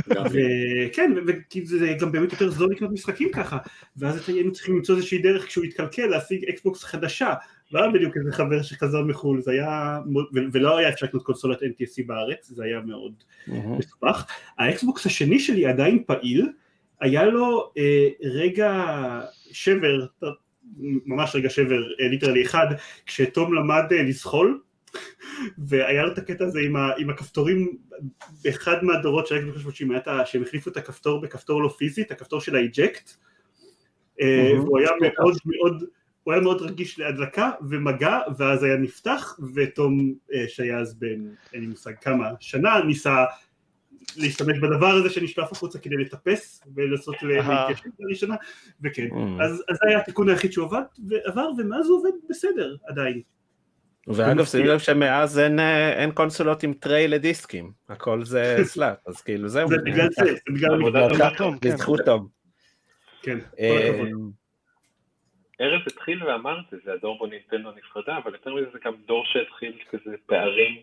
[0.07, 3.59] וכן, וכי זה גם באמת יותר זול לקנות משחקים ככה,
[3.97, 7.35] ואז היינו צריכים למצוא איזושהי דרך כשהוא יתקלקל להשיג Xbox חדשה,
[7.73, 9.99] והיה בדיוק איזה חבר שחזר מחו"ל, זה היה,
[10.53, 13.13] ולא היה אפשר לקנות קונסולת NTSC בארץ, זה היה מאוד
[13.49, 14.27] מסובך.
[14.59, 16.49] ה Xbox השני שלי עדיין פעיל,
[17.01, 18.85] היה לו אה, רגע
[19.53, 20.07] שבר,
[21.07, 22.67] ממש רגע שבר literally אחד,
[23.07, 24.61] כשתום למד אה, לזחול,
[25.59, 27.79] והיה לו את הקטע הזה עם, ה, עם הכפתורים
[28.45, 32.41] באחד מהדורות של Xbox 360, היה שהם החליפו את הכפתור בכפתור לא פיזי, את הכפתור
[32.41, 33.11] של ה eject,
[34.21, 35.85] אה, והוא היה מאוד מאוד
[36.29, 41.21] הוא היה מאוד רגיש להדלקה ומגע, ואז היה נפתח, ותום אה, שהיה אז בן,
[41.53, 43.25] אין לי מושג כמה, שנה, ניסה
[44.17, 48.35] להשתמש בדבר הזה שנשלף החוצה כדי לטפס ולעשות להתיישבות לראשונה,
[48.83, 49.09] וכן.
[49.43, 53.23] אז זה היה התיקון היחיד שהוא עבד, ועבר, ומאז הוא עובד בסדר עדיין.
[54.07, 59.21] ואגב שימי לב שמאז אין, אה, אין קונסולות עם tray לדיסקים, הכל זה slot, אז
[59.21, 59.69] כאילו זהו.
[59.69, 62.29] זה בגלל זה, זה בגלל תום, בזכות תום.
[63.23, 64.33] כן, כל הכבוד.
[65.61, 68.93] ארז התחיל ואמר את זה, זה הדור בו נינטנדו נפרדה, אבל יותר מזה זה גם
[69.07, 70.81] דור שהתחיל כזה פערים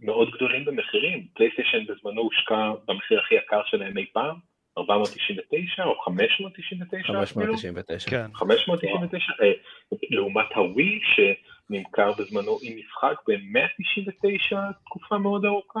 [0.00, 1.26] מאוד גדולים במחירים.
[1.34, 4.36] פלייסטיישן בזמנו הושקע במחיר הכי יקר שלהם אי פעם,
[4.78, 8.10] 499 או 599 599.
[8.10, 8.26] כן.
[8.34, 9.52] 599, אה,
[10.10, 15.80] לעומת הווי שנמכר בזמנו עם משחק ב-199 תקופה מאוד ארוכה.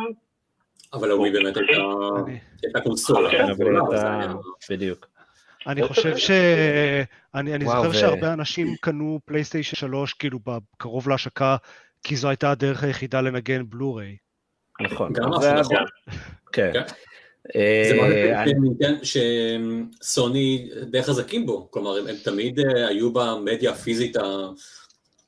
[0.92, 1.56] אבל הווי באמת
[2.62, 3.30] הייתה קונסולה.
[3.30, 3.46] כן,
[4.70, 5.06] בדיוק.
[5.66, 6.30] אני חושב ש...
[7.34, 7.92] אני, אני זוכר.
[7.92, 10.38] שהרבה אנשים קנו פלייסטיישן 3 כאילו
[10.76, 11.56] קרוב להשקה,
[12.06, 14.16] כי זו הייתה הדרך היחידה לנגן בלו-ריי.
[14.80, 15.12] נכון.
[15.12, 15.76] גם זה נכון.
[16.52, 16.72] כן.
[17.54, 18.06] זה מה
[20.02, 24.16] שסוני די חזקים בו, כלומר הם תמיד אה, היו במדיה הפיזית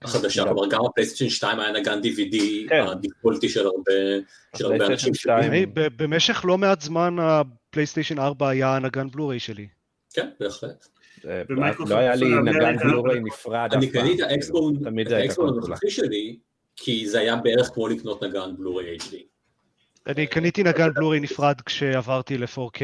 [0.03, 2.37] החדשה, כלומר גם הפלייסטיישן 2 היה נגן DVD
[2.69, 2.85] כן.
[2.87, 3.67] הדיפולטי של
[4.61, 5.13] הרבה אנשים.
[5.75, 9.69] במשך לא מעט זמן הפלייסטיישן 4 היה הנגן בלו-ריי שלי.
[10.13, 10.87] כן, בהחלט.
[11.79, 16.39] לא היה לי נגן בלוריי נפרד אני קניתי את האקסבון הנוכחי שלי,
[16.81, 19.15] כי זה היה בערך כמו לקנות נגן בלוריי HD.
[20.07, 22.81] אני קניתי נגן בלוריי נפרד כשעברתי ל-4K.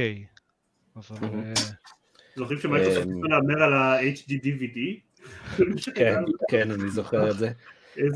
[2.36, 4.78] זוכרים שמייקרוסופט להמר על ה-HD DVD?
[5.94, 6.14] כן,
[6.48, 7.50] כן, אני זוכר את זה.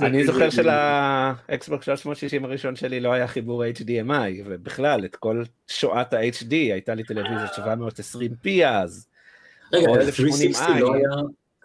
[0.01, 6.51] אני זוכר שלאקסבוק 360 הראשון שלי לא היה חיבור HDMI, ובכלל, את כל שואת ה-HD,
[6.51, 9.09] הייתה לי טלוויזיה 720p אז.
[9.73, 10.53] רגע, 360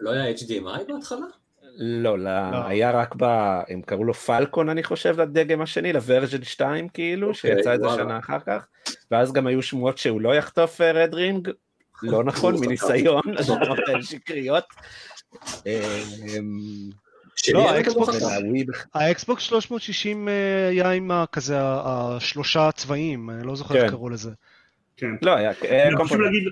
[0.00, 1.26] לא היה HDMI בהתחלה?
[1.76, 2.16] לא,
[2.66, 3.24] היה רק ב...
[3.68, 8.18] הם קראו לו פלקון אני חושב לדגם השני, ל version 2 כאילו, שיצא איזה שנה
[8.18, 8.66] אחר כך,
[9.10, 11.50] ואז גם היו שמועות שהוא לא יחטוף red ring,
[12.02, 14.64] לא נכון מניסיון, הדוגמאות האלה שקריות.
[17.52, 17.70] לא,
[18.94, 24.30] האקסבוקס 360 אה, היה עם כזה השלושה צבעים, אני לא זוכר איך קראו לזה.
[24.96, 25.10] כן.
[25.22, 25.52] לא, היה...
[26.04, 26.42] חשוב להגיד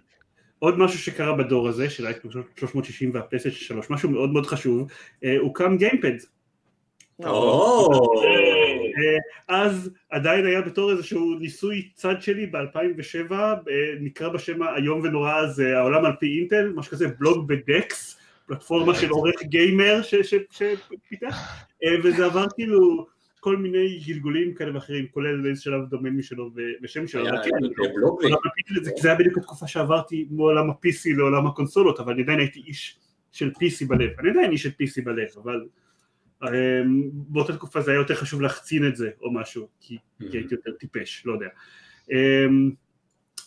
[0.63, 4.91] עוד משהו שקרה בדור הזה של האקסבוקס 360 והפלייסטיישן 3, משהו מאוד מאוד חשוב,
[5.25, 6.15] אה, הוקם גיימפוד.
[7.25, 9.19] אה,
[9.49, 13.33] אז עדיין היה בתור איזשהו ניסוי צד שלי ב-2007,
[14.01, 18.19] נקרא בשם האיום ונורא הזה, העולם על פי אינטל, משהו כזה בלוג בדקס.
[18.47, 23.07] פלטפורמה של עורך גיימר שפיתח, אה, וזה עבר כאילו
[23.43, 26.51] כל מיני גלגולים כאלה ואחרים, כולל באיזה שלב דומיין משלו
[26.83, 27.25] ושם שלו,
[29.01, 32.99] זה היה בדיוק התקופה שעברתי מעולם ה-PC לעולם הקונסולות, אבל אני עדיין הייתי איש
[33.33, 35.67] של PC בלב, אני עדיין איש של PC בלב, אבל
[36.43, 40.73] אמ, באותה תקופה זה היה יותר חשוב להחצין את זה או משהו, כי הייתי יותר
[40.73, 41.49] טיפש, לא יודע.
[42.11, 42.71] אמ,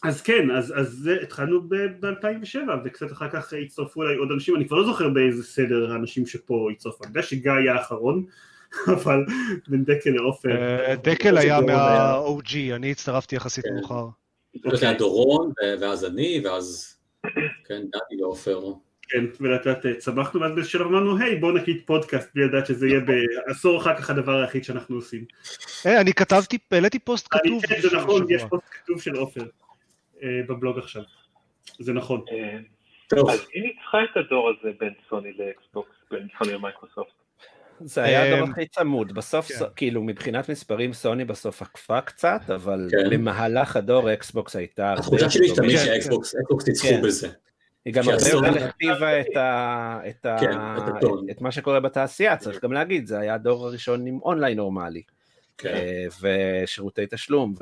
[0.03, 4.67] אז כן, אז, אז זה, התחלנו ב-2007 וקצת אחר כך הצטרפו אליי עוד אנשים, אני
[4.67, 8.25] כבר לא זוכר באיזה סדר האנשים שפה הצטרפו, אני יודע שגיא היה האחרון,
[8.95, 9.25] אבל
[9.67, 10.61] בין דקל לעופר.
[10.61, 13.73] אה, דקל היה מה-OG, אני הצטרפתי יחסית כן.
[13.73, 14.07] מאוחר.
[14.73, 15.51] זה היה דורון,
[15.81, 16.95] ואז אני, ואז,
[17.65, 18.59] כן, דני ועופר.
[19.09, 22.87] כן, ולאט לאט צמחנו, ואז באיזשהו שלב אמרנו, היי בואו נקליט פודקאסט, בלי לדעת שזה
[22.87, 25.25] יהיה בעשור אחר כך הדבר היחיד שאנחנו עושים.
[25.85, 27.65] אה, אני כתבתי, העליתי פוסט כתוב.
[27.65, 28.43] כן, זה נכון, יש.
[28.49, 29.45] פוסט כתוב של עופר
[30.23, 31.03] אה, בבלוג עכשיו.
[31.79, 32.25] זה נכון.
[32.31, 32.57] אה,
[33.07, 37.24] טוב, אז מי ניצחה את הדור הזה בין סוני לאקסבוקס, בין סוני למייקרוסופט.
[37.79, 39.65] זה היה הדור אמ, הכי צמוד, בסוף, כן.
[39.75, 43.09] כאילו מבחינת מספרים סוני בסוף עקפה קצת, אבל כן.
[43.09, 45.79] במהלך הדור אקסבוקס הייתה התחושה שלי תמיד
[46.09, 46.25] טובה.
[46.41, 47.01] כן, ניצחו.
[47.03, 47.27] בזה.
[47.85, 50.37] היא גם הרבה יותר הכתיבה את, ה, את, ה,
[50.77, 51.25] את הטון.
[51.31, 55.01] את מה שקורה בתעשייה, צריך גם להגיד, זה היה הדור הראשון עם אונליין נורמלי,
[55.57, 55.73] כן.
[55.73, 57.53] אה, ושירותי תשלום,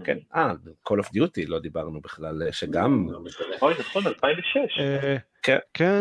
[0.00, 0.52] וכן, אה,
[0.88, 3.46] Call of Duty לא דיברנו בכלל, אה, שגם, לא משנה.
[3.62, 4.80] אוי, נכון, 2006.
[4.80, 5.58] אה, כן.
[5.74, 6.00] כן,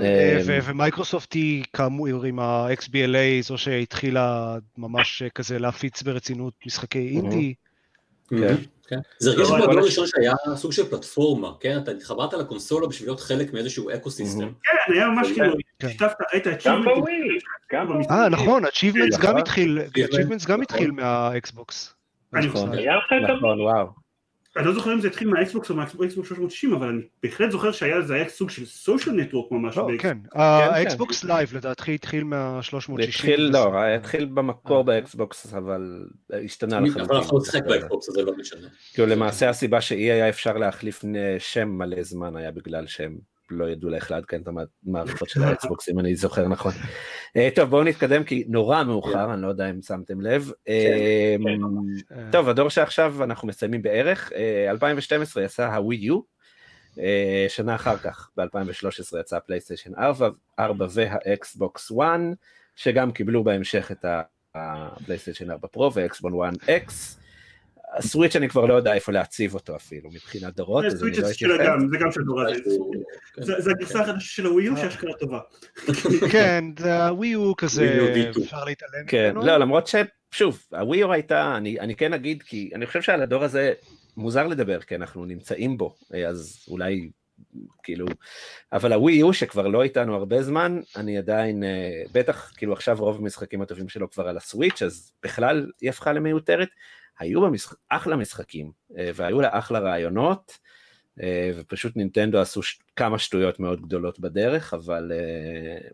[0.63, 7.53] ומייקרוסופט היא כאמור עם ה-XBLA, זו שהתחילה ממש כזה להפיץ ברצינות משחקי אינדי.
[8.29, 8.55] כן.
[8.87, 8.99] כן.
[9.19, 11.77] זה הרגיש לא, כמו הדור הראשון שהיה סוג של פלטפורמה, כן?
[11.77, 14.51] אתה התחברת לקונסולה בשביל להיות חלק מאיזשהו ecosystem.
[14.63, 15.87] כן, היה ממש כאילו, כן.
[15.87, 17.39] השתתפת, ראית גם בווי,
[17.71, 18.03] גם בווי.
[18.11, 19.25] אה, נכון, Achievements נכון.
[19.25, 20.61] גם התחיל, Achievements, Achievements גם נכון.
[20.61, 21.95] התחיל מהאקסבוקס.
[22.33, 22.69] אני נכון.
[22.69, 22.81] חושב.
[23.37, 23.87] נכון, וואו,
[24.57, 28.01] אני לא זוכר אם זה התחיל מהאקסבוקס או מהאקסבוקס 360, אבל אני בהחלט זוכר שהיה
[28.01, 29.77] זה היה סוג של סושיאל נטוורק ממש.
[29.77, 30.17] לא, כן, כן.
[30.33, 32.95] האקסבוקס לייב לדעתי התחיל מה-360.
[32.97, 36.05] זה התחיל, לא, התחיל במקור באקסבוקס, אבל
[36.45, 37.15] השתנה אבל לחלוטין.
[37.15, 38.67] אנחנו לא נשחק באקסבוקס, זה לא משנה.
[38.93, 41.01] כאילו למעשה הסיבה שאי היה אפשר להחליף
[41.39, 43.17] שם מלא זמן היה בגלל שהם
[43.51, 44.47] לא ידעו איך לעדכן את
[44.85, 46.73] המערכות של האקסבוקס אם אני זוכר נכון.
[47.37, 50.51] אה, טוב בואו נתקדם כי נורא מאוחר אני לא יודע אם שמתם לב.
[50.67, 51.35] אה,
[52.11, 56.39] אה, טוב הדור שעכשיו אנחנו מסיימים בערך אה, 2012 יצא הווי יו.
[57.47, 62.19] שנה אחר כך ב-2013 יצא פלייסטיישן 4, 4 והאקסבוקס 1
[62.75, 64.05] שגם קיבלו בהמשך את
[64.55, 67.18] הפלייסטיישן 4 פרו ואקסבוקס 1 אקס.
[67.97, 71.33] הסוויץ' אני כבר לא יודע איפה להציב אותו אפילו מבחינת דורות, אז אני סוויץ' לא
[71.33, 71.81] של אתייחס.
[71.91, 72.53] זה גם של דור הזה.
[73.35, 73.43] כן.
[73.43, 75.39] זה זה הגרסה החדשה של הווי יו שאשכרה טובה.
[76.31, 78.43] כן, זה הווי הוא כזה, Wii U V2.
[78.43, 79.47] אפשר להתעלם כן, ממנו.
[79.47, 83.43] לא, למרות ששוב, הווי יו הייתה, אני, אני כן אגיד, כי אני חושב שעל הדור
[83.43, 83.73] הזה
[84.17, 85.95] מוזר לדבר, כי אנחנו נמצאים בו,
[86.27, 87.09] אז אולי,
[87.83, 88.05] כאילו,
[88.73, 93.17] אבל הווי יו שכבר לא איתנו הרבה זמן, אני עדיין, אה, בטח, כאילו עכשיו רוב
[93.17, 96.69] המשחקים הטובים שלו כבר על הסוויץ', אז בכלל היא הפכה למיותרת.
[97.19, 100.57] היו בה משחק, אחלה משחקים, אה, והיו לה אחלה רעיונות,
[101.21, 102.79] אה, ופשוט נינטנדו עשו ש...
[102.95, 105.89] כמה שטויות מאוד גדולות בדרך, אבל אה,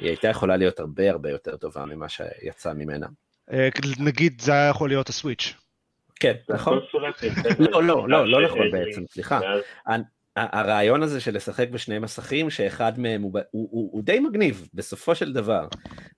[0.00, 3.06] היא הייתה יכולה להיות הרבה הרבה יותר טובה ממה שיצא ממנה.
[3.98, 5.54] נגיד זה היה יכול להיות הסוויץ'.
[6.20, 6.80] כן, נכון?
[7.58, 9.40] לא, לא, לא, לא נכון בעצם, סליחה.
[10.52, 15.14] הרעיון הזה של לשחק בשני מסכים, שאחד מהם הוא, הוא, הוא, הוא די מגניב, בסופו
[15.14, 15.68] של דבר.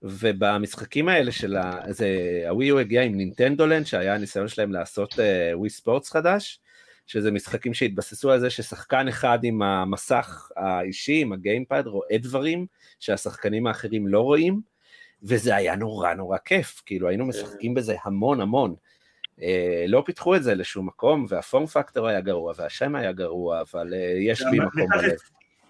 [0.02, 1.80] ובמשחקים האלה של ה...
[1.88, 2.08] זה,
[2.48, 5.14] הווי יו הגיע עם נינטנדולנד, שהיה הניסיון שלהם לעשות
[5.54, 6.60] ווי ספורטס חדש,
[7.06, 12.66] שזה משחקים שהתבססו על זה ששחקן אחד עם המסך האישי, עם הגיימפד, רואה דברים
[13.00, 14.60] שהשחקנים האחרים לא רואים,
[15.22, 18.74] וזה היה נורא נורא כיף, כאילו היינו משחקים בזה המון המון.
[19.42, 23.94] אה, לא פיתחו את זה לשום מקום, והפורם פקטור היה גרוע, והשם היה גרוע, אבל
[23.94, 25.12] אה, יש גם- מקום בלב.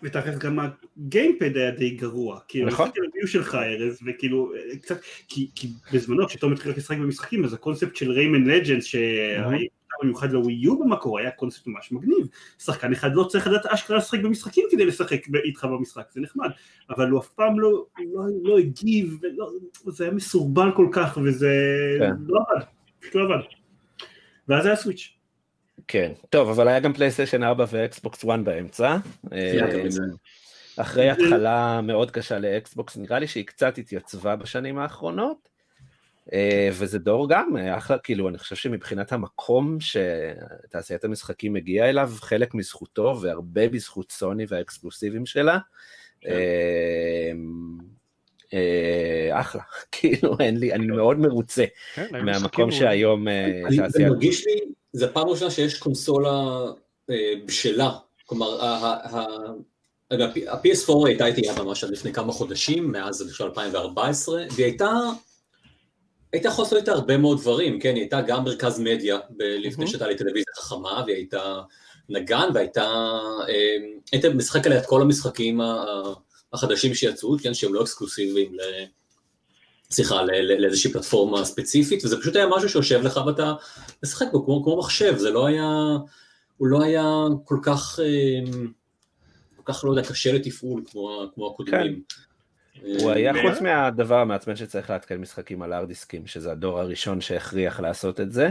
[0.02, 2.86] ותכלס גם הגיימפד היה די גרוע, כאילו, נכון.
[2.88, 7.52] ניסיתי לביו שלך ארז, וכאילו, אה, קצת, כי כי בזמנו כשתום התחיל לשחק במשחקים, אז
[7.54, 9.48] הקונספט של ריימן לג'נדס, שהיה
[10.02, 12.26] במיוחד לווי יו במקור, היה קונספט ממש מגניב,
[12.58, 16.50] שחקן אחד לא צריך לדעת אשכרה לשחק במשחקים כדי לשחק איתך במשחק, זה נחמד,
[16.90, 17.84] אבל הוא אף פעם לא,
[18.14, 19.50] לא, לא הגיב, ולא,
[19.86, 21.54] זה היה מסורבל כל כך, וזה
[21.98, 22.10] כן.
[22.26, 22.64] לא עבד,
[23.00, 23.59] פשוט לא עבד.
[24.50, 25.12] ואז היה סוויץ'.
[25.88, 28.96] כן, טוב, אבל היה גם פלייסטיישן 4 ואקסבוקס 1 באמצע.
[29.32, 29.58] אה.
[30.76, 35.48] אחרי התחלה מאוד קשה לאקסבוקס, נראה לי שהיא קצת התייצבה בשנים האחרונות,
[36.32, 42.12] אה, וזה דור גם, אה, אחלה, כאילו, אני חושב שמבחינת המקום שתעשיית המשחקים הגיעה אליו,
[42.20, 45.58] חלק מזכותו והרבה בזכות סוני והאקסקלוסיבים שלה.
[48.54, 49.62] אה, אחלה,
[49.92, 51.64] כאילו, אין לי, אני מאוד מרוצה
[51.94, 52.70] כן, מהמקום.
[52.70, 54.04] שהיום אה, אני זה.
[54.08, 54.60] מרגיש לי,
[54.92, 56.60] זה פעם ראשונה שיש קונסולה
[57.10, 57.90] אה, בשלה,
[58.26, 59.52] כלומר ה- ה- ה-
[60.50, 64.90] ה-PS4 הייתה איתי יד ממש עד לפני כמה חודשים, מאז אני חושב 2014, והיא הייתה,
[66.32, 69.88] הייתה יכולה לעשות איתה הרבה מאוד דברים, כן, היא הייתה גם מרכז מדיה לפני Mhm.
[69.88, 71.60] שהייתה לי טלוויזיה חכמה, והיא הייתה
[72.08, 72.82] נגן, והייתה,
[73.48, 73.76] אה,
[74.12, 76.12] היית משחק עליה את כל המשחקים ה- ה-
[76.52, 78.60] החדשים שיצאו, כן, שהם לא אקסקלוסיביים ל...
[79.90, 80.22] סליחה,
[80.58, 83.52] לאיזושהי פלטפורמה ספציפית, וזה פשוט היה משהו שיושב לך ואתה
[84.02, 85.68] משחק בו כמו, כמו מחשב, זה לא היה,
[86.56, 87.04] הוא לא היה
[87.44, 88.52] כל כך, אה,
[89.56, 92.02] כל כך, לא יודע, קשה לתפעול כמו, כמו הקודמים.
[92.82, 97.80] הוא היה אה, חוץ מהדבר המעצבן שצריך לעדכן משחקים על ארדיסקים, שזה הדור הראשון שהכריח
[97.80, 98.50] לעשות את זה,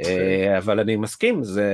[0.00, 1.72] אה, אבל אני מסכים, זה,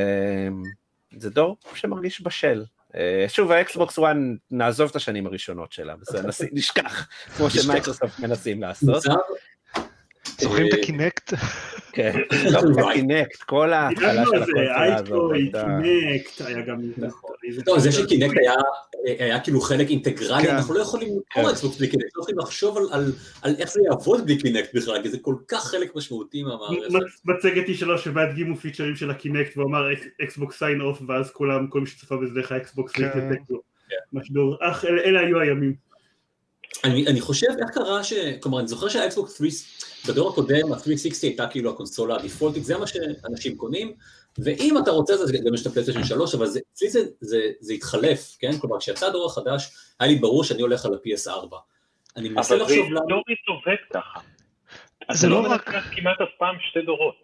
[1.17, 2.65] זה דור שמרגיש בשל.
[2.97, 4.07] אה, שוב, האקסבוקס 1,
[4.51, 5.95] נעזוב את השנים הראשונות שלה,
[6.25, 7.51] נס- נשכח, כמו.
[7.51, 9.03] שמייקרוסופט מנסים לעשות.
[10.41, 11.33] זוכרים את אה, הקינקט?
[11.93, 12.13] כן,
[12.53, 12.95] לא, וואי.
[12.95, 15.51] קינקט, כל ההתחלה של זה, הקונסולה הזאת.
[15.83, 16.81] קינקט, היה גם...
[16.97, 17.31] נכון.
[17.67, 18.37] לא, זה שקינקט
[19.05, 20.55] היה, כאילו חלק אינטגרלי, כן.
[20.55, 21.41] אנחנו לא יכולים כן.
[21.41, 23.13] לקרוא אקסבוקס בלי קינקט, לא יכולים לחשוב על,
[23.59, 26.91] איך זה יעבוד בלי קינקט בכלל, כי זה כל כך חלק משמעותי מהמערכת.
[26.91, 29.87] מצ- מצגת היא שלו שבה הדגימו פיצ'רים של הקינקט והוא אמר
[30.25, 33.03] אקסבוקס sign off ואז כולם, כל מי שצפה בזה דרך האקסבוקס כן.
[33.03, 34.57] להתנתק לו.
[34.61, 35.92] אך אלה היו הימים.
[36.85, 38.13] אני, אני חושב איך קרה ש...
[38.41, 39.55] כלומר, אני זוכר שהאקסבוקס 3,
[40.09, 40.83] בדור הקודם, ה-360
[41.23, 43.93] הייתה כאילו הקונסולה הדיפולטית, זה מה שאנשים קונים,
[44.39, 47.73] ואם אתה רוצה זה גם יש את הפלייסטיישן 3, אבל זה, אצלי זה, זה, זה
[47.73, 48.59] התחלף, כן?
[48.59, 49.71] כלומר, כשיצא הדור החדש,
[50.01, 51.57] היה לי ברור שאני הולך על ה-PS4.
[52.17, 53.01] אני מנסה אבל זה לחשוב למה...
[53.01, 54.21] היסטורית עובד ככה.
[55.13, 55.65] זה לא לא רק-
[55.97, 57.15] כמעט אף פעם שתי דורות.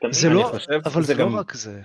[0.00, 0.50] תמיד זה לא,
[0.84, 1.80] אבל זה לא גם- רק זה.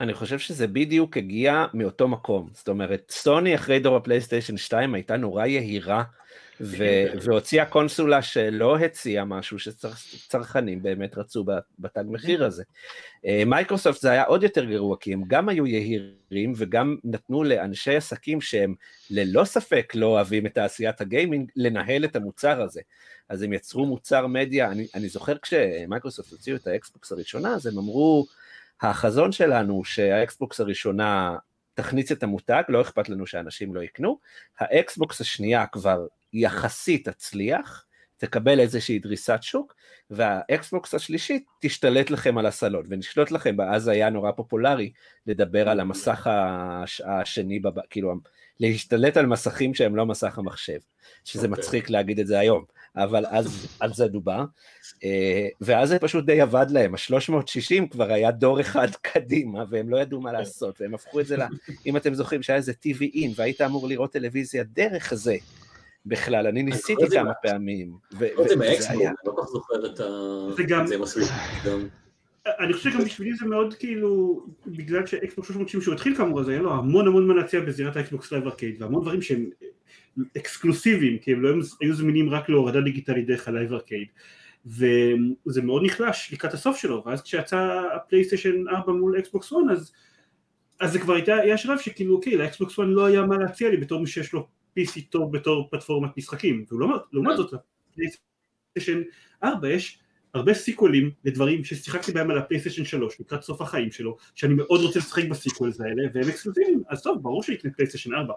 [0.00, 2.48] אני חושב שזה בדיוק הגיע מאותו מקום.
[2.52, 6.02] זאת אומרת, סוני אחרי דור הפלייסטיישן 2 הייתה נורא יהירה,
[6.60, 11.44] ו- והוציאה קונסולה שלא הציעה משהו שצרכנים באמת רצו
[11.78, 12.62] בתג מחיר הזה.
[13.26, 17.96] אה, מייקרוסופט זה היה עוד יותר גרוע, כי הם גם היו יהירים וגם נתנו לאנשי
[17.96, 18.74] עסקים שהם
[19.10, 22.80] ללא ספק לא אוהבים את תעשיית הגיימינג, לנהל את המוצר הזה.
[23.28, 27.78] אז הם יצרו מוצר מדיה, אני, אני זוכר כשמייקרוסופט הוציאו את האקסבוקס הראשונה, אז הם
[27.78, 28.26] אמרו,
[28.80, 31.36] החזון שלנו שהאקסבוקס הראשונה
[31.74, 34.18] תכניס את המותג, לא אכפת לנו שאנשים לא יקנו,
[34.58, 37.84] האקסבוקס השנייה כבר יחסית תצליח,
[38.16, 39.74] תקבל איזושהי דריסת שוק,
[40.10, 44.92] והאקסבוקס השלישית תשתלט לכם על הסלון, ונשלוט לכם, אז היה נורא פופולרי
[45.26, 47.80] לדבר על המסך הש- השני, בב...
[47.90, 48.14] כאילו
[48.60, 50.78] להשתלט על מסכים שהם לא מסך המחשב,
[51.24, 51.58] שזה אוקיי.
[51.58, 52.64] מצחיק להגיד את זה היום,
[52.96, 54.44] אבל אז על זה דובר.
[55.04, 59.96] אה, ואז זה פשוט די עבד להם, ה-360 כבר היה דור אחד קדימה, והם לא
[59.96, 61.42] ידעו מה לעשות, והם הפכו את זה, ל...
[61.86, 65.36] אם אתם זוכרים שהיה איזה TV אין, והיית אמור לראות טלוויזיה דרך זה
[66.06, 67.92] בכלל, אני ניסיתי כמה מה- פעמים.
[68.80, 70.04] זה היה- אני לא כל כך זוכר את ה...
[70.86, 71.24] זה מספיק.
[72.46, 76.58] אני חושב שגם בשבילי זה מאוד כאילו, בגלל שאקסבוקס 360 שהוא התחיל כאמור, אז היה
[76.62, 79.50] לו המון המון מה להציע בזירת האקסבוקס Live Arcade, והמון דברים שהם
[80.36, 81.50] אקסקלוסיביים, כי הם לא
[81.80, 84.08] היו זמינים רק להורדה דיגיטלית דרך ה Live Arcade,
[84.66, 89.92] וזה מאוד נחלש לקראת הסוף שלו, ואז כשיצא הפלייסטיישן 4 מול אקסבוקס 1, אז,
[90.80, 93.76] אז זה כבר הייתה, היה שלב שכאילו אוקיי, לאקסבוקס 1 לא היה מה להציע לי
[93.76, 94.46] בתור מי שיש לו
[94.78, 97.52] PC טוב בתור פלטפורמת משחקים, ולעומת זאת
[97.96, 99.02] לפלייסטיישן
[99.44, 99.98] 4 יש
[100.34, 104.98] הרבה סיקוולים לדברים ששיחקתי בהם על הפלייסטיישן 3 לקראת סוף החיים שלו, שאני מאוד רוצה
[104.98, 108.34] לשחק ב sequels האלה, והם אקסקלוסיביים, אז טוב, ברור שאני אקנה פלייסטיישן 4.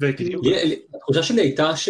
[0.00, 1.88] וכאילו, לי- התחושה שלי הייתה ש...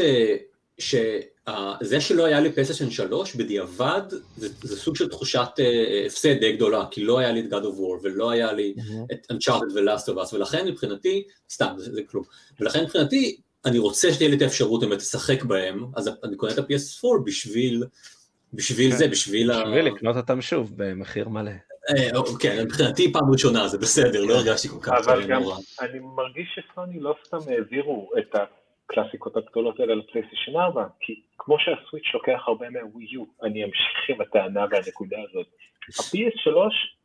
[0.78, 4.02] שזה שלא היה לי פלייסטיישן 3 בדיעבד
[4.36, 7.64] זה, זה סוג של תחושת אה, הפסד די גדולה כי לא היה לי את God
[7.64, 8.74] of War ולא היה לי
[9.12, 12.24] את Uncharted ו-Last of Us ולכן מבחינתי, סתם זה, זה כלום,
[12.60, 13.36] ולכן מבחינתי
[13.66, 17.84] אני רוצה שתהיה לי את האפשרות באמת לשחק בהם אז אני קונה את ה-PS4 בשביל,
[18.52, 18.96] בשביל כן.
[18.96, 19.64] זה, בשביל ה...
[19.64, 21.50] בשביל לקנות אותם שוב במחיר מלא.
[22.40, 25.42] כן, מבחינתי פעם ראשונה זה בסדר, לא הרגשתי כל כך אבל גם.
[25.80, 32.14] אני מרגיש שסוני לא סתם העבירו את הקלאסיקות הגדולות האלה לפלייסטיישן 4, כי כמו שהסוויץ'
[32.14, 35.46] לוקח הרבה מהווי יו, אני אמשיך עם הטענה והנקודה הזאת.
[35.98, 36.56] ה-PS3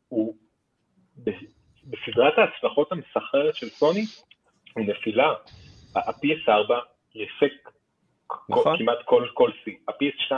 [0.08, 0.36] הוא
[1.84, 4.04] בסדרת ההצלחות המסחררת של סוני,
[4.74, 5.34] הוא נפילה.
[5.96, 6.72] ה-PS4
[7.16, 7.70] ריסק
[8.48, 8.78] נכון.
[8.78, 10.32] כמעט כל כל שיא, ה-PS2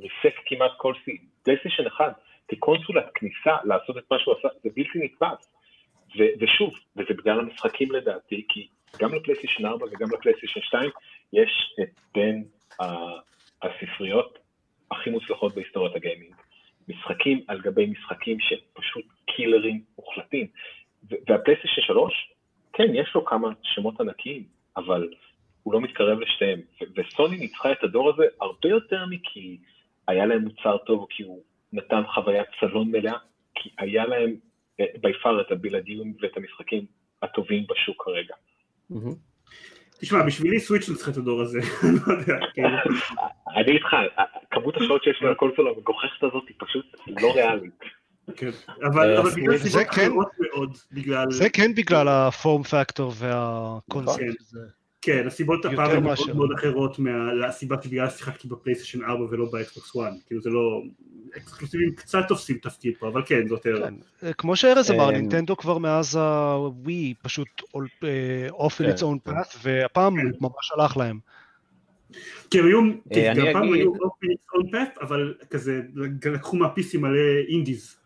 [0.00, 2.12] ריסק כמעט כל שיא, פלייסטיישן 1
[2.48, 5.52] כקונסולת כניסה לעשות את מה שהוא עשה, זה בלתי נתפס.
[6.18, 8.68] ו- ושוב, וזה בגלל המשחקים לדעתי, כי
[8.98, 10.90] גם לפלייסטיישן 4 וגם לפלייסטיישן 2
[11.32, 12.44] יש את בין
[13.62, 14.38] הספריות
[14.90, 16.34] הכי מוצלחות בהיסטוריית הגיימינג.
[16.88, 20.46] משחקים על גבי משחקים שפשוט קילרים מוחלטים.
[21.10, 22.32] והפלייסטיישן 3,
[22.72, 24.44] כן, יש לו כמה שמות ענקיים,
[24.86, 25.08] אבל
[25.62, 26.60] הוא לא מתקרב לשתיהם.
[26.60, 29.58] ו- וסוני ניצחה את הדור הזה הרבה יותר מכי
[30.08, 31.42] היה להם מוצר טוב, כי הוא
[31.72, 33.16] נתן חוויית סלון מלאה,
[33.54, 34.34] כי היה להם
[34.78, 36.86] בי פאר את הבלעדיות ואת המשחקים
[37.22, 38.34] הטובים בשוק כרגע.
[40.00, 42.68] תשמע, בשבילי סוויץ' נצחה את הדור הזה, אני לא יודע, כאילו,
[43.56, 43.96] אני איתך,
[44.50, 47.80] כמות השעות שיש לי על הקונסולה המגוחכת הזאת היא פשוט לא ריאלית.
[48.36, 48.50] כן.
[48.82, 50.06] אבל בגלל סיבות כן.
[50.06, 54.20] אחרות מאוד, בגלל, זה כן בגלל ה form factor והקונספט.
[54.40, 54.60] הזה.
[55.02, 60.12] כן, הסיבות הפעם הן מאוד מאוד אחרות מהסיבה שבגלל שיחקתי בפלייסטיישן 4 ולא באקסבוקס 1,
[60.26, 60.82] כאילו זה לא,
[61.36, 63.94] אקסקלוסיבים קצת תופסים תפקיד פה, אבל כן, זה יותר, כן.
[64.26, 67.48] אה, כמו שארז אמר, אה, נינטנדו כבר מאז הווי פשוט
[68.04, 69.30] אה, off in כן, its own כן.
[69.30, 70.26] path, והפעם כן.
[70.40, 71.18] ממש הלך להם.
[72.50, 72.80] כי הם היו,
[73.14, 75.80] אה, גם פעם היו off in its own path, אבל כזה
[76.24, 77.96] לקחו מה PC מלא indies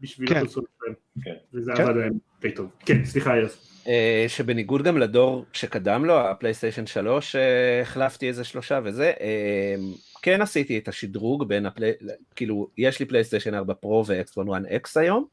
[0.00, 0.36] בשביל כן.
[0.36, 0.94] הקונסולות שלהם,
[1.24, 1.34] כן.
[1.54, 1.82] וזה כן.
[1.82, 2.70] עבד להם די טוב.
[2.86, 3.56] כן, סליחה ארז.
[3.86, 9.74] אה, שבניגוד גם לדור שקדם לו, הפלייסטיישן 3, אה, החלפתי איזה שלושה וזה, אה,
[10.22, 11.90] כן עשיתי את השדרוג בין הפלי...
[12.36, 15.26] כאילו, יש לי פלייסטיישן 4 פרו ואקסבוקס 1 אקס היום,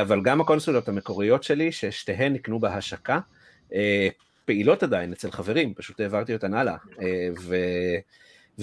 [0.00, 3.20] אבל גם הקונסולות המקוריות שלי, ששתיהן נקנו בהשקה,
[4.44, 6.76] פעילות עדיין אצל חברים, פשוט העברתי אותן הלאה.
[7.00, 7.56] אה, ו...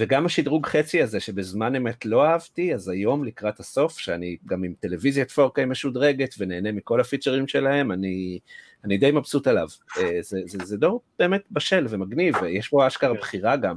[0.00, 4.74] וגם השדרוג חצי הזה שבזמן אמת לא אהבתי, אז היום לקראת הסוף, שאני גם עם
[4.80, 8.38] טלוויזיית 4K משודרגת ונהנה מכל הפיצ'רים שלהם, אני,
[8.84, 9.68] אני די מבסוט עליו.
[9.98, 13.76] אה, זה, זה, זה דור באמת בשל ומגניב, ויש פה אשכרה בחירה גם.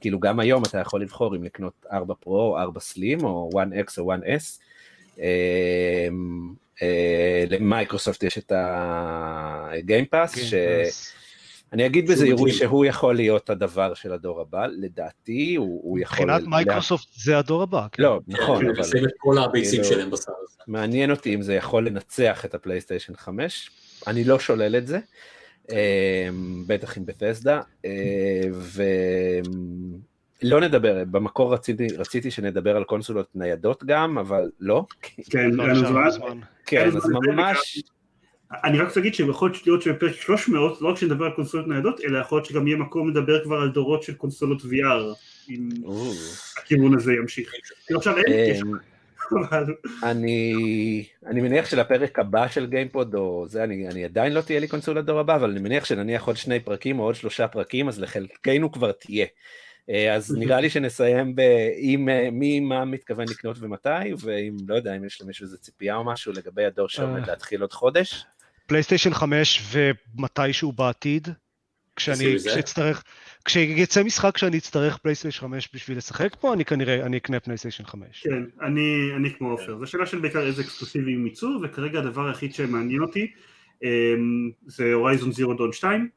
[0.00, 3.98] כאילו גם היום אתה יכול לבחור אם לקנות 4 פרו או 4 סלים או 1X
[3.98, 4.60] או 1S.
[5.20, 6.08] אה,
[6.82, 10.34] אה, למייקרוסופט יש את ה Game Pass.
[11.74, 12.54] אני אגיד שהוא בזהירות מדהים.
[12.58, 16.24] שהוא יכול להיות הדבר של הדור הבא, לדעתי הוא, הוא יכול...
[16.26, 17.86] מבחינת לה- מייקרוסופט זה הדור הבא.
[17.92, 18.02] כן.
[18.02, 20.56] לא, נכון, הם אבל שמים את כל הביצים כאילו- שלהם בסל הזה.
[20.66, 23.70] מעניין אותי אם זה יכול לנצח את הפלייסטיישן 5,
[24.06, 24.98] אני לא שולל את זה,
[25.70, 26.28] אה,
[26.66, 27.60] בטח עם Bethesda,
[30.42, 34.86] ולא נדבר, במקור רציתי, רציתי שנדבר על קונסולות ניידות גם, אבל לא,
[35.30, 35.64] כן, לא.
[36.66, 37.82] כן, אין אז זמן לזה, ממש,
[38.64, 42.18] אני רק רוצה להגיד שיכול להיות שבפרק 300 לא רק שנדבר על קונסולות ניידות, אלא
[42.18, 45.18] יכול להיות שגם יהיה מקום לדבר כבר על דורות של קונסולות VR,
[45.50, 45.68] אם
[46.58, 47.52] הכיוון הזה ימשיך.
[47.86, 48.60] כאילו עכשיו אין אה,
[50.02, 54.68] אני, אני מניח שלפרק הבא של גיימפוד, או זה, אני, אני עדיין לא תהיה לי
[54.68, 58.00] קונסולת דור הבא, אבל אני מניח שנניח עוד שני פרקים או עוד שלושה פרקים, אז
[58.00, 59.26] לחלקנו כבר תהיה.
[59.90, 61.34] אה, אז נראה לי שנסיים
[61.76, 66.04] עם מי מה מתכוון לקנות ומתי, ואם, לא יודע, אם יש למישהו איזה ציפייה או
[66.04, 67.26] משהו לגבי הדור שעומד אה.
[67.26, 68.24] להתחיל עוד חודש.
[68.66, 71.28] פלייסטיישן 5 ומתישהו בעתיד,
[71.96, 72.36] כשאני?
[72.38, 73.02] כשאצטרך,
[73.44, 78.22] כשיצא משחק שאני אצטרך פלייסטיישן 5 בשביל לשחק פה, אני כנראה, אני אקנה פלייסטיישן 5.
[78.22, 82.54] כן, אני, אני כמו עופר, זו שאלה של בעיקר איזה אקסקלוסיבים ייצאו, וכרגע הדבר היחיד
[82.54, 83.32] שמעניין אותי
[83.82, 86.08] אמ, זה Horizon Zero Dawn 2,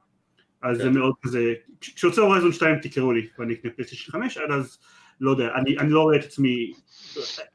[0.61, 0.93] אז זה כן.
[0.93, 4.77] מאוד כזה, כש- כשיוצא Horizon 2 תקראו לי ואני אקנה פלייסטיישן 5, עד אז
[5.21, 6.71] לא יודע, אני, אני לא רואה את עצמי,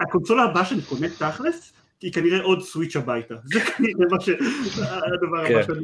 [0.01, 1.73] הקונסולה הבאה שאני קונה תכלס,
[2.03, 4.29] היא כנראה עוד סוויץ' הביתה, זה כנראה מה ש...
[5.15, 5.63] הדבר הבא כן.
[5.63, 5.83] שאני.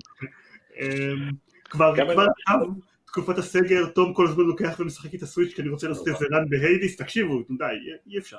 [0.76, 1.30] אמ,
[1.64, 1.92] כבר
[2.38, 2.68] עכשיו,
[3.06, 6.48] תקופת הסגר, תום כל הזמן לוקח ומשחק את הסוויץ' כי אני רוצה לעשות איזה run
[6.48, 7.64] ב Hades, תקשיבו, די,
[8.06, 8.38] אי- אפשר.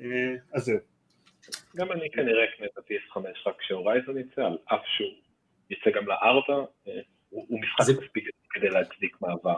[0.00, 0.78] אה, אז זהו.
[1.76, 5.08] גם אני כנראה אקנה את ה-PS5 רק כש Horizon יצא, על אף שהוא
[5.70, 7.00] יצא גם לארבע, אה,
[7.30, 9.56] הוא משחק מספיק כדי להצדיק מעבר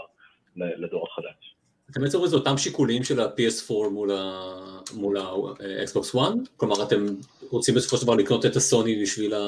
[0.57, 1.57] לדור החדש.
[1.93, 6.39] אתם בעצם רואים את אותם שיקולים של ה-PS4 מול ה- מול ה-Xbox One?
[6.57, 7.07] כלומר, אתם
[7.51, 9.41] רוצים בסופו של דבר לקנות את הסוני בשביל אה,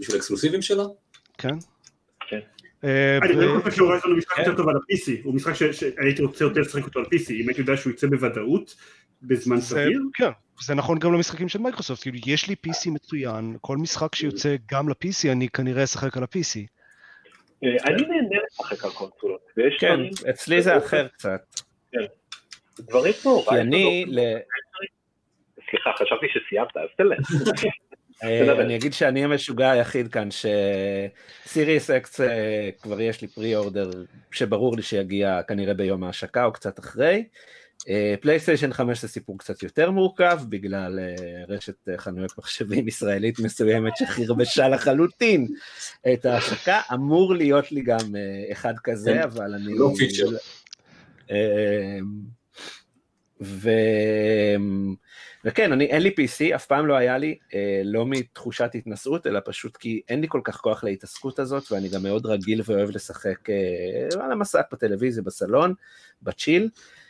[0.00, 0.84] בשביל האקסקלוסיבים שלה?
[1.38, 1.54] כן?
[2.28, 2.38] כן.
[2.84, 4.42] אה, אני לא חושב שהורייזון הוא משחק כן.
[4.42, 7.60] יותר טוב על ה-PC, הוא משחק שהייתי רוצה יותר לשחק אותו על PC, אם הייתי
[7.60, 8.74] יודע שהוא יצא בוודאות,
[9.22, 10.30] בזמן סביר, כן,
[10.64, 14.88] זה נכון גם למשחקים של מייקרוסופט, כאילו יש לי PC מצוין, כל משחק שיוצא גם
[14.88, 16.81] ל-PC אני כנראה אשחק על ה-PC.
[17.64, 21.40] אה, אני נהנה לשחק על קונסולות, ויש כן, אצלי זה אחר קצת.
[22.80, 24.38] דברים כמו כי אני, הורייזון, ל-
[25.70, 27.18] סליחה, חשבתי שסיימת, אז תלך.
[28.24, 28.60] אה, תדבר.
[28.62, 30.28] אני אגיד שאני המשוגע היחיד כאן,
[31.46, 33.90] שסיריוס אקס אה, כבר יש לי פרי אורדר
[34.32, 37.24] שברור לי שיגיע כנראה ביום ההשקה או קצת אחרי.
[37.88, 43.38] אה, פלייסטיישן 5 זה סיפור קצת יותר מורכב בגלל אה, רשת אה, חנויות מחשבים ישראלית
[43.38, 45.46] מסוימת שחרבשה לחלוטין
[46.12, 46.80] את ההשקה.
[46.94, 48.14] אמור להיות לי גם
[48.52, 49.74] אחד כזה, כן, אבל אני...
[49.74, 50.36] לא פיצ'ר.
[51.30, 51.98] אה,
[53.40, 53.70] ו...
[55.44, 59.40] וכן, אני, אין לי PC, אף פעם לא היה לי, אה, לא מתחושת התנשאות, אלא
[59.44, 63.50] פשוט כי אין לי כל כך כוח להתעסקות הזאת, ואני גם מאוד רגיל ואוהב לשחק
[63.50, 65.74] אה, על המסך, בטלוויזיה, בסלון,
[66.22, 66.62] בצ'יל.
[66.62, 67.01] אה,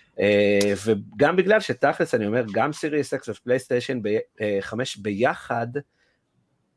[0.86, 4.00] וגם בגלל שתכלס, אני אומר, גם סיריוס אקס ופלייסטיישן
[4.60, 5.66] 5 ביחד,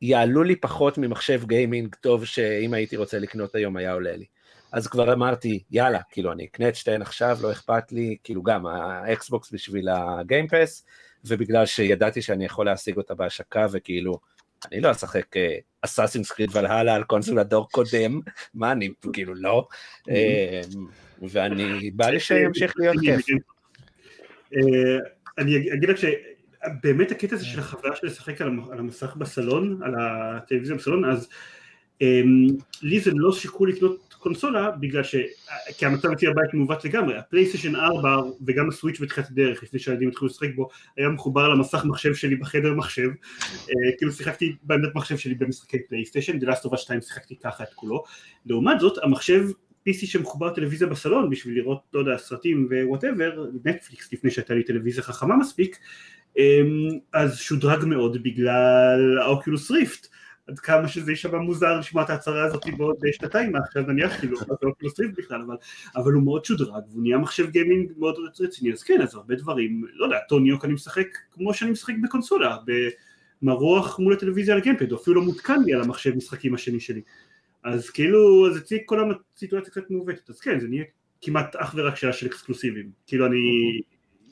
[0.02, 4.26] יעלו לי פחות ממחשב גיימינג טוב שאם הייתי רוצה לקנות היום היה עולה לי.
[4.72, 8.66] אז כבר אמרתי, יאללה, כאילו אני אקנה את שתיהן עכשיו, לא אכפת לי, כאילו גם
[8.66, 10.86] האקסבוקס בשביל ה Game Pass,
[11.26, 14.20] ובגלל שידעתי שאני יכול להשיג אותה בהשקה, וכאילו,
[14.72, 15.36] אני לא אשחק
[15.82, 18.20] Assassin's Creed Valhalla על קונסולה דור קודם,
[18.53, 19.68] מה אני, כאילו לא,
[20.10, 20.62] אה,
[21.22, 21.64] ואני,
[21.96, 23.26] בא לי שימשיך להיות כיף.
[24.54, 24.98] אה,
[25.38, 29.80] אני אגיד רק שבאמת הקטע הזה של החוויה של לשחק על המ- על המסך בסלון,
[29.84, 31.28] על הטלוויזיה בסלון, אז
[32.02, 32.48] אמ,
[32.82, 35.16] לי זה לא שיקול לקנות קונסולה, בגלל ש...
[35.78, 38.18] כי המצב אצלי בבית מעוות לגמרי, הפלייסטיישן 4
[38.48, 42.74] וגם הסוויץ' בתחילת הדרך, לפני שהילדים התחילו לשחק בו, היה מחובר למסך מחשב שלי בחדר
[42.74, 43.10] מחשב,
[43.50, 48.04] אה, כאילו שיחקתי בעמדת מחשב שלי במשחקי פלייסטיישן, Us 2 שיחקתי ככה את כולו,
[48.46, 49.48] לעומת זאת המחשב
[49.90, 55.03] PC שמחובר טלוויזיה בסלון בשביל לראות, לא יודע, סרטים whatever, נטפליקס לפני שהייתה לי טלוויזיה
[55.03, 55.78] חכמה מספיק,
[56.38, 60.07] אמ, אז שודרג מאוד בגלל ה Oculus Rift.
[60.48, 64.45] עד כמה שזה יישמע מוזר לשמוע את ההצהרה הזאת בעוד שנתיים מעכשיו נניח כאילו, זה
[64.64, 65.56] Oculus Rift בכלל, אבל,
[65.95, 69.86] אבל הוא מאוד שודרג והוא נהיה מחשב גיימינג מאוד רציני, אז כן, אז הרבה דברים,
[69.94, 72.57] לא יודע, Tony Hawk אני משחק כמו שאני משחק בקונסולה,
[73.41, 76.80] מרוח מול הטלוויזיה על ה gamepad, הוא אפילו לא מותקן לי על המחשב משחקים השני
[76.80, 77.02] שלי.
[77.66, 80.84] אז כאילו, אז אצלי כל הסיטואציה קצת מעוותת, אז כן, זה נהיה
[81.22, 82.92] כמעט אך ורק שאלה של אקסקלוסיבים.
[83.08, 83.38] כאילו אני,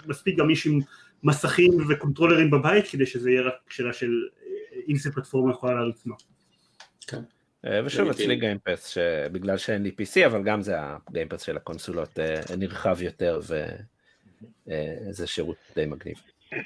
[0.07, 0.79] מספיק גם מישהו עם
[1.23, 4.11] מסכים וקונטרולרים בבית, כדי שזה יהיה רק שאלה של
[4.89, 6.15] אם זה פלטפורמה יכולה להריץ מה.
[7.07, 7.21] כן.
[7.65, 11.41] אה, ושוב אצלי Game Pass, שבגלל שאין לי PC, אבל גם זה ה Game Pass
[11.41, 13.39] של הקונסולות אה, נרחב יותר,
[14.67, 16.17] וזה שירות די מגניב.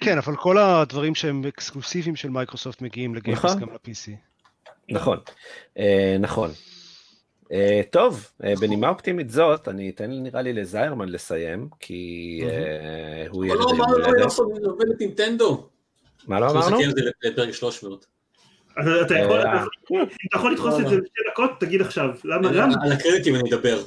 [0.02, 3.60] כן, אבל כל הדברים שהם אקסקלוסיביים של מייקרוסופט מגיעים ל Game Pass נכון.
[3.60, 4.12] גם ל-PC.
[4.90, 5.18] נכון,
[5.78, 6.52] אה, נכון.
[7.44, 7.50] Uh,
[7.92, 13.60] טוב, uh, בנימה אופטימית זאת, אני אתן נראה לי לזיירמן לסיים, כי uh, הוא ילד
[13.68, 14.08] היום הולדת.
[14.08, 15.70] לא, לא יכול לדבר את נינטנדו.
[16.28, 16.78] מה לא אמרנו?
[17.24, 18.06] לפרק 300.
[19.06, 19.16] אתה
[20.36, 22.50] יכול לדחוס את זה בשתי דקות, תגיד עכשיו, למה?
[22.84, 23.84] על הקרדיטים אני אדבר.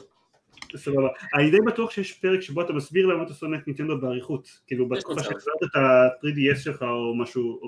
[0.77, 1.09] סבבה.
[1.35, 4.89] אני די בטוח שיש פרק שבו אתה מסביר למה אתה שונא את נינטנדו באריכות, כאילו
[4.89, 7.14] בתקופה שהחזרת את ה-3DS שלך או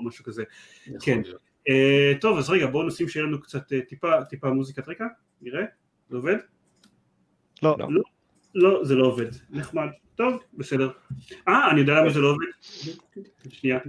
[0.03, 0.43] משהו כזה.
[1.01, 1.21] כן.
[2.21, 3.63] טוב, אז רגע, בואו נשים שיהיה לנו קצת
[4.29, 5.05] טיפה מוזיקת רקע,
[5.41, 5.63] נראה.
[6.09, 6.37] זה עובד?
[7.63, 7.77] לא.
[7.79, 8.01] לא.
[8.55, 9.29] לא, זה לא עובד.
[9.49, 9.87] נחמד.
[10.15, 10.91] טוב, בסדר.
[11.47, 12.45] אה, אני יודע למה זה לא עובד.
[13.49, 13.79] שנייה.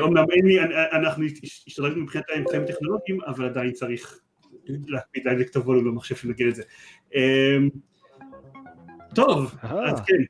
[0.00, 0.60] אומנם אין לי,
[0.92, 4.18] אנחנו השתדרגנו מבחינת האמצעים הטכנולוגיים, אבל עדיין צריך
[4.66, 6.62] להקפיד להדליק את הווליום במחשב שנגיד את זה.
[9.14, 10.22] טוב, אז כן.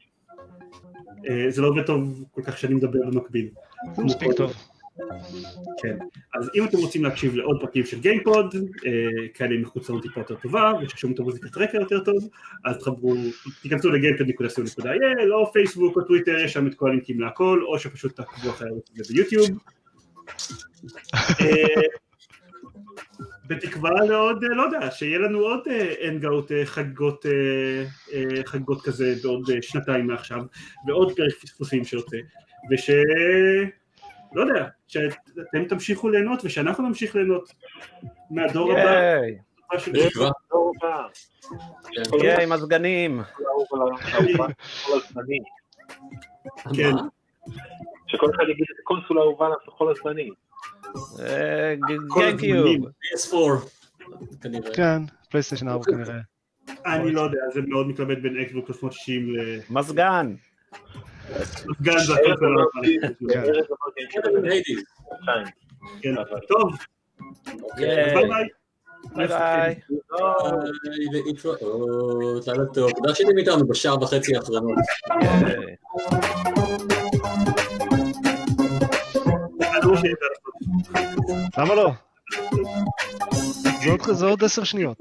[1.49, 3.49] זה לא עובד טוב כל כך שאני מדבר במקביל.
[3.99, 4.53] מספיק טוב.
[5.83, 5.97] כן,
[6.35, 8.55] אז אם אתם רוצים להקשיב לעוד פרקים של גיימפוד,
[8.87, 12.29] אה, כאלה איכות סאונד טיפה יותר טובה, וששומעים את המוזיקת רקע יותר טוב,
[12.65, 13.15] אז תחברו,
[13.63, 18.51] תיכנסו לגיימפוד.co.il, או פייסבוק או טוויטר, יש שם את כל הלינקים להכל, או שפשוט תעקבו
[18.51, 19.47] אחרי זה ביוטיוב.
[21.41, 21.83] אה,
[23.49, 25.61] בתקווה לעוד, לא יודע, שיהיה לנו עוד
[26.09, 27.27] hangout חגות,
[28.45, 30.43] חגות כזה בעוד שנתיים מעכשיו,
[30.87, 32.17] ועוד פרק פספוסים שיוצא,
[32.71, 32.91] וש...
[34.35, 37.55] לא יודע, שאתם תמשיכו ליהנות ושאנחנו נמשיך ליהנות
[38.31, 39.21] מהדור הבא.
[42.23, 43.21] ייי, עם הסגנים.
[46.77, 46.93] כן.
[48.07, 50.35] שכל אחד יגיד את הקונסולה האהובה בכל הזמנים.
[52.15, 52.87] גיימקיוב.
[52.87, 53.37] PS4.
[54.75, 56.19] כן, פלייסטיישן 4 כנראה.
[56.87, 59.59] אני לא יודע, זה מאוד מתלבט בין אקסבוקס 360 ל...
[59.71, 60.35] מזגן.
[61.79, 62.15] סגן זה
[66.49, 66.73] טוב.
[67.77, 68.49] ביי ביי.
[69.15, 69.75] ביי ביי.
[72.75, 72.91] טוב.
[72.93, 74.79] תודה שהייתם איתנו בשעה וחצי האחרונות.
[81.59, 81.91] למה לא?
[84.13, 85.01] זה עוד עשר שניות.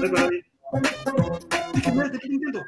[0.00, 0.40] ביי ביי.
[1.80, 2.66] 敵に入れる敵に入れる